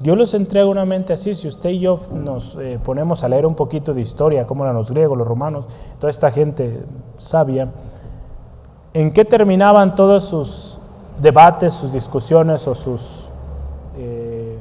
Dios 0.00 0.18
los 0.18 0.34
entrega 0.34 0.66
una 0.66 0.84
mente 0.84 1.12
así. 1.12 1.34
Si 1.34 1.48
usted 1.48 1.70
y 1.70 1.80
yo 1.80 1.98
nos 2.12 2.56
eh, 2.56 2.78
ponemos 2.82 3.24
a 3.24 3.28
leer 3.28 3.46
un 3.46 3.54
poquito 3.54 3.94
de 3.94 4.00
historia, 4.00 4.46
como 4.46 4.64
eran 4.64 4.76
los 4.76 4.90
griegos, 4.90 5.16
los 5.16 5.26
romanos, 5.26 5.66
toda 5.98 6.10
esta 6.10 6.30
gente 6.30 6.84
sabia, 7.16 7.68
¿en 8.92 9.12
qué 9.12 9.24
terminaban 9.24 9.94
todos 9.94 10.24
sus 10.24 10.78
debates, 11.20 11.74
sus 11.74 11.92
discusiones 11.92 12.66
o 12.66 12.74
sus, 12.74 13.28
eh, 13.96 14.58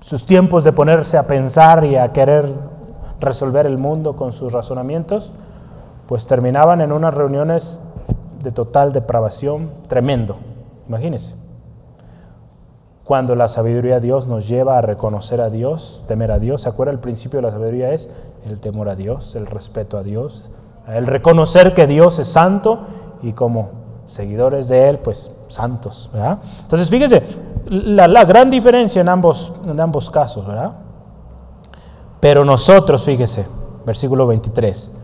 sus 0.00 0.24
tiempos 0.24 0.64
de 0.64 0.72
ponerse 0.72 1.16
a 1.16 1.26
pensar 1.26 1.84
y 1.84 1.96
a 1.96 2.12
querer 2.12 2.50
resolver 3.20 3.66
el 3.66 3.78
mundo 3.78 4.16
con 4.16 4.32
sus 4.32 4.52
razonamientos, 4.52 5.32
pues 6.06 6.26
terminaban 6.26 6.80
en 6.80 6.92
unas 6.92 7.14
reuniones 7.14 7.82
de 8.42 8.50
total 8.50 8.92
depravación 8.92 9.70
tremendo. 9.88 10.36
Imagínense. 10.88 11.47
Cuando 13.08 13.34
la 13.34 13.48
sabiduría 13.48 13.94
de 13.94 14.00
Dios 14.02 14.26
nos 14.26 14.46
lleva 14.46 14.76
a 14.76 14.82
reconocer 14.82 15.40
a 15.40 15.48
Dios, 15.48 16.04
temer 16.06 16.30
a 16.30 16.38
Dios, 16.38 16.60
¿se 16.60 16.68
acuerda? 16.68 16.92
El 16.92 16.98
principio 16.98 17.38
de 17.38 17.44
la 17.44 17.50
sabiduría 17.50 17.94
es 17.94 18.14
el 18.44 18.60
temor 18.60 18.90
a 18.90 18.96
Dios, 18.96 19.34
el 19.34 19.46
respeto 19.46 19.96
a 19.96 20.02
Dios, 20.02 20.50
el 20.86 21.06
reconocer 21.06 21.72
que 21.72 21.86
Dios 21.86 22.18
es 22.18 22.28
santo 22.28 22.80
y 23.22 23.32
como 23.32 23.70
seguidores 24.04 24.68
de 24.68 24.90
Él, 24.90 24.98
pues 24.98 25.40
santos. 25.48 26.10
¿verdad? 26.12 26.40
Entonces, 26.60 26.90
fíjese, 26.90 27.22
la, 27.70 28.24
gran 28.26 28.50
diferencia 28.50 29.00
en 29.00 29.08
ambos, 29.08 29.54
en 29.66 29.80
ambos 29.80 30.10
casos, 30.10 30.46
¿verdad? 30.46 30.72
Pero 32.20 32.44
nosotros, 32.44 33.04
fíjese, 33.04 33.46
versículo 33.86 34.26
23, 34.26 34.97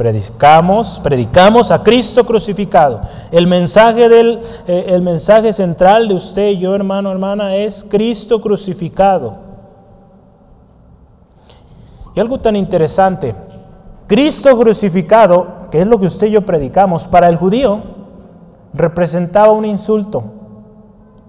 predicamos, 0.00 0.98
predicamos 0.98 1.70
a 1.70 1.82
Cristo 1.82 2.24
crucificado. 2.24 3.02
El 3.30 3.46
mensaje, 3.46 4.08
del, 4.08 4.40
eh, 4.66 4.86
el 4.86 5.02
mensaje 5.02 5.52
central 5.52 6.08
de 6.08 6.14
usted 6.14 6.48
y 6.52 6.58
yo, 6.58 6.74
hermano, 6.74 7.12
hermana, 7.12 7.54
es 7.54 7.84
Cristo 7.84 8.40
crucificado. 8.40 9.36
Y 12.14 12.20
algo 12.20 12.40
tan 12.40 12.56
interesante, 12.56 13.34
Cristo 14.06 14.58
crucificado, 14.58 15.68
que 15.70 15.82
es 15.82 15.86
lo 15.86 16.00
que 16.00 16.06
usted 16.06 16.28
y 16.28 16.30
yo 16.30 16.46
predicamos, 16.46 17.06
para 17.06 17.28
el 17.28 17.36
judío, 17.36 17.82
representaba 18.72 19.52
un 19.52 19.66
insulto 19.66 20.24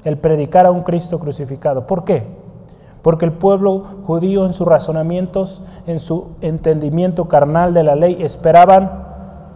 el 0.05 0.17
predicar 0.17 0.65
a 0.65 0.71
un 0.71 0.83
Cristo 0.83 1.19
crucificado. 1.19 1.85
¿Por 1.85 2.05
qué? 2.05 2.40
Porque 3.01 3.25
el 3.25 3.31
pueblo 3.31 3.83
judío 4.05 4.45
en 4.45 4.53
sus 4.53 4.67
razonamientos, 4.67 5.61
en 5.87 5.99
su 5.99 6.29
entendimiento 6.41 7.25
carnal 7.25 7.73
de 7.73 7.83
la 7.83 7.95
ley, 7.95 8.17
esperaban 8.21 8.91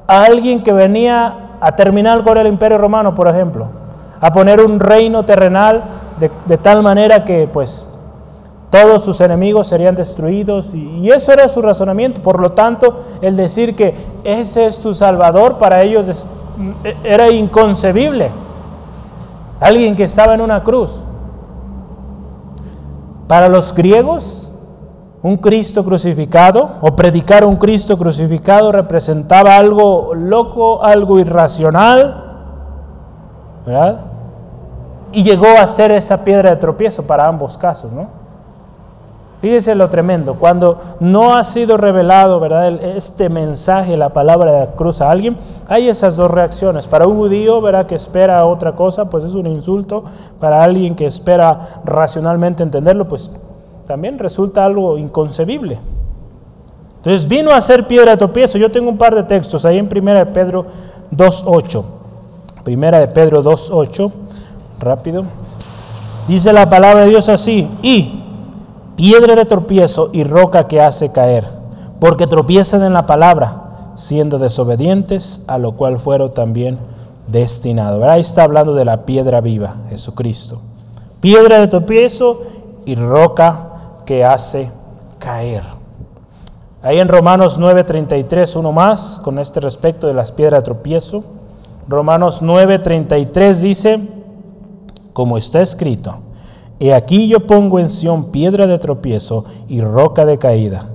a 0.08 0.24
alguien 0.24 0.64
que 0.64 0.74
venía 0.74 1.58
a 1.62 1.76
terminar 1.76 2.24
con 2.24 2.38
el 2.38 2.48
imperio 2.48 2.78
romano, 2.78 3.16
por 3.16 3.28
ejemplo, 3.28 3.68
a 4.20 4.32
poner 4.32 4.60
un 4.62 4.80
reino 4.80 5.26
terrenal 5.26 5.84
de, 6.20 6.58
tal 6.58 6.82
manera 6.82 7.26
que 7.26 7.48
pues 7.52 7.86
todos 8.70 9.04
sus 9.04 9.22
enemigos 9.22 9.68
serían 9.68 9.96
destruidos 9.96 10.74
y, 10.74 10.88
y, 11.00 11.12
eso 11.12 11.32
era 11.32 11.48
su 11.48 11.62
razonamiento. 11.62 12.22
Por 12.22 12.40
lo 12.40 12.54
tanto, 12.54 13.04
el 13.22 13.36
decir 13.36 13.76
que 13.76 13.96
ese 14.24 14.66
es 14.66 14.80
tu 14.80 14.94
Salvador 14.94 15.58
para 15.58 15.82
ellos 15.82 16.26
era 17.04 17.30
inconcebible. 17.30 18.32
Alguien 19.60 19.96
que 19.96 20.04
estaba 20.04 20.34
en 20.34 20.42
una 20.42 20.64
cruz. 20.64 21.04
Para 23.28 23.50
los 23.50 23.74
griegos, 23.74 24.52
un 25.24 25.38
Cristo 25.38 25.84
crucificado 25.84 26.78
o 26.82 26.96
predicar 26.96 27.46
un 27.46 27.56
Cristo 27.56 27.98
crucificado 27.98 28.72
representaba 28.72 29.58
algo 29.58 30.14
loco, 30.14 30.84
algo 30.84 31.18
irracional, 31.20 32.24
¿verdad? 33.66 34.06
Y 35.12 35.24
llegó 35.24 35.48
a 35.60 35.66
ser 35.66 35.92
esa 35.92 36.24
piedra 36.24 36.52
de 36.52 36.58
tropiezo 36.58 37.08
para 37.08 37.28
ambos 37.28 37.58
casos, 37.58 37.92
¿no? 37.92 38.25
Fíjese 39.46 39.76
lo 39.76 39.88
tremendo, 39.92 40.34
cuando 40.40 40.80
no 41.00 41.36
ha 41.36 41.44
sido 41.44 41.78
revelado 41.78 42.40
¿verdad? 42.40 42.82
este 42.98 43.30
mensaje, 43.30 43.96
la 43.96 44.10
palabra 44.10 44.52
de 44.52 44.60
la 44.62 44.72
cruz 44.72 45.02
a 45.02 45.12
alguien, 45.12 45.38
hay 45.68 45.88
esas 45.88 46.16
dos 46.16 46.32
reacciones. 46.32 46.88
Para 46.88 47.06
un 47.06 47.16
judío 47.16 47.62
¿verdad? 47.62 47.86
que 47.86 47.94
espera 47.94 48.44
otra 48.48 48.72
cosa, 48.72 49.08
pues 49.08 49.24
es 49.24 49.36
un 49.36 49.46
insulto. 49.46 50.04
Para 50.40 50.64
alguien 50.64 50.96
que 50.96 51.06
espera 51.06 51.80
racionalmente 51.86 52.64
entenderlo, 52.64 53.08
pues 53.08 53.40
también 53.86 54.18
resulta 54.18 54.66
algo 54.66 54.98
inconcebible. 54.98 55.78
Entonces 56.98 57.28
vino 57.28 57.52
a 57.52 57.62
ser 57.62 57.86
piedra 57.86 58.14
de 58.14 58.18
tropiezo. 58.18 58.58
Yo 58.58 58.72
tengo 58.72 58.90
un 58.90 58.98
par 58.98 59.14
de 59.14 59.22
textos 59.22 59.64
ahí 59.64 59.78
en 59.78 59.88
1 59.96 60.14
de 60.16 60.26
Pedro 60.26 60.66
2.8. 61.12 61.86
Primera 62.64 63.00
de 63.00 63.06
Pedro 63.10 63.44
2.8. 63.44 64.12
Rápido. 64.80 65.24
Dice 66.28 66.52
la 66.52 66.68
palabra 66.68 67.02
de 67.02 67.10
Dios 67.10 67.30
así. 67.30 67.70
Y 67.84 68.24
piedra 68.96 69.36
de 69.36 69.46
tropiezo 69.46 70.10
y 70.14 70.24
roca 70.24 70.68
que 70.68 70.82
hace 70.82 71.12
caer. 71.12 71.46
Porque 72.00 72.28
tropiezan 72.28 72.84
en 72.84 72.94
la 72.94 73.08
palabra, 73.08 73.92
siendo 73.96 74.40
desobedientes, 74.40 75.46
a 75.48 75.58
lo 75.58 75.74
cual 75.74 76.00
fueron 76.00 76.34
también 76.34 76.78
destinados. 77.28 78.04
Ahí 78.04 78.22
está 78.22 78.44
hablando 78.44 78.74
de 78.74 78.86
la 78.86 79.06
piedra 79.06 79.42
viva, 79.42 79.78
Jesucristo. 79.90 80.62
Piedra 81.22 81.60
de 81.60 81.68
tropiezo 81.68 82.42
y 82.86 82.96
roca 82.96 83.70
que 84.06 84.24
hace 84.24 84.72
caer. 85.20 85.64
Ahí 86.82 87.00
en 87.00 87.08
Romanos 87.08 87.58
9:33, 87.60 88.56
uno 88.56 88.72
más, 88.72 89.20
con 89.24 89.40
este 89.40 89.60
respecto 89.60 90.06
de 90.06 90.14
las 90.14 90.32
piedras 90.32 90.60
de 90.60 90.66
tropiezo. 90.66 91.24
Romanos 91.88 92.44
9:33 92.44 93.54
dice, 93.62 94.08
como 95.14 95.38
está 95.38 95.62
escrito, 95.62 96.18
He 96.80 96.94
aquí 96.94 97.28
yo 97.28 97.48
pongo 97.48 97.80
en 97.80 97.90
Sión 97.90 98.32
piedra 98.32 98.68
de 98.68 98.80
tropiezo 98.80 99.46
y 99.68 99.82
roca 99.82 100.26
de 100.26 100.38
caída, 100.38 100.90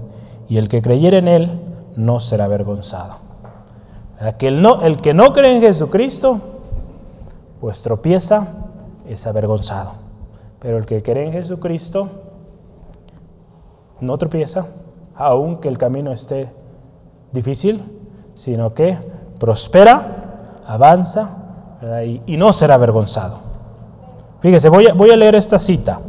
y 0.48 0.58
el 0.58 0.68
que 0.68 0.82
creyere 0.82 1.18
en 1.18 1.28
él 1.28 1.60
no 1.96 2.20
será 2.20 2.44
avergonzado. 2.44 3.16
El, 4.38 4.60
no, 4.60 4.82
el 4.82 5.00
que 5.00 5.14
no 5.14 5.32
cree 5.32 5.56
en 5.56 5.62
Jesucristo, 5.62 6.40
pues 7.60 7.80
tropieza, 7.80 8.48
es 9.08 9.26
avergonzado. 9.26 9.92
Pero 10.58 10.76
el 10.76 10.84
que 10.84 11.02
cree 11.02 11.26
en 11.26 11.32
Jesucristo, 11.32 12.08
no 14.00 14.18
tropieza, 14.18 14.66
aunque 15.16 15.68
el 15.68 15.78
camino 15.78 16.12
esté 16.12 16.50
difícil, 17.32 17.82
sino 18.34 18.74
que 18.74 18.98
prospera, 19.38 20.60
avanza 20.66 21.36
y, 22.26 22.36
no 22.36 22.52
será 22.52 22.74
avergonzado. 22.74 23.49
Fíjese, 24.40 24.68
voy 24.68 24.86
a, 24.86 25.16
leer 25.16 25.34
esta 25.34 25.58
cita. 25.58 26.00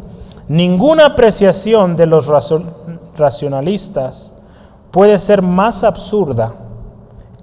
Ninguna 0.48 1.08
apreciación 1.08 1.96
de 1.96 2.06
los 2.06 2.30
racionalistas 3.18 4.38
puede 4.92 5.20
ser 5.20 5.42
más 5.42 5.84
absurda 5.84 6.54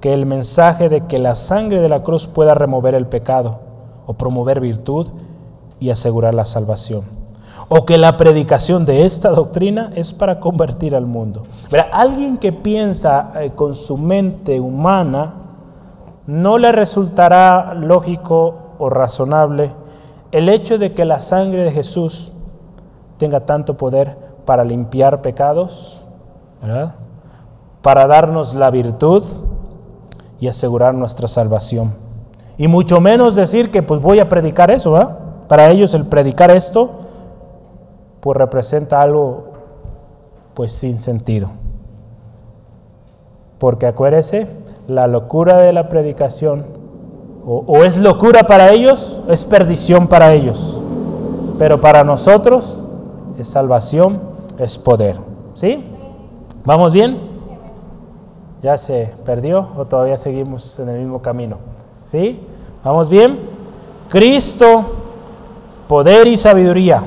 que 0.00 0.14
el 0.14 0.26
mensaje 0.26 0.88
de 0.88 1.06
que 1.06 1.18
la 1.18 1.34
sangre 1.34 1.80
de 1.80 1.88
la 1.88 2.02
cruz 2.02 2.26
pueda 2.26 2.54
remover 2.54 2.94
el 2.94 3.06
pecado 3.06 3.60
o 4.06 4.14
promover 4.14 4.60
virtud 4.60 5.08
y 5.80 5.90
asegurar 5.90 6.34
la 6.34 6.44
salvación 6.44 7.18
o 7.68 7.84
que 7.84 7.98
la 7.98 8.16
predicación 8.16 8.86
de 8.86 9.04
esta 9.04 9.30
doctrina 9.30 9.92
es 9.94 10.12
para 10.12 10.40
convertir 10.40 10.94
al 10.94 11.06
mundo. 11.06 11.42
alguien 11.92 12.38
que 12.38 12.52
piensa 12.52 13.32
eh, 13.36 13.52
con 13.54 13.74
su 13.74 13.98
mente 13.98 14.58
humana, 14.58 15.34
no 16.26 16.58
le 16.58 16.72
resultará 16.72 17.74
lógico 17.74 18.54
o 18.78 18.88
razonable 18.88 19.72
el 20.32 20.48
hecho 20.48 20.78
de 20.78 20.92
que 20.92 21.04
la 21.04 21.20
sangre 21.20 21.64
de 21.64 21.72
Jesús 21.72 22.32
tenga 23.18 23.40
tanto 23.40 23.76
poder 23.76 24.16
para 24.44 24.64
limpiar 24.64 25.22
pecados, 25.22 26.00
para 27.82 28.06
darnos 28.06 28.54
la 28.54 28.70
virtud 28.70 29.24
y 30.40 30.48
asegurar 30.48 30.94
nuestra 30.94 31.28
salvación. 31.28 31.94
Y 32.56 32.68
mucho 32.68 33.00
menos 33.00 33.36
decir 33.36 33.70
que 33.70 33.82
pues 33.82 34.00
voy 34.00 34.20
a 34.20 34.28
predicar 34.28 34.70
eso, 34.70 34.92
¿verdad? 34.92 35.18
Para 35.48 35.70
ellos 35.70 35.94
el 35.94 36.06
predicar 36.06 36.50
esto 36.50 36.90
pues 38.20 38.36
representa 38.36 39.00
algo 39.00 39.52
pues 40.54 40.72
sin 40.72 40.98
sentido. 40.98 41.50
Porque 43.58 43.86
acuérdese, 43.86 44.48
la 44.86 45.06
locura 45.06 45.58
de 45.58 45.72
la 45.72 45.88
predicación 45.88 46.77
o, 47.50 47.82
es 47.82 47.96
locura 47.96 48.42
para 48.42 48.72
ellos, 48.72 49.22
es 49.26 49.46
perdición 49.46 50.06
para 50.06 50.34
ellos. 50.34 50.78
Pero 51.58 51.80
para 51.80 52.04
nosotros 52.04 52.82
es 53.38 53.48
salvación, 53.48 54.20
es 54.58 54.76
poder. 54.76 55.16
¿Sí? 55.54 55.82
¿Vamos 56.64 56.92
bien? 56.92 57.18
¿Ya 58.62 58.76
se 58.76 59.14
perdió 59.24 59.68
o 59.78 59.86
todavía 59.86 60.18
seguimos 60.18 60.78
en 60.78 60.90
el 60.90 60.98
mismo 60.98 61.22
camino? 61.22 61.56
¿Sí? 62.04 62.38
¿Vamos 62.84 63.08
bien? 63.08 63.38
Cristo, 64.10 64.84
poder 65.88 66.26
y 66.26 66.36
sabiduría 66.36 67.02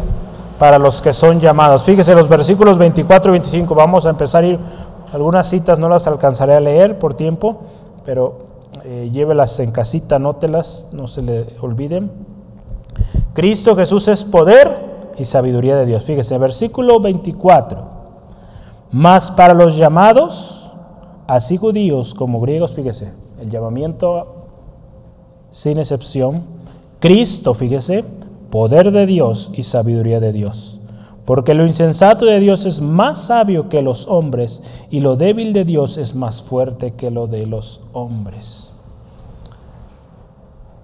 para 0.57 0.79
los 0.79 1.03
que 1.03 1.13
son 1.13 1.39
llamados. 1.39 1.83
Fíjese 1.83 2.15
los 2.15 2.27
versículos 2.27 2.79
24 2.79 3.29
y 3.29 3.33
25. 3.33 3.75
Vamos 3.75 4.07
a 4.07 4.09
empezar 4.09 4.43
a 4.43 4.47
ir. 4.47 4.59
Algunas 5.13 5.47
citas 5.47 5.77
no 5.77 5.87
las 5.87 6.07
alcanzaré 6.07 6.55
a 6.55 6.59
leer 6.59 6.97
por 6.97 7.13
tiempo, 7.13 7.57
pero 8.05 8.50
eh, 8.83 9.09
llévelas 9.11 9.59
en 9.59 9.71
casita, 9.71 10.15
anótelas, 10.15 10.89
no 10.93 11.07
se 11.07 11.21
le 11.21 11.55
olviden. 11.61 12.11
Cristo 13.33 13.75
Jesús 13.75 14.07
es 14.07 14.23
poder 14.23 15.13
y 15.17 15.25
sabiduría 15.25 15.75
de 15.75 15.85
Dios. 15.85 16.03
Fíjese, 16.03 16.37
versículo 16.37 16.99
24. 16.99 17.89
Más 18.91 19.31
para 19.31 19.53
los 19.53 19.77
llamados, 19.77 20.71
así 21.27 21.57
judíos 21.57 22.13
como 22.13 22.41
griegos, 22.41 22.73
fíjese, 22.73 23.13
el 23.39 23.49
llamamiento 23.49 24.47
sin 25.51 25.77
excepción. 25.79 26.43
Cristo, 26.99 27.53
fíjese, 27.53 28.03
poder 28.49 28.91
de 28.91 29.05
Dios 29.05 29.51
y 29.53 29.63
sabiduría 29.63 30.19
de 30.19 30.33
Dios. 30.33 30.79
Porque 31.25 31.53
lo 31.53 31.65
insensato 31.65 32.25
de 32.25 32.39
Dios 32.39 32.65
es 32.65 32.81
más 32.81 33.19
sabio 33.27 33.69
que 33.69 33.81
los 33.81 34.07
hombres 34.07 34.63
y 34.89 34.99
lo 34.99 35.15
débil 35.15 35.53
de 35.53 35.63
Dios 35.63 35.97
es 35.97 36.15
más 36.15 36.41
fuerte 36.41 36.93
que 36.95 37.11
lo 37.11 37.27
de 37.27 37.45
los 37.45 37.81
hombres. 37.93 38.70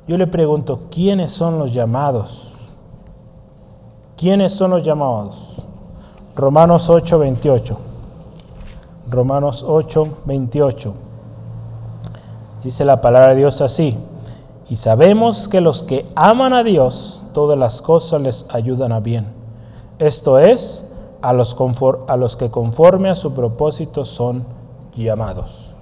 Yo 0.07 0.17
le 0.17 0.25
pregunto, 0.25 0.87
¿quiénes 0.89 1.31
son 1.31 1.59
los 1.59 1.73
llamados? 1.73 2.53
¿Quiénes 4.15 4.53
son 4.53 4.71
los 4.71 4.83
llamados? 4.83 5.57
Romanos 6.35 6.89
8, 6.89 7.19
28. 7.19 7.77
Romanos 9.09 9.65
8, 9.67 10.07
28. 10.25 10.93
Dice 12.63 12.85
la 12.85 13.01
palabra 13.01 13.29
de 13.29 13.35
Dios 13.35 13.59
así. 13.59 13.97
Y 14.69 14.77
sabemos 14.77 15.47
que 15.47 15.61
los 15.61 15.83
que 15.83 16.05
aman 16.15 16.53
a 16.53 16.63
Dios, 16.63 17.21
todas 17.33 17.57
las 17.57 17.81
cosas 17.81 18.21
les 18.21 18.53
ayudan 18.53 18.93
a 18.93 19.01
bien. 19.01 19.27
Esto 19.99 20.39
es, 20.39 20.97
a 21.21 21.33
los, 21.33 21.55
a 22.07 22.17
los 22.17 22.35
que 22.37 22.49
conforme 22.49 23.09
a 23.09 23.15
su 23.15 23.33
propósito 23.33 24.05
son 24.05 24.45
llamados. 24.95 25.76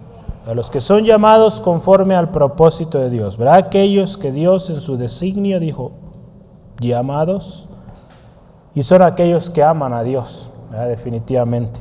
A 0.45 0.53
los 0.53 0.69
que 0.69 0.79
son 0.79 1.03
llamados 1.05 1.59
conforme 1.59 2.15
al 2.15 2.29
propósito 2.29 2.99
de 2.99 3.09
Dios. 3.09 3.37
¿Verdad? 3.37 3.55
Aquellos 3.55 4.17
que 4.17 4.31
Dios 4.31 4.69
en 4.69 4.79
su 4.79 4.97
designio 4.97 5.59
dijo 5.59 5.91
llamados. 6.79 7.67
Y 8.75 8.83
son 8.83 9.01
aquellos 9.01 9.49
que 9.49 9.63
aman 9.63 9.93
a 9.93 10.03
Dios, 10.03 10.49
definitivamente. 10.87 11.79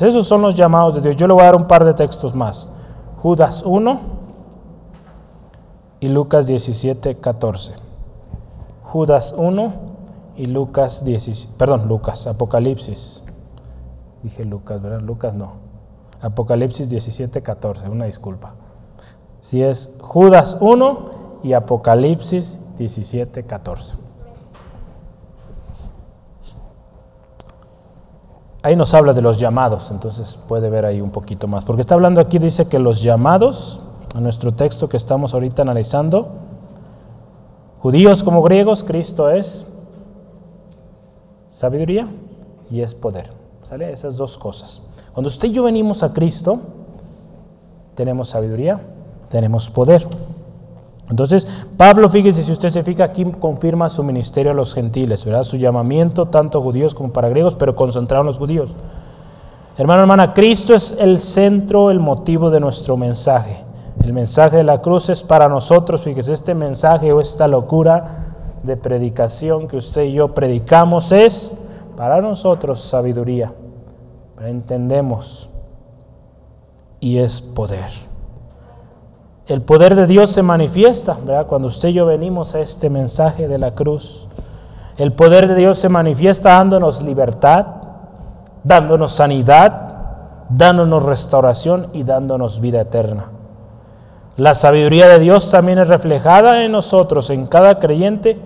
esos 0.00 0.26
son 0.26 0.40
los 0.40 0.54
llamados 0.54 0.94
de 0.94 1.02
Dios. 1.02 1.16
Yo 1.16 1.26
le 1.26 1.34
voy 1.34 1.42
a 1.42 1.46
dar 1.46 1.56
un 1.56 1.68
par 1.68 1.84
de 1.84 1.92
textos 1.92 2.34
más. 2.34 2.74
Judas 3.18 3.62
1 3.64 4.00
y 6.00 6.08
Lucas 6.08 6.46
17, 6.46 7.20
14. 7.20 7.74
Judas 8.82 9.34
1 9.36 9.72
y 10.36 10.46
Lucas 10.46 11.04
17, 11.04 11.56
perdón, 11.58 11.86
Lucas, 11.86 12.26
Apocalipsis. 12.26 13.22
Dije 14.22 14.44
Lucas, 14.44 14.80
¿verdad? 14.82 15.00
Lucas 15.02 15.34
no. 15.34 15.71
Apocalipsis 16.22 16.88
17, 16.88 17.42
14, 17.42 17.88
una 17.88 18.04
disculpa. 18.04 18.54
Si 19.40 19.62
es 19.62 19.98
Judas 20.00 20.58
1 20.60 21.40
y 21.42 21.52
Apocalipsis 21.52 22.76
17, 22.78 23.44
14. 23.44 23.96
Ahí 28.62 28.76
nos 28.76 28.94
habla 28.94 29.12
de 29.12 29.22
los 29.22 29.38
llamados, 29.38 29.90
entonces 29.90 30.38
puede 30.46 30.70
ver 30.70 30.86
ahí 30.86 31.00
un 31.00 31.10
poquito 31.10 31.48
más. 31.48 31.64
Porque 31.64 31.80
está 31.80 31.94
hablando 31.94 32.20
aquí, 32.20 32.38
dice 32.38 32.68
que 32.68 32.78
los 32.78 33.02
llamados 33.02 33.80
a 34.14 34.20
nuestro 34.20 34.54
texto 34.54 34.88
que 34.88 34.96
estamos 34.96 35.34
ahorita 35.34 35.62
analizando. 35.62 36.28
Judíos 37.80 38.22
como 38.22 38.42
griegos, 38.42 38.84
Cristo 38.84 39.28
es 39.28 39.72
sabiduría 41.48 42.08
y 42.70 42.82
es 42.82 42.94
poder. 42.94 43.32
¿Sale? 43.64 43.92
Esas 43.92 44.16
dos 44.16 44.38
cosas. 44.38 44.91
Cuando 45.12 45.28
usted 45.28 45.48
y 45.48 45.52
yo 45.52 45.64
venimos 45.64 46.02
a 46.02 46.12
Cristo, 46.12 46.60
tenemos 47.94 48.30
sabiduría, 48.30 48.80
tenemos 49.28 49.68
poder. 49.68 50.06
Entonces, 51.10 51.46
Pablo, 51.76 52.08
fíjese, 52.08 52.42
si 52.42 52.52
usted 52.52 52.70
se 52.70 52.82
fija 52.82 53.04
aquí, 53.04 53.24
confirma 53.38 53.90
su 53.90 54.02
ministerio 54.02 54.52
a 54.52 54.54
los 54.54 54.72
gentiles, 54.72 55.24
¿verdad? 55.24 55.44
Su 55.44 55.58
llamamiento, 55.58 56.26
tanto 56.26 56.62
judíos 56.62 56.94
como 56.94 57.12
para 57.12 57.28
griegos, 57.28 57.54
pero 57.54 57.76
concentrado 57.76 58.22
en 58.22 58.28
los 58.28 58.38
judíos. 58.38 58.70
Hermano, 59.76 60.02
hermana, 60.02 60.32
Cristo 60.32 60.74
es 60.74 60.96
el 60.98 61.18
centro, 61.18 61.90
el 61.90 62.00
motivo 62.00 62.50
de 62.50 62.60
nuestro 62.60 62.96
mensaje. 62.96 63.58
El 64.02 64.14
mensaje 64.14 64.56
de 64.56 64.64
la 64.64 64.80
cruz 64.80 65.10
es 65.10 65.22
para 65.22 65.48
nosotros, 65.48 66.02
fíjese, 66.02 66.32
este 66.32 66.54
mensaje 66.54 67.12
o 67.12 67.20
esta 67.20 67.46
locura 67.46 68.34
de 68.62 68.76
predicación 68.76 69.68
que 69.68 69.76
usted 69.76 70.04
y 70.04 70.12
yo 70.12 70.34
predicamos 70.34 71.12
es 71.12 71.58
para 71.96 72.20
nosotros 72.20 72.80
sabiduría. 72.80 73.52
Entendemos 74.44 75.48
y 76.98 77.18
es 77.18 77.40
poder. 77.40 77.90
El 79.46 79.62
poder 79.62 79.94
de 79.94 80.06
Dios 80.06 80.30
se 80.30 80.42
manifiesta, 80.42 81.16
¿verdad? 81.24 81.46
Cuando 81.46 81.68
usted 81.68 81.90
y 81.90 81.94
yo 81.94 82.06
venimos 82.06 82.54
a 82.54 82.60
este 82.60 82.90
mensaje 82.90 83.48
de 83.48 83.58
la 83.58 83.74
cruz. 83.74 84.28
El 84.96 85.12
poder 85.12 85.48
de 85.48 85.54
Dios 85.54 85.78
se 85.78 85.88
manifiesta 85.88 86.50
dándonos 86.50 87.02
libertad, 87.02 87.66
dándonos 88.64 89.12
sanidad, 89.12 90.46
dándonos 90.48 91.04
restauración 91.04 91.88
y 91.92 92.02
dándonos 92.02 92.60
vida 92.60 92.80
eterna. 92.80 93.30
La 94.36 94.54
sabiduría 94.54 95.08
de 95.08 95.18
Dios 95.18 95.50
también 95.50 95.78
es 95.78 95.88
reflejada 95.88 96.64
en 96.64 96.72
nosotros, 96.72 97.30
en 97.30 97.46
cada 97.46 97.78
creyente, 97.78 98.40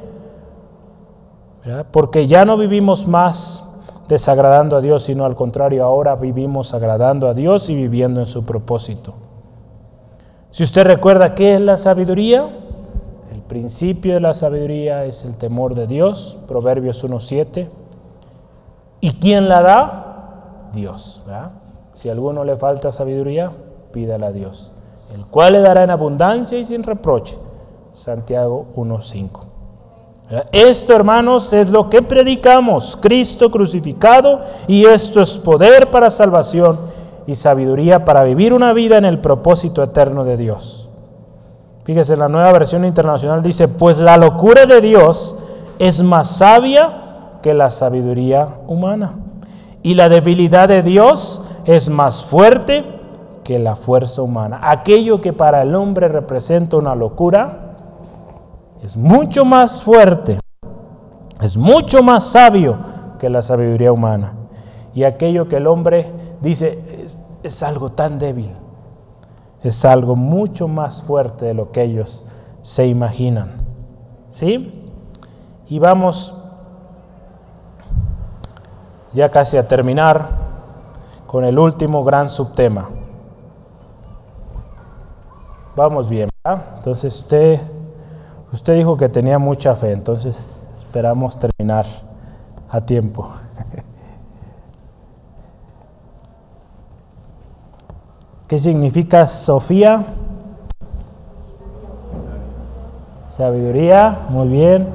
porque 1.91 2.27
ya 2.27 2.45
no 2.45 2.57
vivimos 2.57 3.07
más 3.07 3.66
desagradando 4.09 4.77
a 4.77 4.81
Dios, 4.81 5.05
sino 5.05 5.25
al 5.25 5.37
contrario, 5.37 5.85
ahora 5.85 6.17
vivimos 6.17 6.75
agradando 6.75 7.29
a 7.29 7.35
Dios 7.35 7.69
y 7.69 7.75
viviendo 7.75 8.21
en 8.21 8.27
su 8.27 8.45
propósito. 8.47 9.15
Si 10.51 10.63
usted 10.63 10.85
recuerda 10.85 11.35
qué 11.35 11.57
es 11.57 11.61
la 11.61 11.77
sabiduría, 11.77 12.49
el 13.33 13.43
principio 13.43 14.15
de 14.15 14.21
la 14.21 14.33
sabiduría 14.33 15.05
es 15.05 15.25
el 15.25 15.37
temor 15.37 15.75
de 15.75 15.87
Dios, 15.87 16.39
Proverbios 16.49 17.05
1.7. 17.05 17.69
¿Y 19.01 19.13
quién 19.21 19.49
la 19.49 19.63
da? 19.63 20.71
Dios. 20.73 21.25
Si 21.93 22.09
a 22.09 22.13
alguno 22.13 22.45
le 22.45 22.57
falta 22.57 22.93
sabiduría, 22.93 23.53
pídala 23.93 24.29
a 24.29 24.33
Dios, 24.33 24.73
el 25.15 25.27
cual 25.27 25.55
le 25.55 25.61
dará 25.61 25.85
en 25.85 25.91
abundancia 25.91 26.59
y 26.59 26.65
sin 26.65 26.83
reproche. 26.83 27.37
Santiago 27.93 28.67
1.5. 28.77 29.46
Esto, 30.51 30.93
hermanos, 30.95 31.53
es 31.53 31.71
lo 31.71 31.89
que 31.89 32.03
predicamos, 32.03 32.99
Cristo 33.01 33.51
crucificado, 33.51 34.41
y 34.67 34.85
esto 34.85 35.21
es 35.21 35.33
poder 35.39 35.91
para 35.91 36.11
salvación 36.11 36.79
y 37.29 37.37
sabiduría 37.37 38.05
para 38.05 38.25
vivir 38.25 38.53
una 38.53 38.73
vida 38.73 38.99
en 38.99 39.05
el 39.05 39.21
propósito 39.21 39.83
eterno 39.85 40.25
de 40.25 40.37
Dios. 40.37 40.89
Fíjese, 41.85 42.17
la 42.17 42.29
nueva 42.29 42.51
versión 42.53 42.85
internacional 42.85 43.41
dice, 43.41 43.69
pues 43.69 43.99
la 43.99 44.17
locura 44.17 44.67
de 44.67 44.81
Dios 44.81 45.45
es 45.79 46.03
más 46.03 46.39
sabia 46.39 47.39
que 47.41 47.55
la 47.55 47.71
sabiduría 47.71 48.49
humana, 48.67 49.15
y 49.85 49.95
la 49.95 50.09
debilidad 50.09 50.67
de 50.67 50.83
Dios 50.83 51.45
es 51.65 51.89
más 51.89 52.25
fuerte 52.25 52.85
que 53.45 53.61
la 53.61 53.77
fuerza 53.77 54.23
humana. 54.23 54.59
Aquello 54.61 55.21
que 55.21 55.33
para 55.33 55.63
el 55.63 55.77
hombre 55.77 56.09
representa 56.09 56.77
una 56.77 56.97
locura, 56.97 57.66
es 58.87 58.97
mucho 58.97 59.45
más 59.45 59.83
fuerte, 59.83 60.39
es 61.41 61.57
mucho 61.57 62.05
más 62.05 62.23
sabio 62.23 62.77
que 63.19 63.29
la 63.29 63.43
sabiduría 63.43 63.91
humana. 63.91 64.35
Y 64.95 65.03
aquello 65.03 65.49
que 65.49 65.57
el 65.57 65.67
hombre 65.67 66.09
dice 66.41 67.09
es, 67.43 67.63
algo 67.65 67.91
tan 67.91 68.21
débil, 68.21 68.53
es 69.65 69.85
algo 69.85 70.15
mucho 70.15 70.69
más 70.69 71.03
fuerte 71.03 71.47
de 71.47 71.55
lo 71.55 71.73
que 71.73 71.83
ellos 71.83 72.29
se 72.63 72.87
imaginan. 72.87 73.67
¿Sí? 74.31 74.89
Y 75.67 75.81
vamos 75.81 76.41
ya 79.13 79.33
casi 79.33 79.57
a 79.57 79.67
terminar 79.67 80.29
con 81.27 81.43
el 81.43 81.59
último 81.59 82.05
gran 82.05 82.31
subtema. 82.31 82.89
Vamos 85.75 86.09
bien, 86.09 86.29
Entonces 86.79 87.19
usted 87.19 87.76
Usted 88.57 88.75
dijo 88.75 88.97
que 88.97 89.09
tenía 89.11 89.39
mucha 89.39 89.77
fe, 89.77 89.93
entonces 89.93 90.59
esperamos 90.83 91.39
terminar 91.39 91.85
a 92.71 92.81
tiempo. 92.81 93.29
¿Qué 98.49 98.59
significa 98.59 99.27
Sofía? 99.27 100.07
Sabiduría, 103.37 104.21
muy 104.31 104.49
bien. 104.49 104.89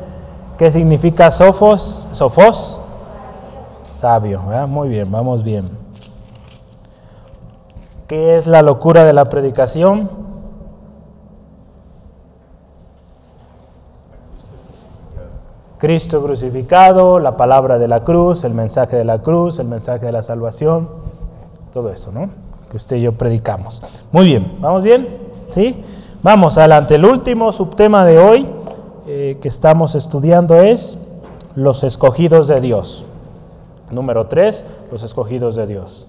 ¿Qué 0.58 0.72
significa 0.72 1.30
Sofos? 1.30 2.10
Sofos? 2.14 2.82
Sabio, 3.94 4.42
muy 4.68 4.90
bien, 4.90 5.12
vamos 5.12 5.44
bien. 5.44 5.66
¿Qué 8.08 8.38
es 8.38 8.48
la 8.48 8.64
locura 8.64 9.06
de 9.06 9.14
la 9.14 9.26
predicación? 9.26 10.31
Cristo 15.82 16.22
crucificado, 16.22 17.18
la 17.18 17.36
palabra 17.36 17.80
de 17.80 17.88
la 17.88 18.04
cruz, 18.04 18.44
el 18.44 18.54
mensaje 18.54 18.98
de 18.98 19.04
la 19.04 19.24
cruz, 19.24 19.58
el 19.58 19.68
mensaje 19.68 20.06
de 20.06 20.12
la 20.12 20.22
salvación, 20.22 20.88
todo 21.74 21.90
eso, 21.90 22.12
¿no? 22.12 22.30
Que 22.70 22.78
usted 22.78 22.98
y 22.98 23.02
yo 23.02 23.14
predicamos. 23.14 23.82
Muy 24.12 24.28
bien, 24.28 24.60
¿vamos 24.60 24.84
bien? 24.84 25.08
¿Sí? 25.50 25.84
Vamos 26.22 26.60
adelante. 26.60 26.94
El 26.94 27.06
último 27.06 27.52
subtema 27.52 28.06
de 28.06 28.20
hoy 28.20 28.48
eh, 29.08 29.40
que 29.42 29.48
estamos 29.48 29.96
estudiando 29.96 30.58
es 30.62 31.04
los 31.56 31.84
escogidos 31.84 32.48
de 32.48 32.62
Dios. 32.62 33.08
Número 33.90 34.28
3, 34.28 34.68
los 34.92 35.02
escogidos 35.02 35.56
de 35.56 35.66
Dios. 35.66 36.06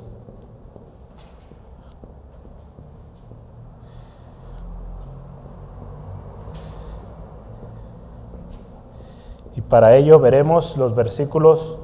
Para 9.72 9.96
ello 9.96 10.20
veremos 10.20 10.76
los 10.76 10.94
versículos 10.94 11.78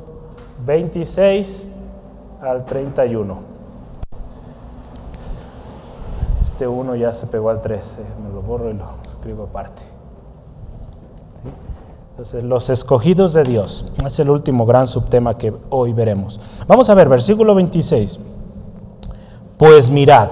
26 0.67 1.67
al 2.43 2.67
31. 2.67 3.39
Este 6.43 6.69
1 6.69 6.97
ya 6.97 7.15
se 7.15 7.27
pegó 7.29 7.49
al 7.49 7.63
3, 7.63 7.81
me 8.23 8.29
lo 8.29 8.43
borro 8.43 8.69
y 8.69 8.75
lo 8.75 8.85
escribo 9.09 9.45
aparte. 9.45 9.81
Entonces, 12.11 12.45
los 12.45 12.69
escogidos 12.69 13.33
de 13.33 13.45
Dios 13.45 13.91
es 14.05 14.19
el 14.19 14.29
último 14.29 14.67
gran 14.67 14.87
subtema 14.87 15.39
que 15.39 15.55
hoy 15.71 15.95
veremos. 15.95 16.39
Vamos 16.67 16.91
a 16.91 16.95
ver, 16.95 17.09
versículo 17.09 17.55
26. 17.55 18.23
Pues 19.57 19.89
mirad, 19.89 20.29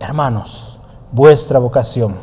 hermanos, 0.00 0.80
vuestra 1.12 1.58
vocación, 1.58 2.14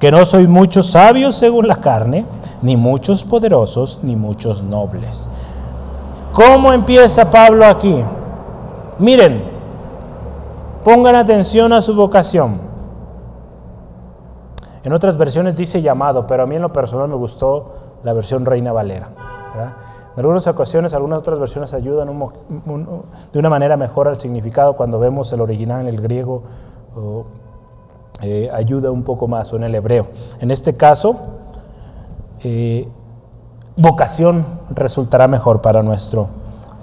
que 0.00 0.10
no 0.10 0.24
sois 0.24 0.48
muchos 0.48 0.90
sabios 0.90 1.36
según 1.36 1.68
la 1.68 1.76
carne, 1.76 2.26
ni 2.62 2.76
muchos 2.76 3.22
poderosos, 3.22 4.00
ni 4.02 4.16
muchos 4.16 4.62
nobles. 4.62 5.28
¿Cómo 6.32 6.72
empieza 6.72 7.30
Pablo 7.30 7.66
aquí? 7.66 8.02
Miren, 8.98 9.44
pongan 10.82 11.16
atención 11.16 11.74
a 11.74 11.82
su 11.82 11.94
vocación. 11.94 12.62
En 14.82 14.92
otras 14.94 15.18
versiones 15.18 15.54
dice 15.54 15.82
llamado, 15.82 16.26
pero 16.26 16.44
a 16.44 16.46
mí 16.46 16.56
en 16.56 16.62
lo 16.62 16.72
personal 16.72 17.06
me 17.08 17.16
gustó 17.16 17.74
la 18.02 18.14
versión 18.14 18.46
Reina 18.46 18.72
Valera. 18.72 19.10
En 20.14 20.20
algunas 20.20 20.46
ocasiones, 20.46 20.94
algunas 20.94 21.18
otras 21.18 21.38
versiones 21.38 21.74
ayudan 21.74 22.08
de 22.08 23.38
una 23.38 23.50
manera 23.50 23.76
mejor 23.76 24.08
al 24.08 24.16
significado 24.16 24.76
cuando 24.76 24.98
vemos 24.98 25.30
el 25.34 25.42
original 25.42 25.82
en 25.82 25.88
el 25.88 26.00
griego, 26.00 26.42
eh, 28.22 28.50
ayuda 28.52 28.90
un 28.90 29.02
poco 29.02 29.28
más, 29.28 29.52
o 29.52 29.56
en 29.56 29.64
el 29.64 29.74
hebreo. 29.74 30.08
En 30.40 30.50
este 30.50 30.76
caso, 30.76 31.16
eh, 32.42 32.88
vocación 33.76 34.44
resultará 34.70 35.26
mejor 35.26 35.62
para 35.62 35.82
nuestro, 35.82 36.28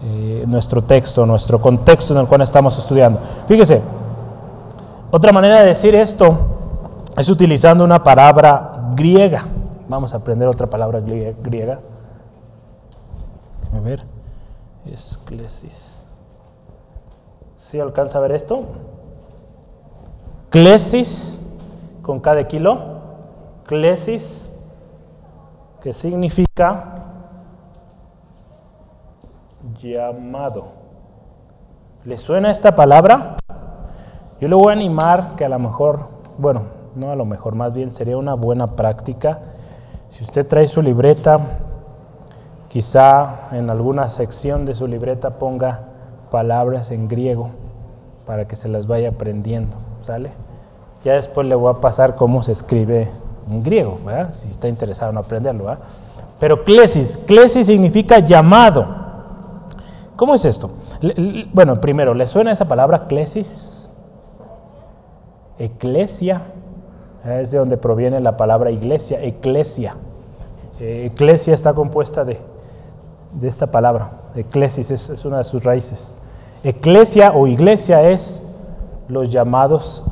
eh, 0.04 0.44
nuestro 0.48 0.84
texto, 0.84 1.26
nuestro 1.26 1.62
contexto 1.62 2.14
en 2.14 2.22
el 2.22 2.28
cual 2.28 2.42
estamos 2.42 2.78
estudiando. 2.78 3.20
Fíjese, 3.48 3.82
otra 5.12 5.32
manera 5.32 5.60
de 5.60 5.68
decir 5.68 5.94
esto 5.96 6.38
es 7.16 7.30
utilizando 7.30 7.84
una 7.84 8.04
palabra 8.04 8.92
griega. 8.96 9.46
Vamos 9.88 10.14
a 10.14 10.18
aprender 10.18 10.48
otra 10.48 10.68
palabra 10.68 11.00
griega. 11.00 11.80
A 13.76 13.80
ver, 13.80 14.04
es 14.86 15.18
clesis. 15.26 15.98
¿Sí 17.58 17.80
alcanza 17.80 18.18
a 18.18 18.22
ver 18.22 18.32
esto? 18.32 18.64
Clesis, 20.50 21.58
con 22.02 22.20
cada 22.20 22.48
kilo. 22.48 22.98
Clesis 23.66 24.50
que 25.82 25.94
significa 25.94 26.98
llamado. 29.82 30.68
¿Le 32.06 32.18
suena 32.18 32.52
esta 32.52 32.76
palabra? 32.76 33.38
Yo 34.40 34.48
le 34.48 34.56
voy 34.56 34.70
a 34.70 34.72
animar 34.74 35.36
que 35.36 35.46
a 35.46 35.50
lo 35.50 35.60
mejor, 35.60 36.08
bueno, 36.38 36.62
no 36.96 37.12
a 37.12 37.16
lo 37.16 37.26
mejor, 37.26 37.56
más 37.56 37.74
bien 37.74 37.92
sería 37.92 38.18
una 38.18 38.34
buena 38.34 38.76
práctica. 38.76 39.40
Si 40.10 40.24
usted 40.24 40.48
trae 40.48 40.68
su 40.68 40.82
libreta, 40.82 41.40
quizá 42.70 43.50
en 43.52 43.70
alguna 43.70 44.10
sección 44.10 44.66
de 44.66 44.74
su 44.74 44.88
libreta 44.88 45.38
ponga 45.38 45.82
palabras 46.32 46.92
en 46.92 47.08
griego 47.08 47.50
para 48.26 48.48
que 48.48 48.56
se 48.56 48.68
las 48.68 48.88
vaya 48.88 49.10
aprendiendo, 49.10 49.78
Ya 51.04 51.14
después 51.14 51.48
le 51.48 51.56
voy 51.56 51.72
a 51.72 51.80
pasar 51.80 52.16
cómo 52.16 52.44
se 52.44 52.52
escribe 52.52 53.10
en 53.50 53.64
griego, 53.64 54.00
si 54.32 54.50
está 54.50 54.68
interesado 54.68 55.12
en 55.12 55.18
aprenderlo. 55.18 55.78
Pero 56.40 56.64
clesis, 56.64 57.18
clesis 57.18 57.68
significa 57.68 58.20
llamado. 58.20 58.86
¿Cómo 60.16 60.36
es 60.36 60.46
esto? 60.46 60.72
Bueno, 61.54 61.80
primero, 61.80 62.14
¿le 62.14 62.28
suena 62.28 62.52
esa 62.52 62.68
palabra 62.68 63.08
clesis? 63.08 63.78
eclesia, 65.60 66.42
es 67.26 67.52
de 67.52 67.58
donde 67.58 67.78
proviene 67.78 68.20
la 68.20 68.38
palabra 68.38 68.72
iglesia, 68.72 69.22
eclesia. 69.24 69.96
Eh, 70.80 71.10
eclesia 71.12 71.54
está 71.54 71.74
compuesta 71.74 72.24
de, 72.24 72.40
de 73.34 73.48
esta 73.48 73.68
palabra, 73.68 74.12
eclesis, 74.36 74.92
es, 74.92 75.26
una 75.26 75.40
de 75.40 75.44
sus 75.44 75.64
raíces. 75.64 76.14
Eclesia 76.64 77.32
o 77.34 77.48
iglesia 77.48 78.10
es 78.10 78.47
los 79.08 79.32
llamados 79.32 80.04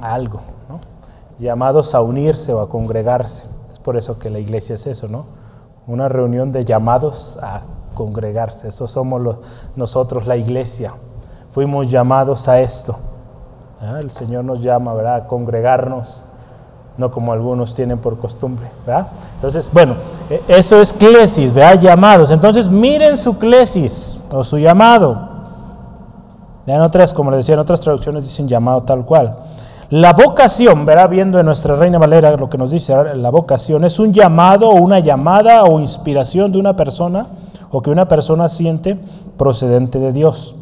a 0.00 0.14
algo, 0.14 0.40
llamados 1.38 1.94
a 1.94 2.02
unirse 2.02 2.52
o 2.52 2.60
a 2.60 2.68
congregarse. 2.68 3.44
Es 3.70 3.78
por 3.78 3.96
eso 3.96 4.18
que 4.18 4.30
la 4.30 4.38
iglesia 4.38 4.74
es 4.74 4.86
eso, 4.86 5.08
¿no? 5.08 5.26
Una 5.86 6.08
reunión 6.08 6.52
de 6.52 6.64
llamados 6.64 7.38
a 7.42 7.62
congregarse. 7.94 8.68
Eso 8.68 8.86
somos 8.86 9.36
nosotros, 9.76 10.26
la 10.26 10.36
iglesia. 10.36 10.92
Fuimos 11.52 11.90
llamados 11.90 12.48
a 12.48 12.60
esto. 12.60 12.96
El 14.00 14.10
Señor 14.10 14.44
nos 14.44 14.60
llama, 14.60 14.92
¿verdad? 14.94 15.16
A 15.16 15.26
congregarnos, 15.26 16.24
no 16.96 17.10
como 17.12 17.32
algunos 17.32 17.74
tienen 17.74 17.98
por 17.98 18.18
costumbre, 18.18 18.68
¿verdad? 18.84 19.08
Entonces, 19.36 19.70
bueno, 19.72 19.94
e, 20.28 20.42
eso 20.48 20.80
es 20.80 20.92
clesis, 20.92 21.54
¿verdad? 21.54 21.80
Llamados. 21.80 22.30
Entonces, 22.30 22.68
miren 22.68 23.16
su 23.16 23.38
clesis 23.38 24.22
o 24.32 24.42
su 24.42 24.58
llamado. 24.58 25.27
En 26.74 26.82
otras, 26.82 27.14
como 27.14 27.30
les 27.30 27.38
decía, 27.38 27.54
en 27.54 27.60
otras 27.60 27.80
traducciones 27.80 28.24
dicen 28.24 28.46
llamado 28.46 28.82
tal 28.82 29.04
cual. 29.04 29.36
La 29.90 30.12
vocación, 30.12 30.84
verá 30.84 31.06
viendo 31.06 31.38
en 31.38 31.46
nuestra 31.46 31.76
Reina 31.76 31.98
Valera 31.98 32.36
lo 32.36 32.50
que 32.50 32.58
nos 32.58 32.70
dice, 32.70 32.94
la 33.14 33.30
vocación 33.30 33.84
es 33.84 33.98
un 33.98 34.12
llamado 34.12 34.68
o 34.68 34.74
una 34.74 34.98
llamada 34.98 35.64
o 35.64 35.80
inspiración 35.80 36.52
de 36.52 36.58
una 36.58 36.76
persona 36.76 37.26
o 37.70 37.80
que 37.80 37.90
una 37.90 38.06
persona 38.06 38.50
siente 38.50 38.98
procedente 39.38 39.98
de 39.98 40.12
Dios 40.12 40.56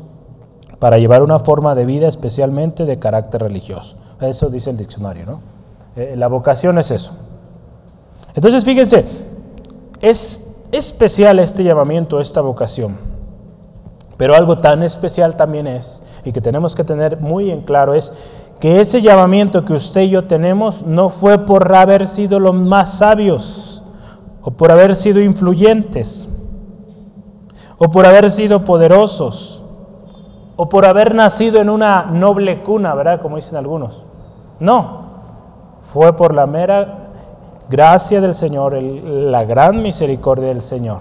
para 0.78 0.98
llevar 0.98 1.22
una 1.22 1.40
forma 1.40 1.74
de 1.74 1.86
vida 1.86 2.06
especialmente 2.06 2.84
de 2.84 3.00
carácter 3.00 3.42
religioso. 3.42 3.96
Eso 4.20 4.48
dice 4.48 4.70
el 4.70 4.76
diccionario, 4.76 5.26
¿no? 5.26 5.40
Eh, 5.96 6.14
la 6.16 6.28
vocación 6.28 6.78
es 6.78 6.90
eso. 6.92 7.12
Entonces, 8.34 8.64
fíjense, 8.64 9.04
es 10.00 10.56
especial 10.70 11.38
este 11.38 11.64
llamamiento, 11.64 12.20
esta 12.20 12.42
vocación. 12.42 13.15
Pero 14.16 14.34
algo 14.34 14.56
tan 14.58 14.82
especial 14.82 15.36
también 15.36 15.66
es, 15.66 16.06
y 16.24 16.32
que 16.32 16.40
tenemos 16.40 16.74
que 16.74 16.84
tener 16.84 17.20
muy 17.20 17.50
en 17.50 17.62
claro, 17.62 17.94
es 17.94 18.16
que 18.60 18.80
ese 18.80 19.02
llamamiento 19.02 19.64
que 19.64 19.74
usted 19.74 20.02
y 20.02 20.10
yo 20.10 20.24
tenemos 20.24 20.86
no 20.86 21.10
fue 21.10 21.44
por 21.44 21.74
haber 21.74 22.08
sido 22.08 22.40
los 22.40 22.54
más 22.54 22.98
sabios 22.98 23.82
o 24.42 24.50
por 24.50 24.70
haber 24.70 24.94
sido 24.94 25.20
influyentes 25.20 26.28
o 27.78 27.90
por 27.90 28.06
haber 28.06 28.30
sido 28.30 28.64
poderosos, 28.64 29.62
o 30.56 30.68
por 30.68 30.86
haber 30.86 31.14
nacido 31.14 31.60
en 31.60 31.68
una 31.68 32.06
noble 32.06 32.62
cuna, 32.62 32.94
¿verdad? 32.94 33.20
Como 33.20 33.36
dicen 33.36 33.56
algunos. 33.56 34.04
No, 34.58 35.00
fue 35.92 36.16
por 36.16 36.34
la 36.34 36.46
mera 36.46 37.10
gracia 37.68 38.20
del 38.20 38.34
Señor, 38.34 38.80
la 38.82 39.44
gran 39.44 39.82
misericordia 39.82 40.48
del 40.48 40.62
Señor. 40.62 41.00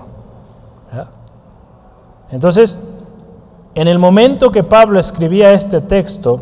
Entonces, 2.32 2.95
en 3.76 3.90
el 3.90 4.00
momento 4.00 4.52
que 4.52 4.64
Pablo 4.64 5.00
escribía 5.00 5.52
este 5.52 5.82
texto, 5.82 6.40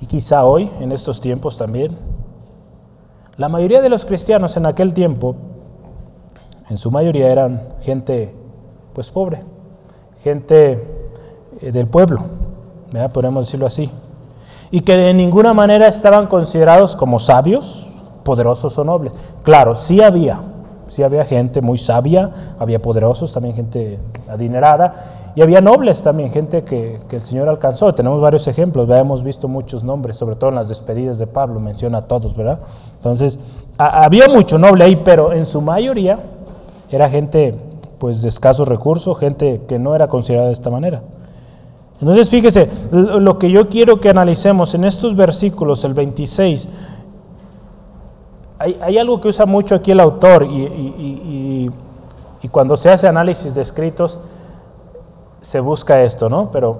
y 0.00 0.06
quizá 0.06 0.44
hoy, 0.44 0.70
en 0.80 0.92
estos 0.92 1.20
tiempos 1.20 1.56
también, 1.56 1.96
la 3.38 3.48
mayoría 3.48 3.80
de 3.80 3.88
los 3.88 4.04
cristianos 4.04 4.56
en 4.56 4.66
aquel 4.66 4.92
tiempo 4.92 5.34
en 6.68 6.76
su 6.76 6.90
mayoría 6.90 7.32
eran 7.32 7.62
gente 7.80 8.34
pues 8.92 9.10
pobre, 9.10 9.42
gente 10.22 10.84
eh, 11.62 11.72
del 11.72 11.86
pueblo, 11.86 12.20
podemos 13.12 13.46
decirlo 13.46 13.66
así, 13.66 13.90
y 14.70 14.82
que 14.82 14.96
de 14.96 15.14
ninguna 15.14 15.54
manera 15.54 15.88
estaban 15.88 16.26
considerados 16.26 16.94
como 16.94 17.18
sabios, 17.18 17.86
poderosos 18.24 18.76
o 18.76 18.84
nobles. 18.84 19.14
Claro, 19.42 19.74
sí 19.74 20.02
había, 20.02 20.40
sí 20.88 21.02
había 21.02 21.24
gente 21.24 21.60
muy 21.60 21.78
sabia, 21.78 22.30
había 22.58 22.80
poderosos, 22.80 23.32
también 23.32 23.54
gente 23.54 23.98
adinerada, 24.28 25.32
y 25.34 25.42
había 25.42 25.60
nobles 25.60 26.02
también, 26.02 26.32
gente 26.32 26.64
que, 26.64 26.98
que 27.08 27.16
el 27.16 27.22
Señor 27.22 27.48
alcanzó. 27.48 27.94
Tenemos 27.94 28.20
varios 28.20 28.48
ejemplos, 28.48 28.88
hemos 28.90 29.22
visto 29.22 29.46
muchos 29.46 29.84
nombres, 29.84 30.16
sobre 30.16 30.36
todo 30.36 30.50
en 30.50 30.56
las 30.56 30.68
despedidas 30.68 31.18
de 31.18 31.26
Pablo, 31.26 31.60
menciona 31.60 31.98
a 31.98 32.02
todos, 32.02 32.36
¿verdad? 32.36 32.58
Entonces, 32.96 33.38
había 33.78 34.26
mucho 34.28 34.58
noble 34.58 34.84
ahí, 34.84 34.96
pero 34.96 35.32
en 35.32 35.46
su 35.46 35.60
mayoría 35.60 36.18
era 36.90 37.08
gente 37.08 37.54
pues 37.98 38.22
de 38.22 38.28
escasos 38.28 38.66
recursos, 38.66 39.16
gente 39.18 39.62
que 39.68 39.78
no 39.78 39.94
era 39.94 40.08
considerada 40.08 40.48
de 40.48 40.54
esta 40.54 40.70
manera. 40.70 41.02
Entonces 42.00 42.28
fíjese, 42.28 42.70
lo 42.92 43.38
que 43.38 43.50
yo 43.50 43.68
quiero 43.68 44.00
que 44.00 44.08
analicemos 44.08 44.74
en 44.74 44.84
estos 44.84 45.16
versículos, 45.16 45.84
el 45.84 45.94
26, 45.94 46.68
hay, 48.58 48.98
algo 48.98 49.20
que 49.20 49.28
usa 49.28 49.46
mucho 49.46 49.74
aquí 49.74 49.92
el 49.92 50.00
autor 50.00 50.44
y, 50.44 51.70
y, 52.42 52.48
cuando 52.50 52.76
se 52.76 52.88
hace 52.88 53.06
análisis 53.06 53.54
de 53.54 53.60
escritos 53.60 54.18
se 55.42 55.60
busca 55.60 56.02
esto, 56.02 56.30
¿no? 56.30 56.50
Pero 56.50 56.78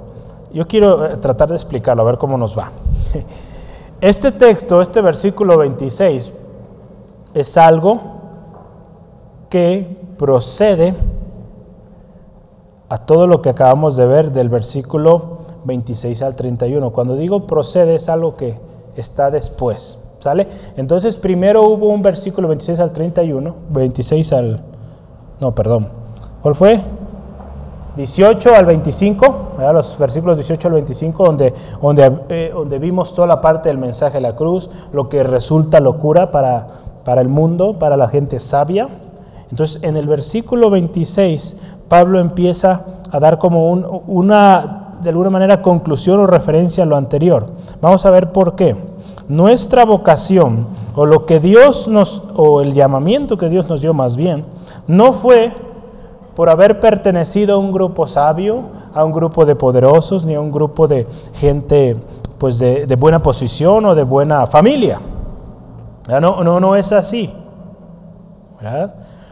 yo 0.52 0.66
quiero 0.66 1.04
eh, 1.06 1.16
tratar 1.18 1.50
de 1.50 1.56
explicarlo, 1.56 2.02
a 2.02 2.06
ver 2.06 2.18
cómo 2.18 2.38
nos 2.38 2.58
va. 2.58 2.70
Este 4.00 4.30
texto, 4.30 4.80
este 4.80 5.00
versículo 5.00 5.58
26, 5.58 6.32
es 7.34 7.56
algo 7.56 8.00
que 9.50 9.98
procede 10.16 10.94
a 12.88 12.98
todo 12.98 13.26
lo 13.26 13.42
que 13.42 13.50
acabamos 13.50 13.96
de 13.96 14.06
ver 14.06 14.30
del 14.30 14.48
versículo 14.48 15.38
26 15.64 16.22
al 16.22 16.36
31. 16.36 16.92
Cuando 16.92 17.16
digo 17.16 17.48
procede 17.48 17.96
es 17.96 18.08
algo 18.08 18.36
que 18.36 18.56
está 18.94 19.32
después. 19.32 20.07
¿Sale? 20.20 20.48
Entonces 20.76 21.16
primero 21.16 21.62
hubo 21.62 21.88
un 21.88 22.02
versículo 22.02 22.48
26 22.48 22.80
al 22.80 22.92
31, 22.92 23.54
26 23.70 24.32
al... 24.32 24.60
No, 25.40 25.54
perdón. 25.54 25.88
¿Cuál 26.42 26.54
fue? 26.54 26.80
18 27.96 28.54
al 28.54 28.64
25, 28.64 29.56
los 29.72 29.98
versículos 29.98 30.38
18 30.38 30.68
al 30.68 30.74
25, 30.74 31.24
donde, 31.24 31.54
donde, 31.82 32.18
eh, 32.28 32.50
donde 32.54 32.78
vimos 32.78 33.12
toda 33.12 33.26
la 33.26 33.40
parte 33.40 33.68
del 33.68 33.78
mensaje 33.78 34.18
de 34.18 34.20
la 34.20 34.36
cruz, 34.36 34.70
lo 34.92 35.08
que 35.08 35.24
resulta 35.24 35.80
locura 35.80 36.30
para, 36.30 36.68
para 37.04 37.20
el 37.20 37.28
mundo, 37.28 37.78
para 37.78 37.96
la 37.96 38.08
gente 38.08 38.38
sabia. 38.38 38.88
Entonces, 39.50 39.82
en 39.82 39.96
el 39.96 40.06
versículo 40.06 40.70
26, 40.70 41.60
Pablo 41.88 42.20
empieza 42.20 42.84
a 43.10 43.18
dar 43.18 43.38
como 43.38 43.72
una, 43.72 44.94
de 45.02 45.08
alguna 45.08 45.30
manera, 45.30 45.60
conclusión 45.60 46.20
o 46.20 46.26
referencia 46.26 46.84
a 46.84 46.86
lo 46.86 46.96
anterior. 46.96 47.46
Vamos 47.80 48.06
a 48.06 48.10
ver 48.10 48.30
por 48.30 48.54
qué. 48.54 48.76
Nuestra 49.28 49.84
vocación, 49.84 50.66
o 50.96 51.04
lo 51.06 51.26
que 51.26 51.38
Dios 51.38 51.86
nos, 51.86 52.22
o 52.34 52.60
el 52.60 52.72
llamamiento 52.72 53.36
que 53.36 53.48
Dios 53.48 53.68
nos 53.68 53.82
dio 53.82 53.92
más 53.92 54.16
bien, 54.16 54.44
no 54.86 55.12
fue 55.12 55.52
por 56.34 56.48
haber 56.48 56.80
pertenecido 56.80 57.56
a 57.56 57.58
un 57.58 57.72
grupo 57.72 58.06
sabio, 58.06 58.62
a 58.94 59.04
un 59.04 59.12
grupo 59.12 59.44
de 59.44 59.54
poderosos, 59.54 60.24
ni 60.24 60.34
a 60.34 60.40
un 60.40 60.50
grupo 60.50 60.88
de 60.88 61.06
gente 61.34 61.96
pues 62.38 62.58
de, 62.58 62.86
buena 62.96 63.18
posición 63.18 63.84
o 63.84 63.94
de 63.94 64.04
buena 64.04 64.46
familia. 64.46 65.00
No, 66.08 66.42
no, 66.42 66.60
no 66.60 66.76
es 66.76 66.92
así. 66.92 67.30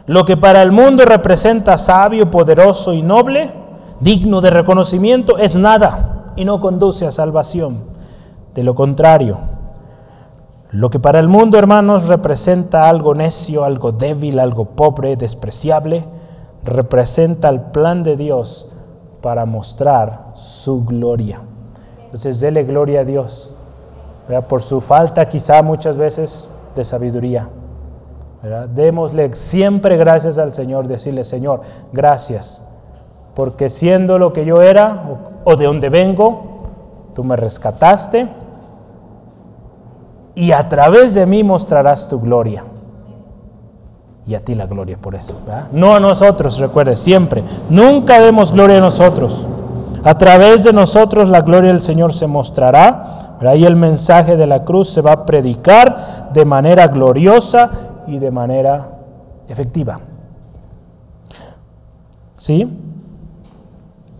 Lo 0.05 0.25
que 0.25 0.37
para 0.37 0.61
el 0.61 0.71
mundo 0.71 1.05
representa 1.05 1.77
sabio, 1.77 2.29
poderoso 2.29 2.93
y 2.93 3.01
noble, 3.01 3.51
digno 3.99 4.41
de 4.41 4.49
reconocimiento, 4.49 5.37
es 5.37 5.55
nada 5.55 6.33
y 6.35 6.45
no 6.45 6.59
conduce 6.59 7.07
a 7.07 7.11
salvación. 7.11 7.79
De 8.53 8.63
lo 8.63 8.75
contrario, 8.75 9.37
lo 10.71 10.89
que 10.89 10.99
para 10.99 11.19
el 11.19 11.27
mundo, 11.27 11.57
hermanos, 11.57 12.07
representa 12.07 12.89
algo 12.89 13.15
necio, 13.15 13.63
algo 13.63 13.91
débil, 13.91 14.39
algo 14.39 14.65
pobre, 14.65 15.15
despreciable, 15.15 16.03
representa 16.63 17.49
el 17.49 17.61
plan 17.61 18.03
de 18.03 18.17
Dios 18.17 18.75
para 19.21 19.45
mostrar 19.45 20.31
su 20.35 20.83
gloria. 20.83 21.41
Entonces, 22.05 22.39
dele 22.39 22.63
gloria 22.63 23.01
a 23.01 23.05
Dios, 23.05 23.53
por 24.49 24.61
su 24.61 24.81
falta 24.81 25.29
quizá 25.29 25.61
muchas 25.61 25.97
veces 25.97 26.51
de 26.75 26.83
sabiduría 26.83 27.49
Démosle 28.73 29.33
siempre 29.35 29.97
gracias 29.97 30.37
al 30.37 30.53
Señor, 30.53 30.87
decirle, 30.87 31.23
Señor, 31.23 31.61
gracias, 31.91 32.67
porque 33.33 33.67
siendo 33.69 34.19
lo 34.19 34.31
que 34.31 34.45
yo 34.45 34.61
era 34.61 35.03
o, 35.43 35.55
de 35.55 35.65
donde 35.65 35.89
vengo, 35.89 36.59
tú 37.13 37.23
me 37.23 37.35
rescataste 37.35 38.27
y 40.37 40.51
a 40.51 40.69
través 40.69 41.15
de 41.15 41.25
mí 41.25 41.43
mostrarás 41.43 42.07
tu 42.07 42.21
gloria. 42.21 42.63
Y 44.27 44.35
a 44.35 44.45
ti 44.45 44.53
la 44.53 44.67
gloria 44.67 44.95
por 44.95 45.15
eso. 45.15 45.33
No 45.71 45.95
a 45.95 45.99
nosotros, 45.99 46.59
recuerde, 46.59 46.95
siempre. 46.95 47.43
Nunca 47.71 48.21
demos 48.21 48.51
gloria 48.51 48.77
a 48.77 48.81
nosotros. 48.81 49.47
A 50.03 50.15
través 50.15 50.63
de 50.63 50.73
nosotros 50.73 51.27
la 51.29 51.41
gloria 51.41 51.71
del 51.71 51.81
Señor 51.81 52.13
se 52.13 52.27
mostrará. 52.27 53.37
Ahí 53.41 53.65
el 53.65 53.75
mensaje 53.75 54.37
de 54.37 54.45
la 54.45 54.63
cruz 54.63 54.89
se 54.89 55.01
va 55.01 55.13
a 55.13 55.25
predicar 55.25 56.29
de 56.33 56.45
manera 56.45 56.85
gloriosa 56.85 57.71
y 58.05 58.19
de 58.19 58.29
manera 58.29 58.89
efectiva. 59.47 60.01
¿Sí? 62.37 62.77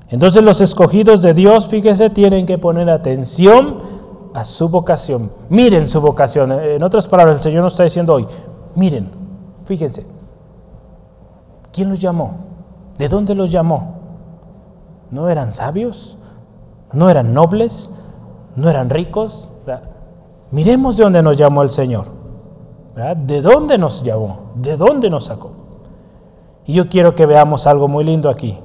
Entonces 0.10 0.42
los 0.42 0.62
escogidos 0.62 1.22
de 1.22 1.36
Dios, 1.36 1.68
fíjese, 1.68 2.10
tienen 2.10 2.48
que 2.48 2.58
poner 2.58 2.90
atención 2.90 3.97
a 4.34 4.46
su 4.46 4.70
vocación. 4.70 5.32
Miren 5.50 5.90
su 5.90 6.02
vocación. 6.02 6.52
En 6.52 6.84
otras 6.84 7.08
palabras, 7.08 7.38
el 7.38 7.44
Señor 7.44 7.64
nos 7.64 7.74
está 7.74 7.84
diciendo 7.84 8.14
hoy, 8.14 8.28
miren, 8.76 9.10
fíjense, 9.66 10.06
¿quién 11.72 11.90
los 11.90 12.00
llamó? 12.00 12.32
¿De 12.98 13.10
dónde 13.10 13.36
los 13.36 13.52
llamó? 13.52 13.96
¿No 15.12 15.30
eran 15.30 15.54
sabios? 15.54 16.18
¿No 16.94 17.10
eran 17.10 17.34
nobles? 17.34 17.96
¿No 18.56 18.70
eran 18.70 18.90
ricos? 18.90 19.50
Miremos 20.52 20.96
de 20.98 21.04
dónde 21.04 21.22
nos 21.22 21.38
llamó 21.38 21.64
el 21.64 21.70
Señor. 21.70 22.06
¿De 23.26 23.42
dónde 23.42 23.78
nos 23.78 24.04
llamó? 24.04 24.52
¿De 24.56 24.78
dónde 24.78 25.10
nos 25.10 25.26
sacó? 25.26 25.52
Y 26.66 26.74
yo 26.74 26.90
quiero 26.90 27.16
que 27.16 27.26
veamos 27.26 27.68
algo 27.68 27.88
muy 27.88 28.04
lindo 28.04 28.30
aquí, 28.30 28.58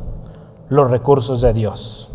los 0.68 0.90
recursos 0.90 1.40
de 1.40 1.52
Dios. 1.52 2.11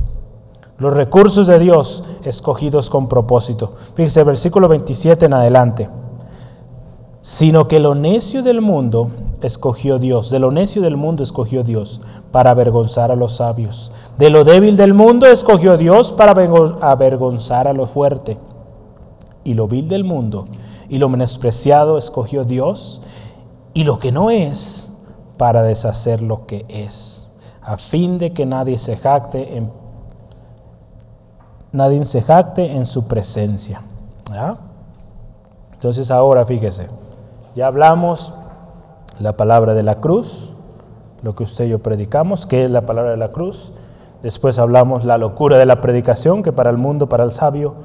Los 0.77 0.93
recursos 0.93 1.47
de 1.47 1.59
Dios 1.59 2.03
escogidos 2.23 2.89
con 2.89 3.07
propósito. 3.07 3.73
Fíjese, 3.95 4.23
versículo 4.23 4.67
27 4.67 5.25
en 5.25 5.33
adelante. 5.33 5.89
Sino 7.21 7.67
que 7.67 7.79
lo 7.79 7.95
necio 7.95 8.43
del 8.43 8.61
mundo 8.61 9.09
escogió 9.41 9.97
Dios, 9.99 10.29
de 10.29 10.39
lo 10.39 10.51
necio 10.51 10.81
del 10.81 10.95
mundo 10.95 11.23
escogió 11.23 11.63
Dios 11.63 12.01
para 12.31 12.51
avergonzar 12.51 13.11
a 13.11 13.15
los 13.15 13.37
sabios. 13.37 13.91
De 14.17 14.29
lo 14.29 14.43
débil 14.43 14.77
del 14.77 14.93
mundo 14.93 15.25
escogió 15.25 15.77
Dios 15.77 16.11
para 16.11 16.31
avergonzar 16.81 17.67
a 17.67 17.73
lo 17.73 17.87
fuerte. 17.87 18.37
Y 19.43 19.55
lo 19.55 19.67
vil 19.67 19.87
del 19.87 20.03
mundo 20.03 20.45
y 20.89 20.99
lo 20.99 21.09
menospreciado 21.09 21.97
escogió 21.97 22.43
Dios 22.43 23.01
y 23.73 23.83
lo 23.83 23.99
que 23.99 24.11
no 24.11 24.29
es 24.29 24.93
para 25.37 25.63
deshacer 25.63 26.21
lo 26.21 26.45
que 26.45 26.65
es, 26.67 27.35
a 27.61 27.77
fin 27.77 28.17
de 28.17 28.33
que 28.33 28.45
nadie 28.45 28.77
se 28.77 28.97
jacte 28.97 29.57
en 29.57 29.71
nadie 31.77 32.03
se 32.05 32.21
jacte 32.21 32.75
en 32.75 32.85
su 32.85 33.07
presencia. 33.07 33.81
Entonces 35.73 36.11
ahora 36.11 36.45
fíjese, 36.45 36.89
ya 37.55 37.67
hablamos 37.67 38.35
la 39.19 39.37
palabra 39.37 39.73
de 39.73 39.83
la 39.83 40.01
cruz, 40.01 40.53
lo 41.21 41.35
que 41.35 41.43
usted 41.43 41.65
y 41.65 41.69
yo 41.69 41.79
predicamos, 41.79 42.45
que 42.45 42.65
es 42.65 42.71
la 42.71 42.85
palabra 42.85 43.11
de 43.11 43.17
la 43.17 43.31
cruz. 43.31 43.73
Después 44.23 44.59
hablamos 44.59 45.05
la 45.05 45.17
locura 45.17 45.57
de 45.57 45.65
la 45.65 45.79
predicación, 45.79 46.43
que 46.43 46.51
para 46.51 46.69
el 46.71 46.77
mundo, 46.77 47.07
para 47.07 47.23
el 47.23 47.31
sabio, 47.31 47.75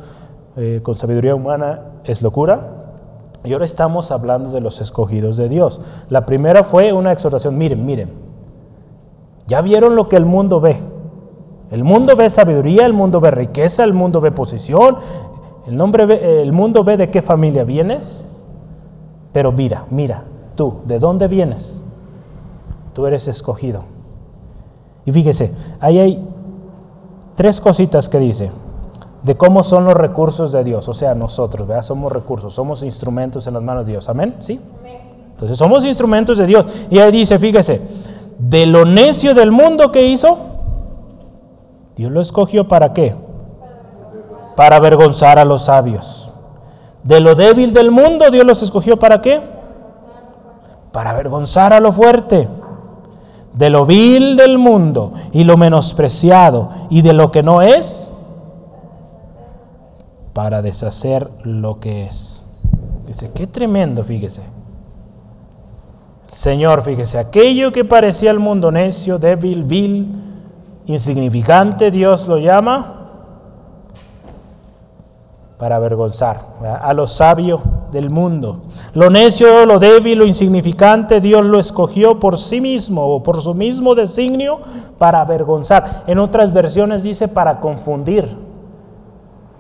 eh, 0.57 0.81
con 0.83 0.95
sabiduría 0.97 1.35
humana, 1.35 1.83
es 2.05 2.23
locura. 2.23 2.69
Y 3.45 3.53
ahora 3.53 3.65
estamos 3.65 4.11
hablando 4.11 4.51
de 4.51 4.61
los 4.61 4.81
escogidos 4.81 5.37
de 5.37 5.49
Dios. 5.49 5.81
La 6.09 6.25
primera 6.27 6.65
fue 6.65 6.93
una 6.93 7.13
exhortación, 7.13 7.59
miren, 7.59 7.85
miren, 7.85 8.11
ya 9.47 9.61
vieron 9.61 9.97
lo 9.97 10.09
que 10.09 10.17
el 10.17 10.25
mundo 10.25 10.61
ve, 10.61 10.81
el 11.73 11.85
mundo 11.85 12.15
ve 12.17 12.29
sabiduría, 12.29 12.85
el 12.85 12.93
mundo 12.93 13.19
ve 13.19 13.31
riqueza, 13.31 13.83
el 13.83 13.95
mundo 13.95 14.21
ve 14.21 14.31
posición, 14.31 14.99
el, 15.67 15.75
nombre 15.75 16.43
el 16.43 16.53
mundo 16.53 16.85
ve 16.85 16.99
de 16.99 17.11
qué 17.11 17.23
familia 17.23 17.65
vienes. 17.65 18.25
Pero 19.33 19.53
mira, 19.53 19.87
mira, 19.89 20.25
tú, 20.55 20.81
¿de 20.85 20.99
dónde 20.99 21.29
vienes? 21.29 21.83
Tú 22.93 23.07
eres 23.07 23.27
escogido. 23.27 23.85
Y 25.07 25.13
fíjese, 25.13 25.55
ahí 25.81 25.99
hay 25.99 26.29
tres 27.37 27.59
cositas 27.59 28.11
que 28.11 28.19
dice 28.19 28.53
de 29.23 29.37
cómo 29.37 29.63
son 29.63 29.87
los 29.87 29.95
recursos 29.95 30.53
de 30.53 30.65
Dios, 30.65 30.89
o 30.89 30.95
sea, 30.95 31.15
nosotros, 31.15 31.67
¿verdad? 31.67 31.85
Somos 31.85 32.13
recursos, 32.13 32.53
somos 32.53 32.83
instrumentos 32.83 33.47
en 33.47 33.55
las 33.55 33.63
manos 33.63 33.87
de 33.87 33.93
Dios. 33.93 34.11
Amén, 34.11 34.37
¿sí? 34.41 34.61
Entonces 35.31 35.57
somos 35.57 35.87
instrumentos 35.87 36.37
de 36.37 36.47
Dios. 36.47 36.67
Y 36.91 36.99
ahí 36.99 37.11
dice, 37.13 37.39
fíjese, 37.39 37.81
de 38.39 38.67
lo 38.67 38.85
necio 38.85 39.35
del 39.35 39.51
mundo 39.51 39.91
que 39.91 40.07
hizo, 40.07 40.52
Dios 41.97 42.11
lo 42.11 42.21
escogió 42.21 42.69
para 42.69 42.93
qué? 42.93 43.15
Para 44.57 44.77
avergonzar 44.77 45.39
a 45.39 45.45
los 45.45 45.67
sabios. 45.67 46.33
De 47.03 47.21
lo 47.21 47.35
débil 47.35 47.73
del 47.73 47.91
mundo, 47.91 48.31
Dios 48.31 48.45
los 48.45 48.63
escogió 48.63 48.99
para 48.99 49.21
qué? 49.21 49.41
Para 50.93 51.11
avergonzar 51.11 51.73
a 51.73 51.81
lo 51.81 51.93
fuerte. 51.93 52.49
De 53.55 53.69
lo 53.71 53.85
vil 53.85 54.37
del 54.37 54.57
mundo 54.57 55.13
y 55.33 55.45
lo 55.45 55.57
menospreciado 55.57 56.71
y 56.89 57.03
de 57.03 57.13
lo 57.13 57.31
que 57.31 57.43
no 57.43 57.61
es, 57.61 58.11
para 60.33 60.63
deshacer 60.63 61.29
lo 61.45 61.79
que 61.79 62.07
es. 62.07 62.47
Dice, 63.07 63.31
qué 63.35 63.47
tremendo, 63.47 64.05
fíjese. 64.05 64.43
Señor, 66.29 66.83
fíjese, 66.83 67.19
aquello 67.19 67.73
que 67.73 67.85
parecía 67.85 68.31
el 68.31 68.39
mundo 68.39 68.73
necio, 68.73 69.19
débil, 69.19 69.65
vil, 69.65 70.32
insignificante, 70.87 71.91
Dios 71.91 72.29
lo 72.29 72.39
llama 72.39 73.03
para 75.63 75.77
avergonzar 75.77 76.41
a 76.83 76.93
lo 76.93 77.07
sabio 77.07 77.61
del 77.93 78.11
mundo. 78.11 78.63
Lo 78.95 79.11
necio, 79.11 79.65
lo 79.65 79.79
débil, 79.79 80.19
lo 80.19 80.27
insignificante, 80.27 81.21
Dios 81.21 81.45
lo 81.45 81.61
escogió 81.61 82.19
por 82.19 82.37
sí 82.37 82.61
mismo 82.61 83.07
o 83.07 83.23
por 83.23 83.41
su 83.41 83.55
mismo 83.55 83.95
designio 83.95 84.59
para 84.99 85.21
avergonzar. 85.21 86.03
En 86.09 86.19
otras 86.19 86.53
versiones 86.53 87.05
dice 87.05 87.29
para 87.29 87.61
confundir. 87.61 88.25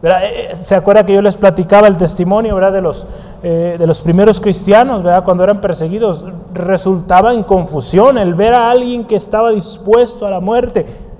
Eh, 0.02 0.08
eh, 0.50 0.56
¿Se 0.56 0.74
acuerda 0.74 1.06
que 1.06 1.14
yo 1.14 1.22
les 1.22 1.36
platicaba 1.36 1.86
el 1.86 1.96
testimonio. 1.96 2.56
De, 2.56 2.80
los, 2.80 3.06
eh, 3.44 3.76
de 3.78 3.86
los 3.86 4.00
primeros 4.00 4.40
cristianos 4.40 5.04
¿verdad? 5.04 5.22
cuando 5.22 5.44
eran 5.44 5.60
perseguidos? 5.60 6.24
Resultaba 6.52 7.32
en 7.32 7.44
confusión 7.44 8.18
el 8.18 8.34
ver 8.34 8.54
a 8.54 8.72
alguien 8.72 9.04
que 9.04 9.14
estaba 9.14 9.50
dispuesto 9.50 10.26
a 10.26 10.30
la 10.30 10.40
muerte 10.40 11.11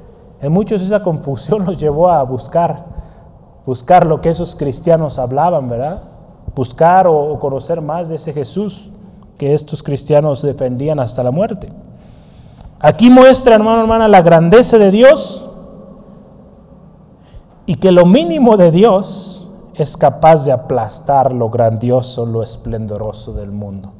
en 0.43 0.53
muchos 0.53 0.83
esa 0.83 1.05
confusión 1.05 1.65
los 1.65 1.79
llevó 1.79 2.11
a 2.11 2.23
buscar, 2.25 2.85
buscar 3.65 4.05
lo 4.05 4.21
que 4.21 4.29
esos 4.29 4.57
cristianos 4.57 5.21
hablaban, 5.21 5.69
¿verdad? 5.69 6.03
Buscar 6.55 7.07
o, 7.07 7.39
conocer 7.39 7.81
más 7.81 8.09
de 8.09 8.17
ese 8.17 8.33
Jesús 8.33 8.91
que 9.39 9.55
estos 9.55 9.85
cristianos 9.85 10.43
defendían 10.43 10.99
hasta 10.99 11.23
la 11.23 11.31
muerte. 11.31 11.73
Aquí 12.81 13.09
muestra, 13.09 13.55
hermano, 13.55 13.83
hermana, 13.83 14.09
la 14.09 14.21
grandeza 14.21 14.79
de 14.79 14.91
Dios 14.91 15.49
y 17.65 17.77
que 17.77 17.93
lo 17.93 18.05
mínimo 18.05 18.57
de 18.57 18.73
Dios 18.73 19.49
es 19.77 19.97
capaz 19.97 20.45
de 20.45 20.51
aplastar 20.51 21.33
lo 21.33 21.51
grandioso, 21.51 22.27
lo 22.27 22.43
esplendoroso 22.43 23.33
del 23.33 23.53
mundo. 23.53 23.93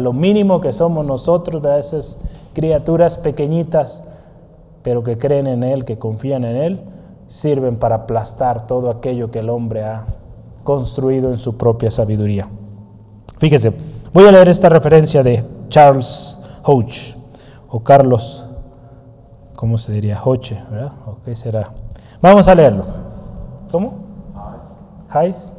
Lo 0.00 0.12
mínimo 0.12 0.60
que 0.60 0.72
somos 0.72 1.06
nosotros, 1.06 1.62
¿verdad? 1.62 1.78
esas 1.78 2.18
criaturas 2.54 3.16
pequeñitas, 3.16 4.04
pero 4.86 5.02
que 5.02 5.18
creen 5.18 5.48
en 5.48 5.64
Él, 5.64 5.84
que 5.84 5.98
confían 5.98 6.44
en 6.44 6.54
Él, 6.54 6.80
sirven 7.26 7.74
para 7.74 7.96
aplastar 7.96 8.68
todo 8.68 8.88
aquello 8.88 9.32
que 9.32 9.40
el 9.40 9.50
hombre 9.50 9.82
ha 9.82 10.06
construido 10.62 11.32
en 11.32 11.38
su 11.38 11.58
propia 11.58 11.90
sabiduría. 11.90 12.48
Fíjese, 13.38 13.76
voy 14.12 14.28
a 14.28 14.30
leer 14.30 14.48
esta 14.48 14.68
referencia 14.68 15.24
de 15.24 15.44
Charles 15.70 16.40
Hodge, 16.62 17.16
o 17.68 17.82
Carlos, 17.82 18.48
¿cómo 19.56 19.76
se 19.76 19.90
diría? 19.90 20.20
Hoche, 20.24 20.62
¿verdad? 20.70 20.92
¿O 21.04 21.16
qué 21.24 21.34
será? 21.34 21.72
Vamos 22.22 22.46
a 22.46 22.54
leerlo. 22.54 22.84
¿Cómo? 23.72 23.92
Hayes. 25.10 25.52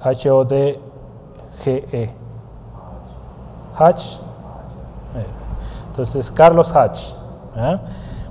H-O-D-G-E. 0.00 0.82
Hatch. 3.76 4.18
Entonces, 5.92 6.30
Carlos 6.30 6.74
Hatch. 6.74 7.00
¿eh? 7.54 7.78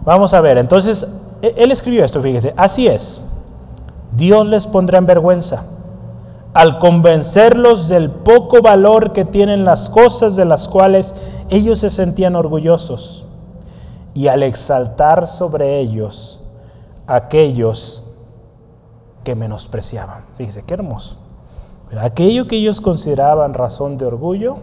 Vamos 0.04 0.34
a 0.34 0.42
ver, 0.42 0.58
entonces, 0.58 1.08
e, 1.44 1.54
él 1.58 1.72
escribió 1.72 2.04
esto, 2.04 2.20
fíjese, 2.20 2.56
así 2.58 2.88
es. 2.88 3.24
Dios 4.14 4.48
les 4.48 4.66
pondrá 4.66 4.98
en 4.98 5.06
vergüenza 5.06 5.66
al 6.54 6.80
convencerlos 6.80 7.88
del 7.88 8.10
poco 8.10 8.64
valor 8.64 9.14
que 9.14 9.26
tienen 9.26 9.64
las 9.64 9.90
cosas 9.90 10.36
de 10.36 10.46
las 10.46 10.68
cuales 10.68 11.16
ellos 11.50 11.80
se 11.80 11.92
sentían 11.92 12.36
orgullosos 12.36 13.26
y 14.16 14.28
al 14.28 14.42
exaltar 14.42 15.28
sobre 15.28 15.80
ellos 15.80 16.44
aquellos 17.06 18.08
que 19.24 19.36
menospreciaban. 19.36 20.26
Fíjese, 20.36 20.66
qué 20.66 20.74
hermoso. 20.74 21.18
aquello 22.00 22.48
que 22.48 22.58
ellos 22.58 22.82
consideraban 22.82 23.54
razón 23.54 24.00
de 24.00 24.08
orgullo, 24.08 24.58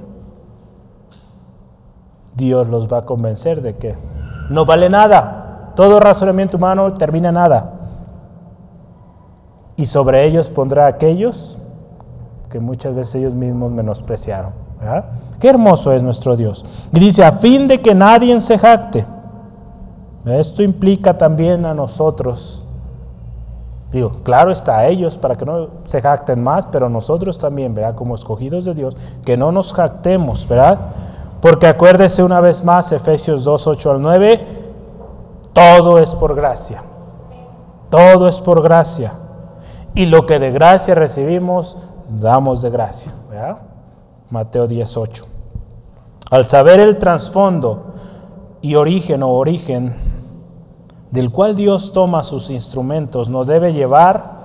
Dios 2.38 2.68
los 2.68 2.90
va 2.90 2.98
a 2.98 3.02
convencer 3.02 3.60
de 3.60 3.76
que 3.76 3.94
no 4.48 4.64
vale 4.64 4.88
nada. 4.88 5.72
Todo 5.74 6.00
razonamiento 6.00 6.56
humano 6.56 6.90
termina 6.92 7.30
nada. 7.30 7.74
Y 9.76 9.84
sobre 9.84 10.24
ellos 10.24 10.48
pondrá 10.48 10.86
aquellos 10.86 11.58
que 12.48 12.60
muchas 12.60 12.94
veces 12.94 13.16
ellos 13.16 13.34
mismos 13.34 13.70
menospreciaron. 13.72 14.52
Qué 15.38 15.48
hermoso 15.48 15.92
es 15.92 16.02
nuestro 16.02 16.36
Dios. 16.36 16.64
Y 16.92 17.00
dice, 17.00 17.24
a 17.24 17.32
fin 17.32 17.68
de 17.68 17.80
que 17.80 17.94
nadie 17.94 18.40
se 18.40 18.56
jacte. 18.56 19.04
Esto 20.24 20.62
implica 20.62 21.16
también 21.18 21.64
a 21.66 21.74
nosotros. 21.74 22.64
Digo, 23.92 24.20
claro 24.22 24.50
está 24.50 24.78
a 24.78 24.86
ellos 24.86 25.16
para 25.16 25.36
que 25.36 25.46
no 25.46 25.68
se 25.86 26.02
jacten 26.02 26.42
más, 26.42 26.66
pero 26.66 26.88
nosotros 26.88 27.38
también, 27.38 27.74
¿verdad? 27.74 27.94
Como 27.94 28.14
escogidos 28.14 28.64
de 28.64 28.74
Dios, 28.74 28.96
que 29.24 29.36
no 29.36 29.50
nos 29.50 29.72
jactemos, 29.72 30.46
¿verdad? 30.46 30.78
Porque 31.40 31.68
acuérdese 31.68 32.22
una 32.22 32.40
vez 32.40 32.64
más, 32.64 32.90
Efesios 32.92 33.44
2, 33.44 33.66
8 33.66 33.90
al 33.92 34.02
9, 34.02 34.46
todo 35.52 35.98
es 35.98 36.14
por 36.14 36.34
gracia. 36.34 36.82
Todo 37.90 38.28
es 38.28 38.40
por 38.40 38.62
gracia. 38.62 39.12
Y 39.94 40.06
lo 40.06 40.26
que 40.26 40.38
de 40.38 40.50
gracia 40.50 40.94
recibimos, 40.94 41.76
damos 42.08 42.62
de 42.62 42.70
gracia. 42.70 43.12
Mateo 44.30 44.66
18. 44.66 45.24
Al 46.30 46.48
saber 46.48 46.80
el 46.80 46.98
trasfondo 46.98 47.94
y 48.60 48.74
origen 48.74 49.22
o 49.22 49.30
origen 49.30 49.96
del 51.10 51.30
cual 51.30 51.56
Dios 51.56 51.92
toma 51.92 52.24
sus 52.24 52.50
instrumentos, 52.50 53.28
nos 53.28 53.46
debe 53.46 53.72
llevar 53.72 54.38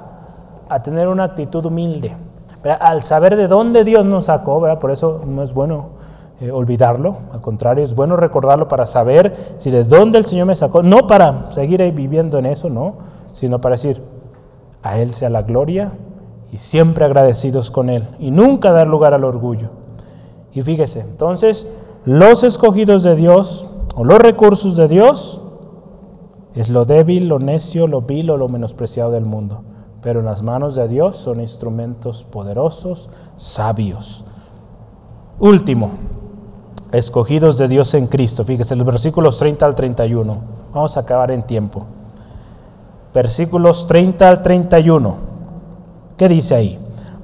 a 0.70 0.82
tener 0.82 1.08
una 1.08 1.26
actitud 1.26 1.66
humilde. 1.66 2.16
Al 2.80 3.04
saber 3.04 3.36
de 3.36 3.48
dónde 3.48 3.84
Dios 3.84 4.06
nos 4.06 4.26
sacó, 4.26 4.62
por 4.80 4.92
eso 4.92 5.22
no 5.26 5.44
es 5.44 5.54
bueno 5.54 6.03
eh, 6.40 6.52
olvidarlo, 6.52 7.18
al 7.32 7.42
contrario, 7.42 7.84
es 7.84 7.96
bueno 7.96 8.16
recordarlo 8.16 8.68
para 8.68 8.88
saber 8.88 9.36
si 9.60 9.72
de 9.72 9.84
dónde 9.84 10.18
el 10.18 10.26
Señor 10.26 10.48
me 10.48 10.56
sacó, 10.56 10.84
no 10.84 11.08
para 11.08 11.52
seguir 11.52 11.82
viviendo 11.94 12.38
en 12.38 12.46
eso, 12.46 12.70
no, 12.70 12.96
sino 13.32 13.62
para 13.62 13.76
decir, 13.76 14.02
a 14.82 14.98
Él 15.00 15.14
sea 15.14 15.30
la 15.30 15.44
gloria 15.44 15.94
y 16.52 16.58
siempre 16.58 17.06
agradecidos 17.06 17.72
con 17.72 17.90
Él 17.90 18.08
y 18.20 18.32
nunca 18.32 18.72
dar 18.72 18.88
lugar 18.88 19.14
al 19.14 19.24
orgullo. 19.24 19.70
Y 20.54 20.62
fíjese, 20.62 21.02
entonces, 21.02 21.80
los 22.06 22.44
escogidos 22.44 23.04
de 23.04 23.16
Dios 23.16 23.66
o 23.96 24.04
los 24.04 24.20
recursos 24.20 24.76
de 24.76 24.88
Dios 24.88 25.42
es 26.56 26.70
lo 26.70 26.86
débil, 26.86 27.28
lo 27.28 27.40
necio, 27.40 27.88
lo 27.88 28.02
vil 28.02 28.30
o 28.30 28.38
lo 28.38 28.50
menospreciado 28.50 29.12
del 29.12 29.26
mundo. 29.26 29.64
Pero 30.02 30.20
en 30.20 30.26
las 30.26 30.44
manos 30.44 30.76
de 30.76 30.88
Dios 30.88 31.16
son 31.16 31.40
instrumentos 31.40 32.24
poderosos, 32.24 33.10
sabios. 33.38 34.26
Último, 35.40 35.92
escogidos 36.94 37.58
de 37.58 37.68
Dios 37.68 37.94
en 37.94 38.08
Cristo. 38.08 38.46
Fíjese, 38.46 38.76
los 38.78 38.86
versículos 38.86 39.38
30 39.38 39.66
al 39.66 39.76
31. 39.76 40.38
Vamos 40.74 40.96
a 40.96 41.02
acabar 41.02 41.32
en 41.32 41.44
tiempo. 41.44 41.86
Versículos 43.14 43.88
30 43.88 44.30
al 44.30 44.42
31. 44.42 45.16
¿Qué 46.18 46.30
dice 46.30 46.56
ahí? 46.56 46.80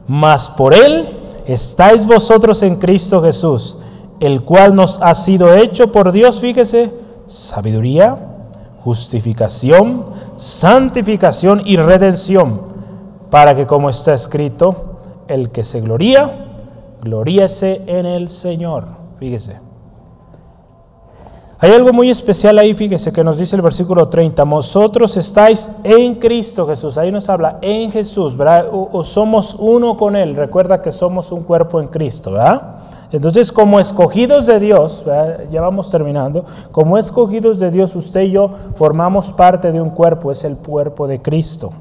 Mas 0.07 0.49
por 0.49 0.73
Él 0.73 1.07
estáis 1.45 2.05
vosotros 2.05 2.61
en 2.63 2.75
Cristo 2.75 3.21
Jesús 3.21 3.77
el 4.19 4.43
cual 4.43 4.75
nos 4.75 5.01
ha 5.01 5.15
sido 5.15 5.53
hecho 5.55 5.91
por 5.91 6.11
Dios, 6.11 6.39
fíjese, 6.39 6.93
sabiduría, 7.27 8.17
justificación, 8.83 10.05
santificación 10.37 11.61
y 11.65 11.77
redención, 11.77 12.61
para 13.29 13.55
que 13.55 13.65
como 13.65 13.89
está 13.89 14.13
escrito, 14.13 14.99
el 15.27 15.51
que 15.51 15.63
se 15.63 15.81
gloría, 15.81 16.47
gloríese 17.01 17.83
en 17.87 18.05
el 18.05 18.29
Señor. 18.29 18.98
Fíjese. 19.19 19.69
Hay 21.61 21.71
algo 21.71 21.91
muy 21.91 22.09
especial 22.09 22.57
ahí, 22.57 22.73
fíjese, 22.73 23.11
que 23.11 23.21
nos 23.21 23.37
dice 23.37 23.57
el 23.57 23.61
versículo 23.61 24.07
30, 24.07 24.45
vosotros 24.45 25.17
estáis 25.17 25.69
en 25.83 26.15
Cristo 26.15 26.65
Jesús, 26.65 26.97
ahí 26.97 27.11
nos 27.11 27.27
habla 27.27 27.59
en 27.61 27.91
Jesús, 27.91 28.37
¿verdad? 28.37 28.67
O, 28.71 29.03
somos 29.03 29.55
uno 29.59 29.97
con 29.97 30.15
Él, 30.15 30.37
recuerda 30.37 30.81
que 30.81 30.93
somos 30.93 31.33
un 31.33 31.43
cuerpo 31.43 31.81
en 31.81 31.87
Cristo, 31.87 32.31
¿verdad? 32.31 32.61
Entonces, 33.11 33.51
como 33.51 33.77
escogidos 33.77 34.45
de 34.45 34.57
Dios, 34.57 35.03
ya 35.51 35.59
vamos 35.59 35.89
terminando, 35.89 36.45
como 36.71 36.97
escogidos 36.97 37.59
de 37.59 37.71
Dios, 37.71 37.93
usted 37.93 38.21
y 38.21 38.31
yo 38.31 38.51
formamos 38.75 39.29
parte 39.33 39.73
de 39.73 39.81
un 39.81 39.89
cuerpo, 39.89 40.31
es 40.31 40.45
el 40.45 40.55
cuerpo 40.55 41.07
de 41.07 41.21
Cristo. 41.21 41.73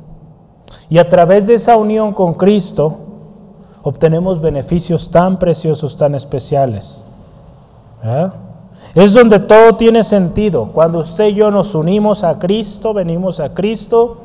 Y 0.89 0.98
a 0.98 1.09
través 1.09 1.47
de 1.47 1.55
esa 1.55 1.77
unión 1.77 2.15
con 2.15 2.35
Cristo, 2.35 2.97
obtenemos 3.85 4.40
beneficios 4.40 5.09
tan 5.12 5.39
preciosos, 5.39 5.97
tan 5.97 6.16
especiales. 6.16 7.05
Es 8.95 9.12
donde 9.12 9.39
todo 9.41 9.77
tiene 9.77 10.05
sentido. 10.05 10.70
Cuando 10.73 11.01
usted 11.01 11.29
y 11.29 11.35
yo 11.35 11.51
nos 11.51 11.75
unimos 11.75 12.25
a 12.25 12.39
Cristo, 12.39 12.95
venimos 12.95 13.41
a 13.41 13.55
Cristo, 13.55 14.19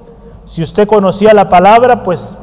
si 0.45 0.61
usted 0.61 0.87
conocía 0.87 1.33
la 1.33 1.49
palabra, 1.49 2.03
pues 2.03 2.35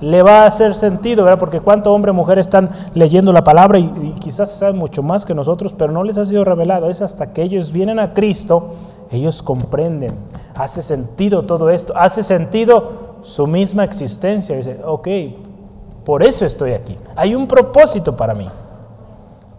le 0.00 0.22
va 0.22 0.42
a 0.42 0.46
hacer 0.46 0.74
sentido, 0.74 1.24
¿verdad? 1.24 1.38
Porque 1.38 1.60
cuánto 1.60 1.92
hombre 1.92 2.10
o 2.10 2.14
mujer 2.14 2.38
están 2.38 2.70
leyendo 2.94 3.32
la 3.32 3.44
palabra 3.44 3.78
y, 3.78 4.14
quizás 4.18 4.50
saben 4.50 4.78
mucho 4.78 5.02
más 5.02 5.24
que 5.24 5.34
nosotros, 5.34 5.74
pero 5.76 5.92
no 5.92 6.04
les 6.04 6.16
ha 6.16 6.26
sido 6.26 6.44
revelado. 6.44 6.90
Es 6.90 7.02
hasta 7.02 7.32
que 7.32 7.42
ellos 7.42 7.72
vienen 7.72 7.98
a 7.98 8.14
Cristo, 8.14 8.74
ellos 9.10 9.42
comprenden. 9.42 10.12
Hace 10.54 10.82
sentido 10.82 11.42
todo 11.42 11.70
esto, 11.70 11.92
hace 11.96 12.22
sentido 12.22 13.18
su 13.22 13.46
misma 13.46 13.84
existencia. 13.84 14.56
Dice, 14.56 14.80
ok, 14.84 15.08
por 16.04 16.22
eso 16.22 16.46
estoy 16.46 16.72
aquí. 16.72 16.96
Hay 17.16 17.34
un 17.34 17.46
propósito 17.46 18.16
para 18.16 18.34
mí. 18.34 18.46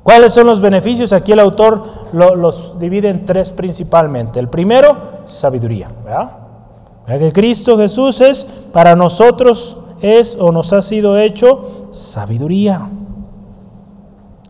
¿Cuáles 0.03 0.34
son 0.34 0.48
los 0.48 0.60
beneficios? 0.60 1.14
Aquí 1.14 1.32
el 1.32 1.40
autor 1.40 1.84
los 2.14 2.80
divide 2.80 3.10
en 3.10 3.26
tres 3.26 3.52
principalmente. 3.52 4.40
El 4.40 4.49
primero, 4.49 4.95
sabiduría. 5.26 5.90
Que 7.06 7.34
Cristo 7.34 7.78
Jesús 7.78 8.22
es 8.22 8.45
para 8.72 8.95
nosotros 8.95 9.78
es 10.02 10.38
o 10.40 10.52
nos 10.52 10.73
ha 10.73 10.82
sido 10.82 11.18
hecho 11.18 11.88
sabiduría. 11.91 12.90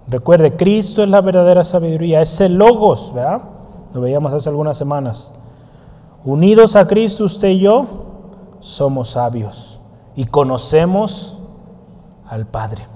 Recuerde, 0.08 0.56
Cristo 0.56 1.04
es 1.04 1.10
la 1.10 1.22
verdadera 1.22 1.64
sabiduría, 1.64 2.22
es 2.22 2.40
el 2.42 2.56
logos, 2.56 3.14
¿verdad? 3.14 3.42
Lo 3.94 4.02
veíamos 4.02 4.34
hace 4.34 4.50
algunas 4.50 4.78
semanas. 4.78 5.34
Unidos 6.24 6.76
a 6.76 6.88
Cristo, 6.88 7.24
usted 7.26 7.50
y 7.50 7.60
yo 7.60 7.86
somos 8.60 9.12
sabios 9.12 9.80
y 10.16 10.26
conocemos 10.26 11.40
al 12.28 12.46
Padre. 12.46 12.91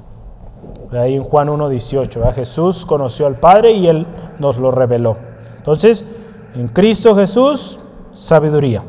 Ahí 0.97 1.15
en 1.15 1.23
Juan 1.23 1.49
1.18, 1.49 2.33
Jesús 2.33 2.85
conoció 2.85 3.27
al 3.27 3.39
Padre 3.39 3.71
y 3.71 3.87
Él 3.87 4.07
nos 4.39 4.57
lo 4.57 4.71
reveló. 4.71 5.17
Entonces, 5.57 6.09
en 6.53 6.67
Cristo 6.67 7.15
Jesús, 7.15 7.79
sabiduría. 8.13 8.83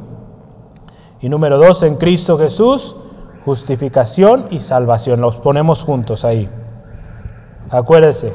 Y 1.20 1.28
número 1.28 1.58
dos, 1.58 1.82
en 1.82 1.96
Cristo 1.96 2.38
Jesús, 2.38 2.96
justificación 3.44 4.46
y 4.50 4.60
salvación. 4.60 5.20
Los 5.20 5.36
ponemos 5.36 5.84
juntos 5.84 6.24
ahí. 6.24 6.48
Acuérdese, 7.70 8.34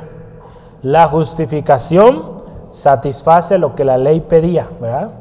la 0.82 1.08
justificación 1.08 2.42
satisface 2.72 3.58
lo 3.58 3.76
que 3.76 3.86
la 3.86 3.98
ley 3.98 4.22
pedía, 4.22 4.68
¿verdad? 4.80 5.12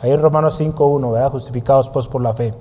Ahí 0.00 0.12
en 0.12 0.22
Romanos 0.22 0.60
5.1, 0.60 1.12
¿verdad? 1.12 1.30
Justificados 1.30 1.88
pues 1.90 2.06
por 2.06 2.22
la 2.22 2.32
fe. 2.32 2.54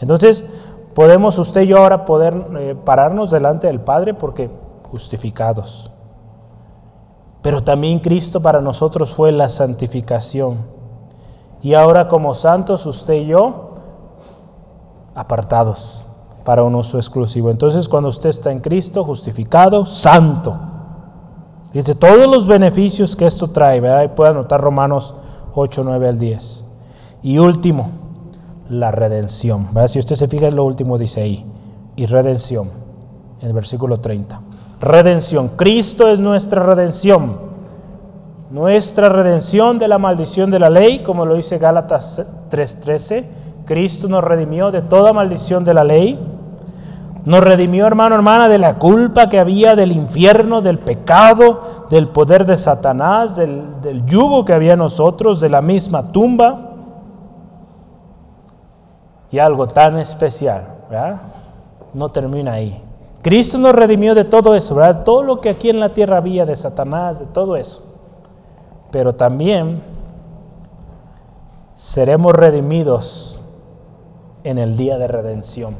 Entonces, 0.00 0.52
podemos 0.94 1.38
usted 1.38 1.62
y 1.62 1.68
yo 1.68 1.78
ahora 1.78 2.04
poder 2.04 2.34
eh, 2.58 2.76
pararnos 2.84 3.30
delante 3.30 3.66
del 3.66 3.80
Padre 3.80 4.14
porque 4.14 4.50
justificados. 4.90 5.90
Pero 7.42 7.64
también 7.64 7.98
Cristo 7.98 8.40
para 8.40 8.60
nosotros 8.60 9.12
fue 9.12 9.32
la 9.32 9.48
santificación. 9.48 10.58
Y 11.62 11.74
ahora 11.74 12.08
como 12.08 12.34
santos 12.34 12.86
usted 12.86 13.14
y 13.14 13.26
yo 13.26 13.70
apartados 15.14 16.04
para 16.44 16.62
un 16.62 16.74
uso 16.74 16.98
exclusivo. 16.98 17.50
Entonces, 17.50 17.88
cuando 17.88 18.08
usted 18.08 18.30
está 18.30 18.50
en 18.50 18.60
Cristo, 18.60 19.04
justificado, 19.04 19.86
santo. 19.86 20.56
Dice 21.72 21.94
todos 21.94 22.28
los 22.28 22.46
beneficios 22.46 23.16
que 23.16 23.26
esto 23.26 23.48
trae, 23.48 23.80
¿verdad? 23.80 24.04
Y 24.04 24.08
puede 24.08 24.30
anotar 24.30 24.60
Romanos 24.60 25.14
8, 25.54 25.82
9 25.84 26.08
al 26.08 26.18
10. 26.18 26.64
Y 27.22 27.38
último, 27.38 27.90
la 28.68 28.90
redención. 28.90 29.68
Si 29.86 29.98
usted 29.98 30.16
se 30.16 30.28
fija 30.28 30.48
en 30.48 30.56
lo 30.56 30.64
último, 30.64 30.98
dice 30.98 31.22
ahí, 31.22 31.44
y 31.96 32.06
redención, 32.06 32.70
en 33.40 33.48
el 33.48 33.52
versículo 33.52 34.00
30. 34.00 34.40
Redención. 34.80 35.50
Cristo 35.56 36.08
es 36.08 36.20
nuestra 36.20 36.62
redención. 36.64 37.52
Nuestra 38.50 39.08
redención 39.08 39.78
de 39.78 39.88
la 39.88 39.98
maldición 39.98 40.50
de 40.50 40.58
la 40.58 40.68
ley, 40.68 41.02
como 41.02 41.24
lo 41.24 41.34
dice 41.34 41.58
Gálatas 41.58 42.26
3:13 42.50 43.42
Cristo 43.64 44.08
nos 44.08 44.24
redimió 44.24 44.70
de 44.70 44.82
toda 44.82 45.12
maldición 45.12 45.64
de 45.64 45.74
la 45.74 45.84
ley. 45.84 46.18
Nos 47.24 47.42
redimió, 47.42 47.86
hermano, 47.86 48.16
hermana, 48.16 48.48
de 48.48 48.58
la 48.58 48.78
culpa 48.78 49.28
que 49.28 49.38
había 49.38 49.76
del 49.76 49.92
infierno, 49.92 50.60
del 50.60 50.78
pecado, 50.78 51.86
del 51.88 52.08
poder 52.08 52.44
de 52.44 52.56
Satanás, 52.56 53.36
del, 53.36 54.04
yugo 54.06 54.44
que 54.44 54.52
había 54.52 54.72
en 54.72 54.80
nosotros, 54.80 55.40
de 55.40 55.48
la 55.48 55.62
misma 55.62 56.10
tumba. 56.10 56.71
Y 59.32 59.38
algo 59.38 59.66
tan 59.66 59.98
especial, 59.98 60.66
¿verdad? 60.88 61.22
No 61.94 62.10
termina 62.10 62.52
ahí. 62.52 62.80
Cristo 63.22 63.56
nos 63.56 63.74
redimió 63.74 64.14
de 64.14 64.24
todo 64.24 64.54
eso, 64.54 64.74
¿verdad? 64.74 65.04
Todo 65.04 65.22
lo 65.22 65.40
que 65.40 65.48
aquí 65.48 65.70
en 65.70 65.80
la 65.80 65.90
tierra 65.90 66.18
había 66.18 66.44
de 66.44 66.54
Satanás, 66.54 67.18
de 67.18 67.26
todo 67.26 67.56
eso. 67.56 67.84
Pero 68.90 69.14
también 69.14 69.82
seremos 71.74 72.32
redimidos 72.34 73.40
en 74.44 74.58
el 74.58 74.76
día 74.76 74.98
de 74.98 75.06
redención. 75.06 75.76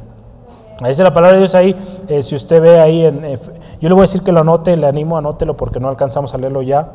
Ahí 0.80 0.90
dice 0.90 1.02
la 1.02 1.12
palabra 1.12 1.34
de 1.34 1.40
Dios 1.40 1.54
ahí, 1.54 1.76
eh, 2.08 2.22
si 2.22 2.34
usted 2.34 2.60
ve 2.62 2.80
ahí, 2.80 3.04
en, 3.04 3.20
yo 3.80 3.88
le 3.88 3.94
voy 3.94 4.00
a 4.00 4.02
decir 4.02 4.22
que 4.22 4.32
lo 4.32 4.40
anote, 4.40 4.76
le 4.76 4.86
animo 4.86 5.16
a 5.16 5.18
anótelo 5.18 5.56
porque 5.56 5.78
no 5.78 5.88
alcanzamos 5.88 6.32
a 6.34 6.38
leerlo 6.38 6.62
ya. 6.62 6.88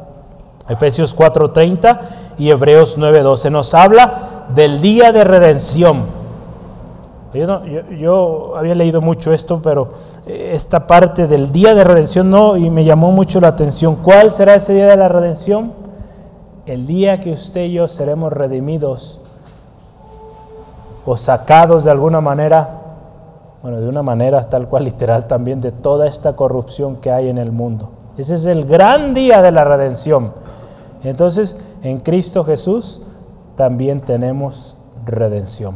Efesios 0.67 1.15
4:30 1.15 2.01
y 2.38 2.49
Hebreos 2.49 2.97
9:12 2.97 3.51
nos 3.51 3.73
habla 3.73 4.45
del 4.55 4.81
día 4.81 5.11
de 5.11 5.23
redención. 5.23 6.16
Yo, 7.38 8.55
había 8.57 8.76
leído 8.76 9.01
mucho 9.01 9.34
esto, 9.34 9.61
pero 9.61 9.89
eh, 10.26 10.51
esta 10.53 10.88
parte 10.88 11.27
del 11.27 11.51
día 11.51 11.76
de 11.76 11.84
redención 11.84 12.30
no, 12.30 12.57
y 12.57 12.69
me 12.69 12.84
llamó 12.84 13.11
mucho 13.11 13.39
la 13.39 13.49
atención. 13.49 13.97
¿Cuál 13.97 14.31
será 14.31 14.55
ese 14.55 14.73
día 14.73 14.88
de 14.88 14.97
la 14.97 15.07
redención? 15.07 15.72
El 16.65 16.88
día 16.88 17.19
que 17.19 17.31
usted 17.31 17.65
y 17.65 17.73
yo 17.73 17.88
seremos 17.88 18.34
redimidos 18.34 19.22
o 21.05 21.15
sacados 21.15 21.85
de 21.85 21.91
alguna 21.91 22.19
manera, 22.19 22.81
bueno, 23.61 23.80
de 23.80 23.88
una 23.88 24.03
manera 24.03 24.49
tal 24.49 24.68
cual 24.68 24.84
literal 24.84 25.26
también, 25.26 25.61
de 25.61 25.72
toda 25.72 26.07
esta 26.07 26.35
corrupción 26.35 26.97
que 26.97 27.11
hay 27.11 27.30
en 27.30 27.38
el 27.38 27.51
mundo. 27.51 27.91
Ese 28.18 28.35
es 28.35 28.45
el 28.45 28.65
gran 28.65 29.14
día 29.14 29.41
de 29.41 29.51
la 29.51 29.64
redención. 29.64 30.34
Entonces, 31.03 31.64
en 31.84 31.99
Cristo 31.99 32.43
Jesús 32.43 33.05
también 33.55 34.01
tenemos 34.01 34.76
redención. 35.05 35.76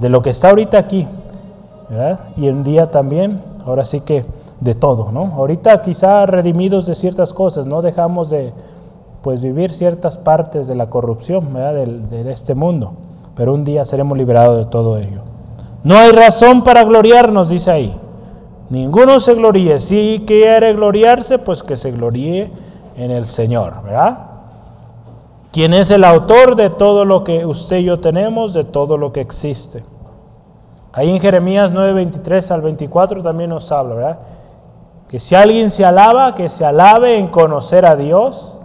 De 0.00 0.08
lo 0.08 0.22
que 0.22 0.30
está 0.30 0.48
ahorita 0.48 0.78
aquí, 0.78 1.06
y 2.36 2.48
en 2.48 2.64
día 2.64 2.90
también, 2.90 3.42
ahora 3.66 3.84
sí 3.84 4.00
que 4.00 4.24
de 4.60 4.74
todo, 4.74 5.12
¿no? 5.12 5.32
Ahorita 5.36 5.82
quizá 5.82 6.26
redimidos 6.26 6.86
de 6.86 6.94
ciertas 6.94 7.32
cosas, 7.32 7.66
no 7.66 7.82
dejamos 7.82 8.30
de 8.30 8.52
pues 9.22 9.42
vivir 9.42 9.72
ciertas 9.72 10.16
partes 10.16 10.66
de 10.66 10.74
la 10.74 10.88
corrupción 10.88 11.52
de, 11.52 12.22
de 12.22 12.30
este 12.30 12.54
mundo, 12.54 12.92
pero 13.34 13.52
un 13.52 13.64
día 13.64 13.84
seremos 13.84 14.16
liberados 14.16 14.58
de 14.58 14.70
todo 14.70 14.98
ello. 14.98 15.20
No 15.82 15.96
hay 15.96 16.12
razón 16.12 16.62
para 16.62 16.84
gloriarnos, 16.84 17.48
dice 17.48 17.70
ahí. 17.70 17.96
Ninguno 18.70 19.18
se 19.18 19.34
gloríe. 19.34 19.78
Si 19.80 20.24
quiere 20.26 20.72
gloriarse, 20.74 21.38
pues 21.38 21.62
que 21.62 21.76
se 21.76 21.90
gloríe 21.90 22.50
en 22.96 23.10
el 23.10 23.26
Señor, 23.26 23.82
¿verdad? 23.82 24.29
Quien 25.52 25.74
es 25.74 25.90
el 25.90 26.04
autor 26.04 26.54
de 26.54 26.70
todo 26.70 27.04
lo 27.04 27.24
que 27.24 27.44
usted 27.44 27.78
y 27.78 27.84
yo 27.84 27.98
tenemos, 28.00 28.54
de 28.54 28.64
todo 28.64 28.96
lo 28.96 29.12
que 29.12 29.20
existe. 29.20 29.84
Ahí 30.92 31.10
en 31.10 31.20
Jeremías 31.20 31.72
9, 31.72 31.92
23 31.92 32.50
al 32.50 32.62
24 32.62 33.22
también 33.22 33.50
nos 33.50 33.70
habla, 33.72 33.94
¿verdad? 33.94 34.18
Que 35.08 35.18
si 35.18 35.34
alguien 35.34 35.70
se 35.70 35.84
alaba, 35.84 36.34
que 36.34 36.48
se 36.48 36.64
alabe 36.64 37.18
en 37.18 37.28
conocer 37.28 37.84
a 37.84 37.96
Dios, 37.96 38.56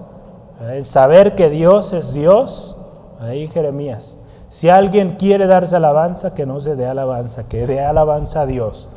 en 0.62 0.86
saber 0.86 1.36
que 1.36 1.50
Dios 1.50 1.92
es 1.94 2.14
Dios. 2.14 2.78
Ahí 3.20 3.44
en 3.44 3.50
Jeremías. 3.50 4.22
Si 4.50 4.70
alguien 4.70 5.16
quiere 5.16 5.48
darse 5.48 5.76
alabanza, 5.76 6.36
que 6.36 6.46
no 6.46 6.60
se 6.60 6.76
dé 6.76 6.86
alabanza, 6.88 7.48
que 7.48 7.66
dé 7.66 7.84
alabanza 7.84 8.42
a 8.42 8.46
Dios. 8.46 8.88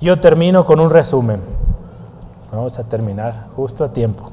Yo 0.00 0.20
termino 0.20 0.64
con 0.64 0.78
un 0.80 0.90
resumen. 0.90 1.40
Vamos 2.52 2.78
a 2.78 2.88
terminar 2.88 3.46
justo 3.56 3.84
a 3.84 3.92
tiempo. 3.92 4.30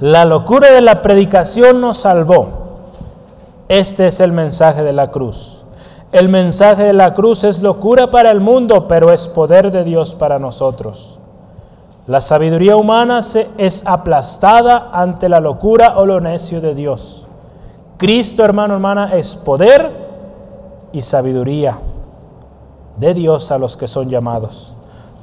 La 0.00 0.26
locura 0.26 0.72
de 0.72 0.82
la 0.82 1.00
predicación 1.00 1.80
nos 1.80 1.98
salvó. 1.98 2.48
Este 3.68 4.08
es 4.08 4.20
el 4.20 4.32
mensaje 4.32 4.82
de 4.82 4.92
la 4.92 5.10
cruz. 5.10 5.64
El 6.12 6.28
mensaje 6.28 6.84
de 6.84 6.92
la 6.92 7.14
cruz 7.14 7.44
es 7.44 7.62
locura 7.62 8.10
para 8.10 8.30
el 8.30 8.40
mundo, 8.40 8.86
pero 8.88 9.12
es 9.12 9.26
poder 9.26 9.70
de 9.70 9.84
Dios 9.84 10.14
para 10.14 10.38
nosotros. 10.38 11.18
La 12.06 12.20
sabiduría 12.20 12.76
humana 12.76 13.22
se 13.22 13.48
es 13.58 13.86
aplastada 13.86 14.90
ante 14.92 15.28
la 15.28 15.40
locura 15.40 15.94
o 15.96 16.06
lo 16.06 16.20
necio 16.20 16.60
de 16.60 16.74
Dios. 16.74 17.24
Cristo, 17.96 18.44
hermano, 18.44 18.74
hermana, 18.74 19.14
es 19.14 19.34
poder 19.34 19.90
y 20.92 21.00
sabiduría 21.00 21.78
de 22.96 23.14
Dios 23.14 23.50
a 23.50 23.58
los 23.58 23.76
que 23.76 23.88
son 23.88 24.08
llamados. 24.08 24.74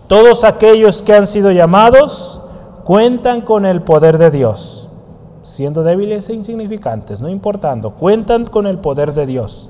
Todos 0.07 0.43
aquellos 0.43 1.01
que 1.01 1.13
han 1.13 1.27
sido 1.27 1.51
llamados 1.51 2.42
cuentan 2.83 3.41
con 3.41 3.65
el 3.65 3.81
poder 3.81 4.17
de 4.17 4.31
Dios, 4.31 4.89
siendo 5.41 5.83
débiles 5.83 6.29
e 6.29 6.33
insignificantes, 6.33 7.21
no 7.21 7.29
importando, 7.29 7.91
cuentan 7.91 8.45
con 8.45 8.67
el 8.67 8.77
poder 8.77 9.13
de 9.13 9.25
Dios 9.25 9.69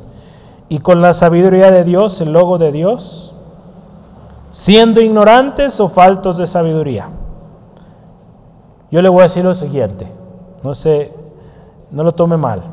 y 0.70 0.80
con 0.80 1.02
la 1.02 1.14
sabiduría 1.14 1.72
de 1.72 1.84
Dios, 1.84 2.20
el 2.22 2.34
logo 2.34 2.58
de 2.58 2.72
Dios, 2.72 3.36
siendo 4.50 5.02
ignorantes 5.02 5.80
o 5.80 5.90
faltos 5.90 6.38
de 6.38 6.48
sabiduría. 6.48 7.10
Yo 8.92 9.02
le 9.02 9.10
voy 9.10 9.22
a 9.22 9.24
decir 9.24 9.44
lo 9.44 9.56
siguiente, 9.56 10.08
no 10.64 10.76
sé, 10.76 11.12
no 11.92 12.04
lo 12.04 12.12
tome 12.14 12.38
mal, 12.38 12.64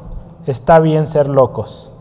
está 0.46 0.78
bien 0.78 1.06
ser 1.06 1.28
locos, 1.28 1.92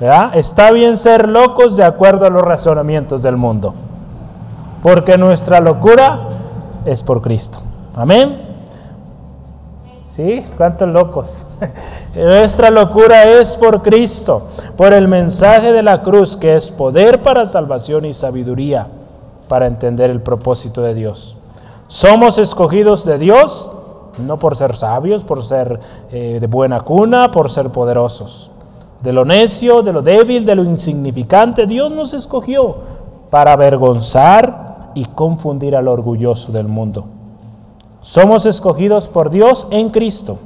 ¿verdad? 0.00 0.36
Está 0.36 0.70
bien 0.72 0.96
ser 0.96 1.28
locos 1.28 1.76
de 1.76 1.84
acuerdo 1.84 2.26
a 2.26 2.30
los 2.30 2.42
razonamientos 2.42 3.22
del 3.22 3.36
mundo, 3.36 3.74
porque 4.82 5.18
nuestra 5.18 5.60
locura 5.60 6.28
es 6.84 7.02
por 7.02 7.22
Cristo. 7.22 7.58
Amén. 7.94 8.52
¿Sí? 10.10 10.44
¿Cuántos 10.56 10.88
locos? 10.88 11.44
Nuestra 12.14 12.70
locura 12.70 13.24
es 13.24 13.56
por 13.56 13.82
Cristo, 13.82 14.48
por 14.76 14.92
el 14.92 15.08
mensaje 15.08 15.72
de 15.72 15.82
la 15.82 16.02
cruz, 16.02 16.36
que 16.36 16.54
es 16.56 16.70
poder 16.70 17.22
para 17.22 17.46
salvación 17.46 18.04
y 18.04 18.12
sabiduría 18.12 18.88
para 19.48 19.66
entender 19.66 20.10
el 20.10 20.20
propósito 20.20 20.82
de 20.82 20.94
Dios. 20.94 21.36
Somos 21.88 22.38
escogidos 22.38 23.04
de 23.04 23.18
Dios, 23.18 23.70
no 24.18 24.38
por 24.38 24.56
ser 24.56 24.76
sabios, 24.76 25.24
por 25.24 25.42
ser 25.42 25.80
eh, 26.10 26.38
de 26.40 26.46
buena 26.46 26.80
cuna, 26.80 27.30
por 27.30 27.50
ser 27.50 27.70
poderosos. 27.70 28.50
De 29.00 29.12
lo 29.12 29.24
necio, 29.24 29.82
de 29.82 29.92
lo 29.92 30.02
débil, 30.02 30.44
de 30.44 30.54
lo 30.54 30.64
insignificante, 30.64 31.66
Dios 31.66 31.90
nos 31.90 32.14
escogió 32.14 32.76
para 33.30 33.52
avergonzar 33.52 34.71
y 34.94 35.04
confundir 35.06 35.76
al 35.76 35.88
orgulloso 35.88 36.52
del 36.52 36.68
mundo. 36.68 37.06
Somos 38.00 38.46
escogidos 38.46 39.08
por 39.08 39.30
Dios 39.30 39.68
en 39.70 39.90
Cristo 39.90 40.38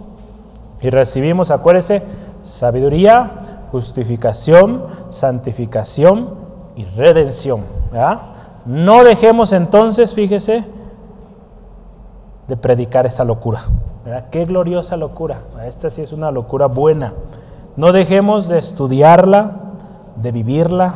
y 0.81 0.90
recibimos, 0.90 1.51
acuérdese, 1.51 2.02
sabiduría, 2.43 3.66
justificación, 3.73 4.85
santificación 5.09 6.35
y 6.77 6.85
redención. 6.85 7.64
No 8.66 9.05
dejemos 9.05 9.52
entonces, 9.52 10.12
fíjese, 10.12 10.64
de 12.47 12.56
predicar 12.56 13.06
esa 13.06 13.24
locura. 13.24 13.64
Qué 14.31 14.44
gloriosa 14.44 14.97
locura. 14.97 15.40
Esta 15.64 15.90
sí 15.90 16.02
es 16.02 16.12
una 16.12 16.31
locura 16.31 16.66
buena. 16.66 17.14
No 17.77 17.93
dejemos 17.93 18.48
de 18.48 18.59
estudiarla, 18.59 19.52
de 20.16 20.32
vivirla 20.32 20.94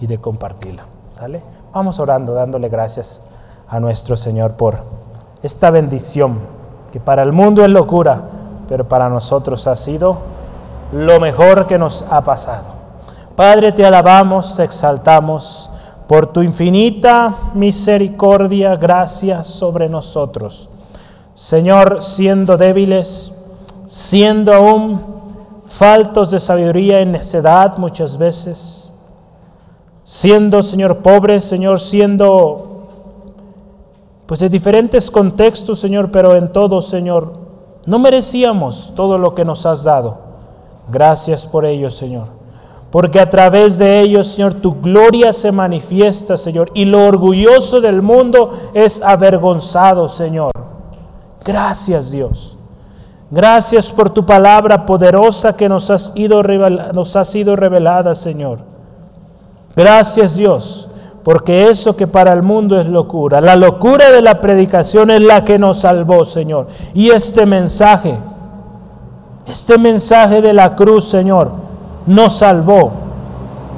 y 0.00 0.06
de 0.06 0.18
compartirla. 0.18 0.84
¿Sale? 1.12 1.42
Vamos 1.78 2.00
orando, 2.00 2.34
dándole 2.34 2.68
gracias 2.68 3.22
a 3.68 3.78
nuestro 3.78 4.16
Señor 4.16 4.54
por 4.54 4.80
esta 5.44 5.70
bendición, 5.70 6.40
que 6.92 6.98
para 6.98 7.22
el 7.22 7.30
mundo 7.30 7.62
es 7.62 7.70
locura, 7.70 8.20
pero 8.68 8.88
para 8.88 9.08
nosotros 9.08 9.64
ha 9.68 9.76
sido 9.76 10.18
lo 10.90 11.20
mejor 11.20 11.68
que 11.68 11.78
nos 11.78 12.04
ha 12.10 12.22
pasado. 12.22 12.64
Padre, 13.36 13.70
te 13.70 13.86
alabamos, 13.86 14.56
te 14.56 14.64
exaltamos 14.64 15.70
por 16.08 16.32
tu 16.32 16.42
infinita 16.42 17.32
misericordia, 17.54 18.74
gracia 18.74 19.44
sobre 19.44 19.88
nosotros. 19.88 20.68
Señor, 21.32 22.02
siendo 22.02 22.56
débiles, 22.56 23.38
siendo 23.86 24.52
aún 24.52 25.00
faltos 25.68 26.32
de 26.32 26.40
sabiduría 26.40 27.00
y 27.00 27.06
necedad 27.06 27.78
muchas 27.78 28.18
veces, 28.18 28.77
siendo, 30.08 30.62
Señor, 30.62 30.98
pobres, 30.98 31.44
Señor, 31.44 31.80
siendo 31.80 32.88
pues 34.24 34.40
de 34.40 34.48
diferentes 34.48 35.10
contextos, 35.10 35.80
Señor, 35.80 36.10
pero 36.10 36.34
en 36.34 36.50
todo, 36.50 36.80
Señor, 36.80 37.34
no 37.84 37.98
merecíamos 37.98 38.92
todo 38.96 39.18
lo 39.18 39.34
que 39.34 39.44
nos 39.44 39.66
has 39.66 39.84
dado. 39.84 40.18
Gracias 40.90 41.44
por 41.44 41.66
ello, 41.66 41.90
Señor. 41.90 42.28
Porque 42.90 43.20
a 43.20 43.28
través 43.28 43.76
de 43.76 44.00
ellos, 44.00 44.28
Señor, 44.28 44.54
tu 44.54 44.80
gloria 44.80 45.34
se 45.34 45.52
manifiesta, 45.52 46.38
Señor, 46.38 46.70
y 46.72 46.86
lo 46.86 47.06
orgulloso 47.06 47.82
del 47.82 48.00
mundo 48.00 48.70
es 48.72 49.02
avergonzado, 49.02 50.08
Señor. 50.08 50.52
Gracias, 51.44 52.10
Dios. 52.10 52.56
Gracias 53.30 53.92
por 53.92 54.08
tu 54.08 54.24
palabra 54.24 54.86
poderosa 54.86 55.54
que 55.54 55.68
nos 55.68 55.90
has, 55.90 56.12
ido, 56.14 56.42
nos 56.94 57.14
ha 57.14 57.26
sido 57.26 57.56
revelada, 57.56 58.14
Señor. 58.14 58.67
Gracias, 59.78 60.36
Dios 60.36 60.88
porque 61.28 61.68
eso 61.68 61.94
que 61.94 62.06
para 62.06 62.32
el 62.32 62.42
mundo 62.42 62.80
es 62.80 62.86
locura, 62.86 63.42
la 63.42 63.54
locura 63.54 64.10
de 64.10 64.22
la 64.22 64.40
predicación 64.40 65.10
es 65.10 65.20
la 65.20 65.44
que 65.44 65.58
nos 65.58 65.80
salvó, 65.80 66.24
Señor. 66.24 66.68
Y 66.94 67.10
este 67.10 67.44
mensaje, 67.44 68.14
este 69.46 69.76
mensaje 69.76 70.40
de 70.40 70.54
la 70.54 70.74
cruz, 70.74 71.06
Señor, 71.10 71.50
nos 72.06 72.38
salvó. 72.38 72.92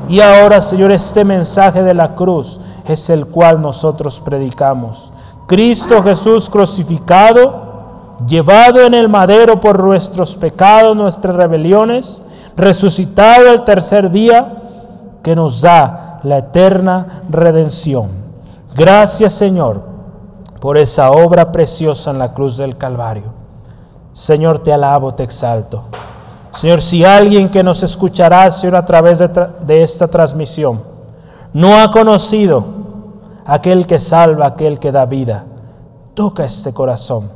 Y 0.08 0.20
ahora, 0.20 0.60
Señor, 0.60 0.92
este 0.92 1.24
mensaje 1.24 1.82
de 1.82 1.92
la 1.92 2.14
cruz 2.14 2.60
es 2.86 3.10
el 3.10 3.26
cual 3.26 3.60
nosotros 3.60 4.20
predicamos. 4.20 5.10
Cristo 5.48 6.04
Jesús 6.04 6.48
crucificado, 6.48 8.18
llevado 8.28 8.86
en 8.86 8.94
el 8.94 9.08
madero 9.08 9.60
por 9.60 9.82
nuestros 9.82 10.36
pecados, 10.36 10.96
nuestras 10.96 11.34
rebeliones, 11.34 12.22
resucitado 12.56 13.52
el 13.52 13.64
tercer 13.64 14.12
día, 14.12 14.59
que 15.22 15.36
nos 15.36 15.60
da 15.60 16.20
la 16.22 16.38
eterna 16.38 17.22
redención. 17.28 18.08
Gracias 18.74 19.32
Señor 19.32 19.82
por 20.60 20.76
esa 20.76 21.10
obra 21.10 21.52
preciosa 21.52 22.10
en 22.10 22.18
la 22.18 22.34
cruz 22.34 22.56
del 22.56 22.76
Calvario. 22.76 23.32
Señor, 24.12 24.58
te 24.62 24.72
alabo, 24.72 25.14
te 25.14 25.22
exalto. 25.22 25.84
Señor, 26.52 26.82
si 26.82 27.04
alguien 27.04 27.48
que 27.48 27.62
nos 27.62 27.82
escuchará, 27.82 28.50
Señor, 28.50 28.76
a 28.76 28.84
través 28.84 29.18
de, 29.20 29.82
esta 29.82 30.08
transmisión, 30.08 30.82
no 31.54 31.80
ha 31.80 31.90
conocido 31.90 32.64
aquel 33.46 33.86
que 33.86 33.98
salva, 33.98 34.46
aquel 34.46 34.78
que 34.78 34.92
da 34.92 35.06
vida, 35.06 35.44
toca 36.12 36.44
este 36.44 36.74
corazón 36.74 37.30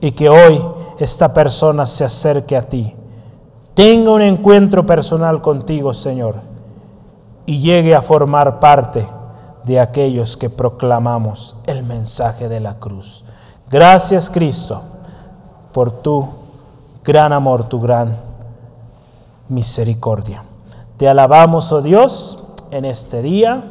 y 0.00 0.12
que 0.12 0.28
hoy 0.28 0.60
esta 0.98 1.32
persona 1.32 1.86
se 1.86 2.04
acerque 2.04 2.56
a 2.56 2.62
ti 2.62 2.96
tenga 3.74 4.12
un 4.12 4.22
encuentro 4.22 4.86
personal 4.86 5.42
contigo, 5.42 5.92
Señor, 5.92 6.36
y 7.46 7.60
llegue 7.60 7.94
a 7.94 8.02
formar 8.02 8.60
parte 8.60 9.06
de 9.64 9.80
aquellos 9.80 10.36
que 10.36 10.50
proclamamos 10.50 11.56
el 11.66 11.82
mensaje 11.82 12.48
de 12.48 12.60
la 12.60 12.74
cruz. 12.74 13.24
Gracias, 13.70 14.30
Cristo, 14.30 14.82
por 15.72 15.90
tu 15.90 16.28
gran 17.04 17.32
amor, 17.32 17.68
tu 17.68 17.80
gran 17.80 18.16
misericordia. 19.48 20.42
Te 20.96 21.08
alabamos, 21.08 21.72
oh 21.72 21.82
Dios, 21.82 22.44
en 22.70 22.84
este 22.84 23.22
día 23.22 23.62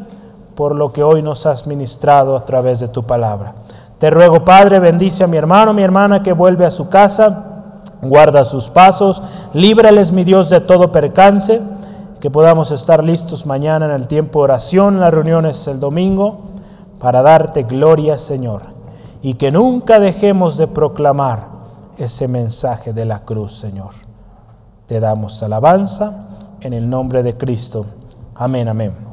por 0.55 0.75
lo 0.75 0.93
que 0.93 1.01
hoy 1.01 1.23
nos 1.23 1.45
has 1.45 1.65
ministrado 1.65 2.37
a 2.37 2.45
través 2.45 2.79
de 2.79 2.87
tu 2.87 3.03
palabra. 3.03 3.55
Te 3.97 4.09
ruego, 4.09 4.43
Padre, 4.43 4.79
bendice 4.79 5.23
a 5.23 5.27
mi 5.27 5.37
hermano, 5.37 5.73
mi 5.73 5.81
hermana 5.81 6.21
que 6.21 6.33
vuelve 6.33 6.65
a 6.65 6.71
su 6.71 6.89
casa 6.89 7.53
Guarda 8.03 8.43
sus 8.43 8.69
pasos, 8.69 9.21
líbrales, 9.53 10.11
mi 10.11 10.25
Dios, 10.25 10.49
de 10.49 10.59
todo 10.59 10.91
percance, 10.91 11.61
que 12.23 12.31
podamos 12.31 12.71
estar 12.71 13.03
listos 13.03 13.45
mañana 13.45 13.83
en 13.83 13.91
el 13.91 14.07
tiempo 14.07 14.39
de 14.39 14.43
oración, 14.45 15.01
las 15.01 15.13
reuniones 15.13 15.67
el 15.67 15.81
domingo, 15.81 16.39
para 16.97 17.21
darte 17.21 17.63
gloria, 17.63 18.17
Señor, 18.17 18.61
y 19.21 19.33
que 19.33 19.51
nunca 19.51 19.99
dejemos 19.99 20.55
de 20.55 20.67
proclamar 20.67 21.47
ese 21.97 22.29
mensaje 22.29 22.93
de 22.93 23.03
la 23.03 23.25
cruz, 23.25 23.59
Señor. 23.59 23.89
Te 24.87 25.01
damos 25.01 25.43
alabanza 25.43 26.29
en 26.61 26.71
el 26.71 26.89
nombre 26.89 27.23
de 27.23 27.35
Cristo. 27.35 27.87
Amén, 28.35 28.69
amén. 28.69 29.12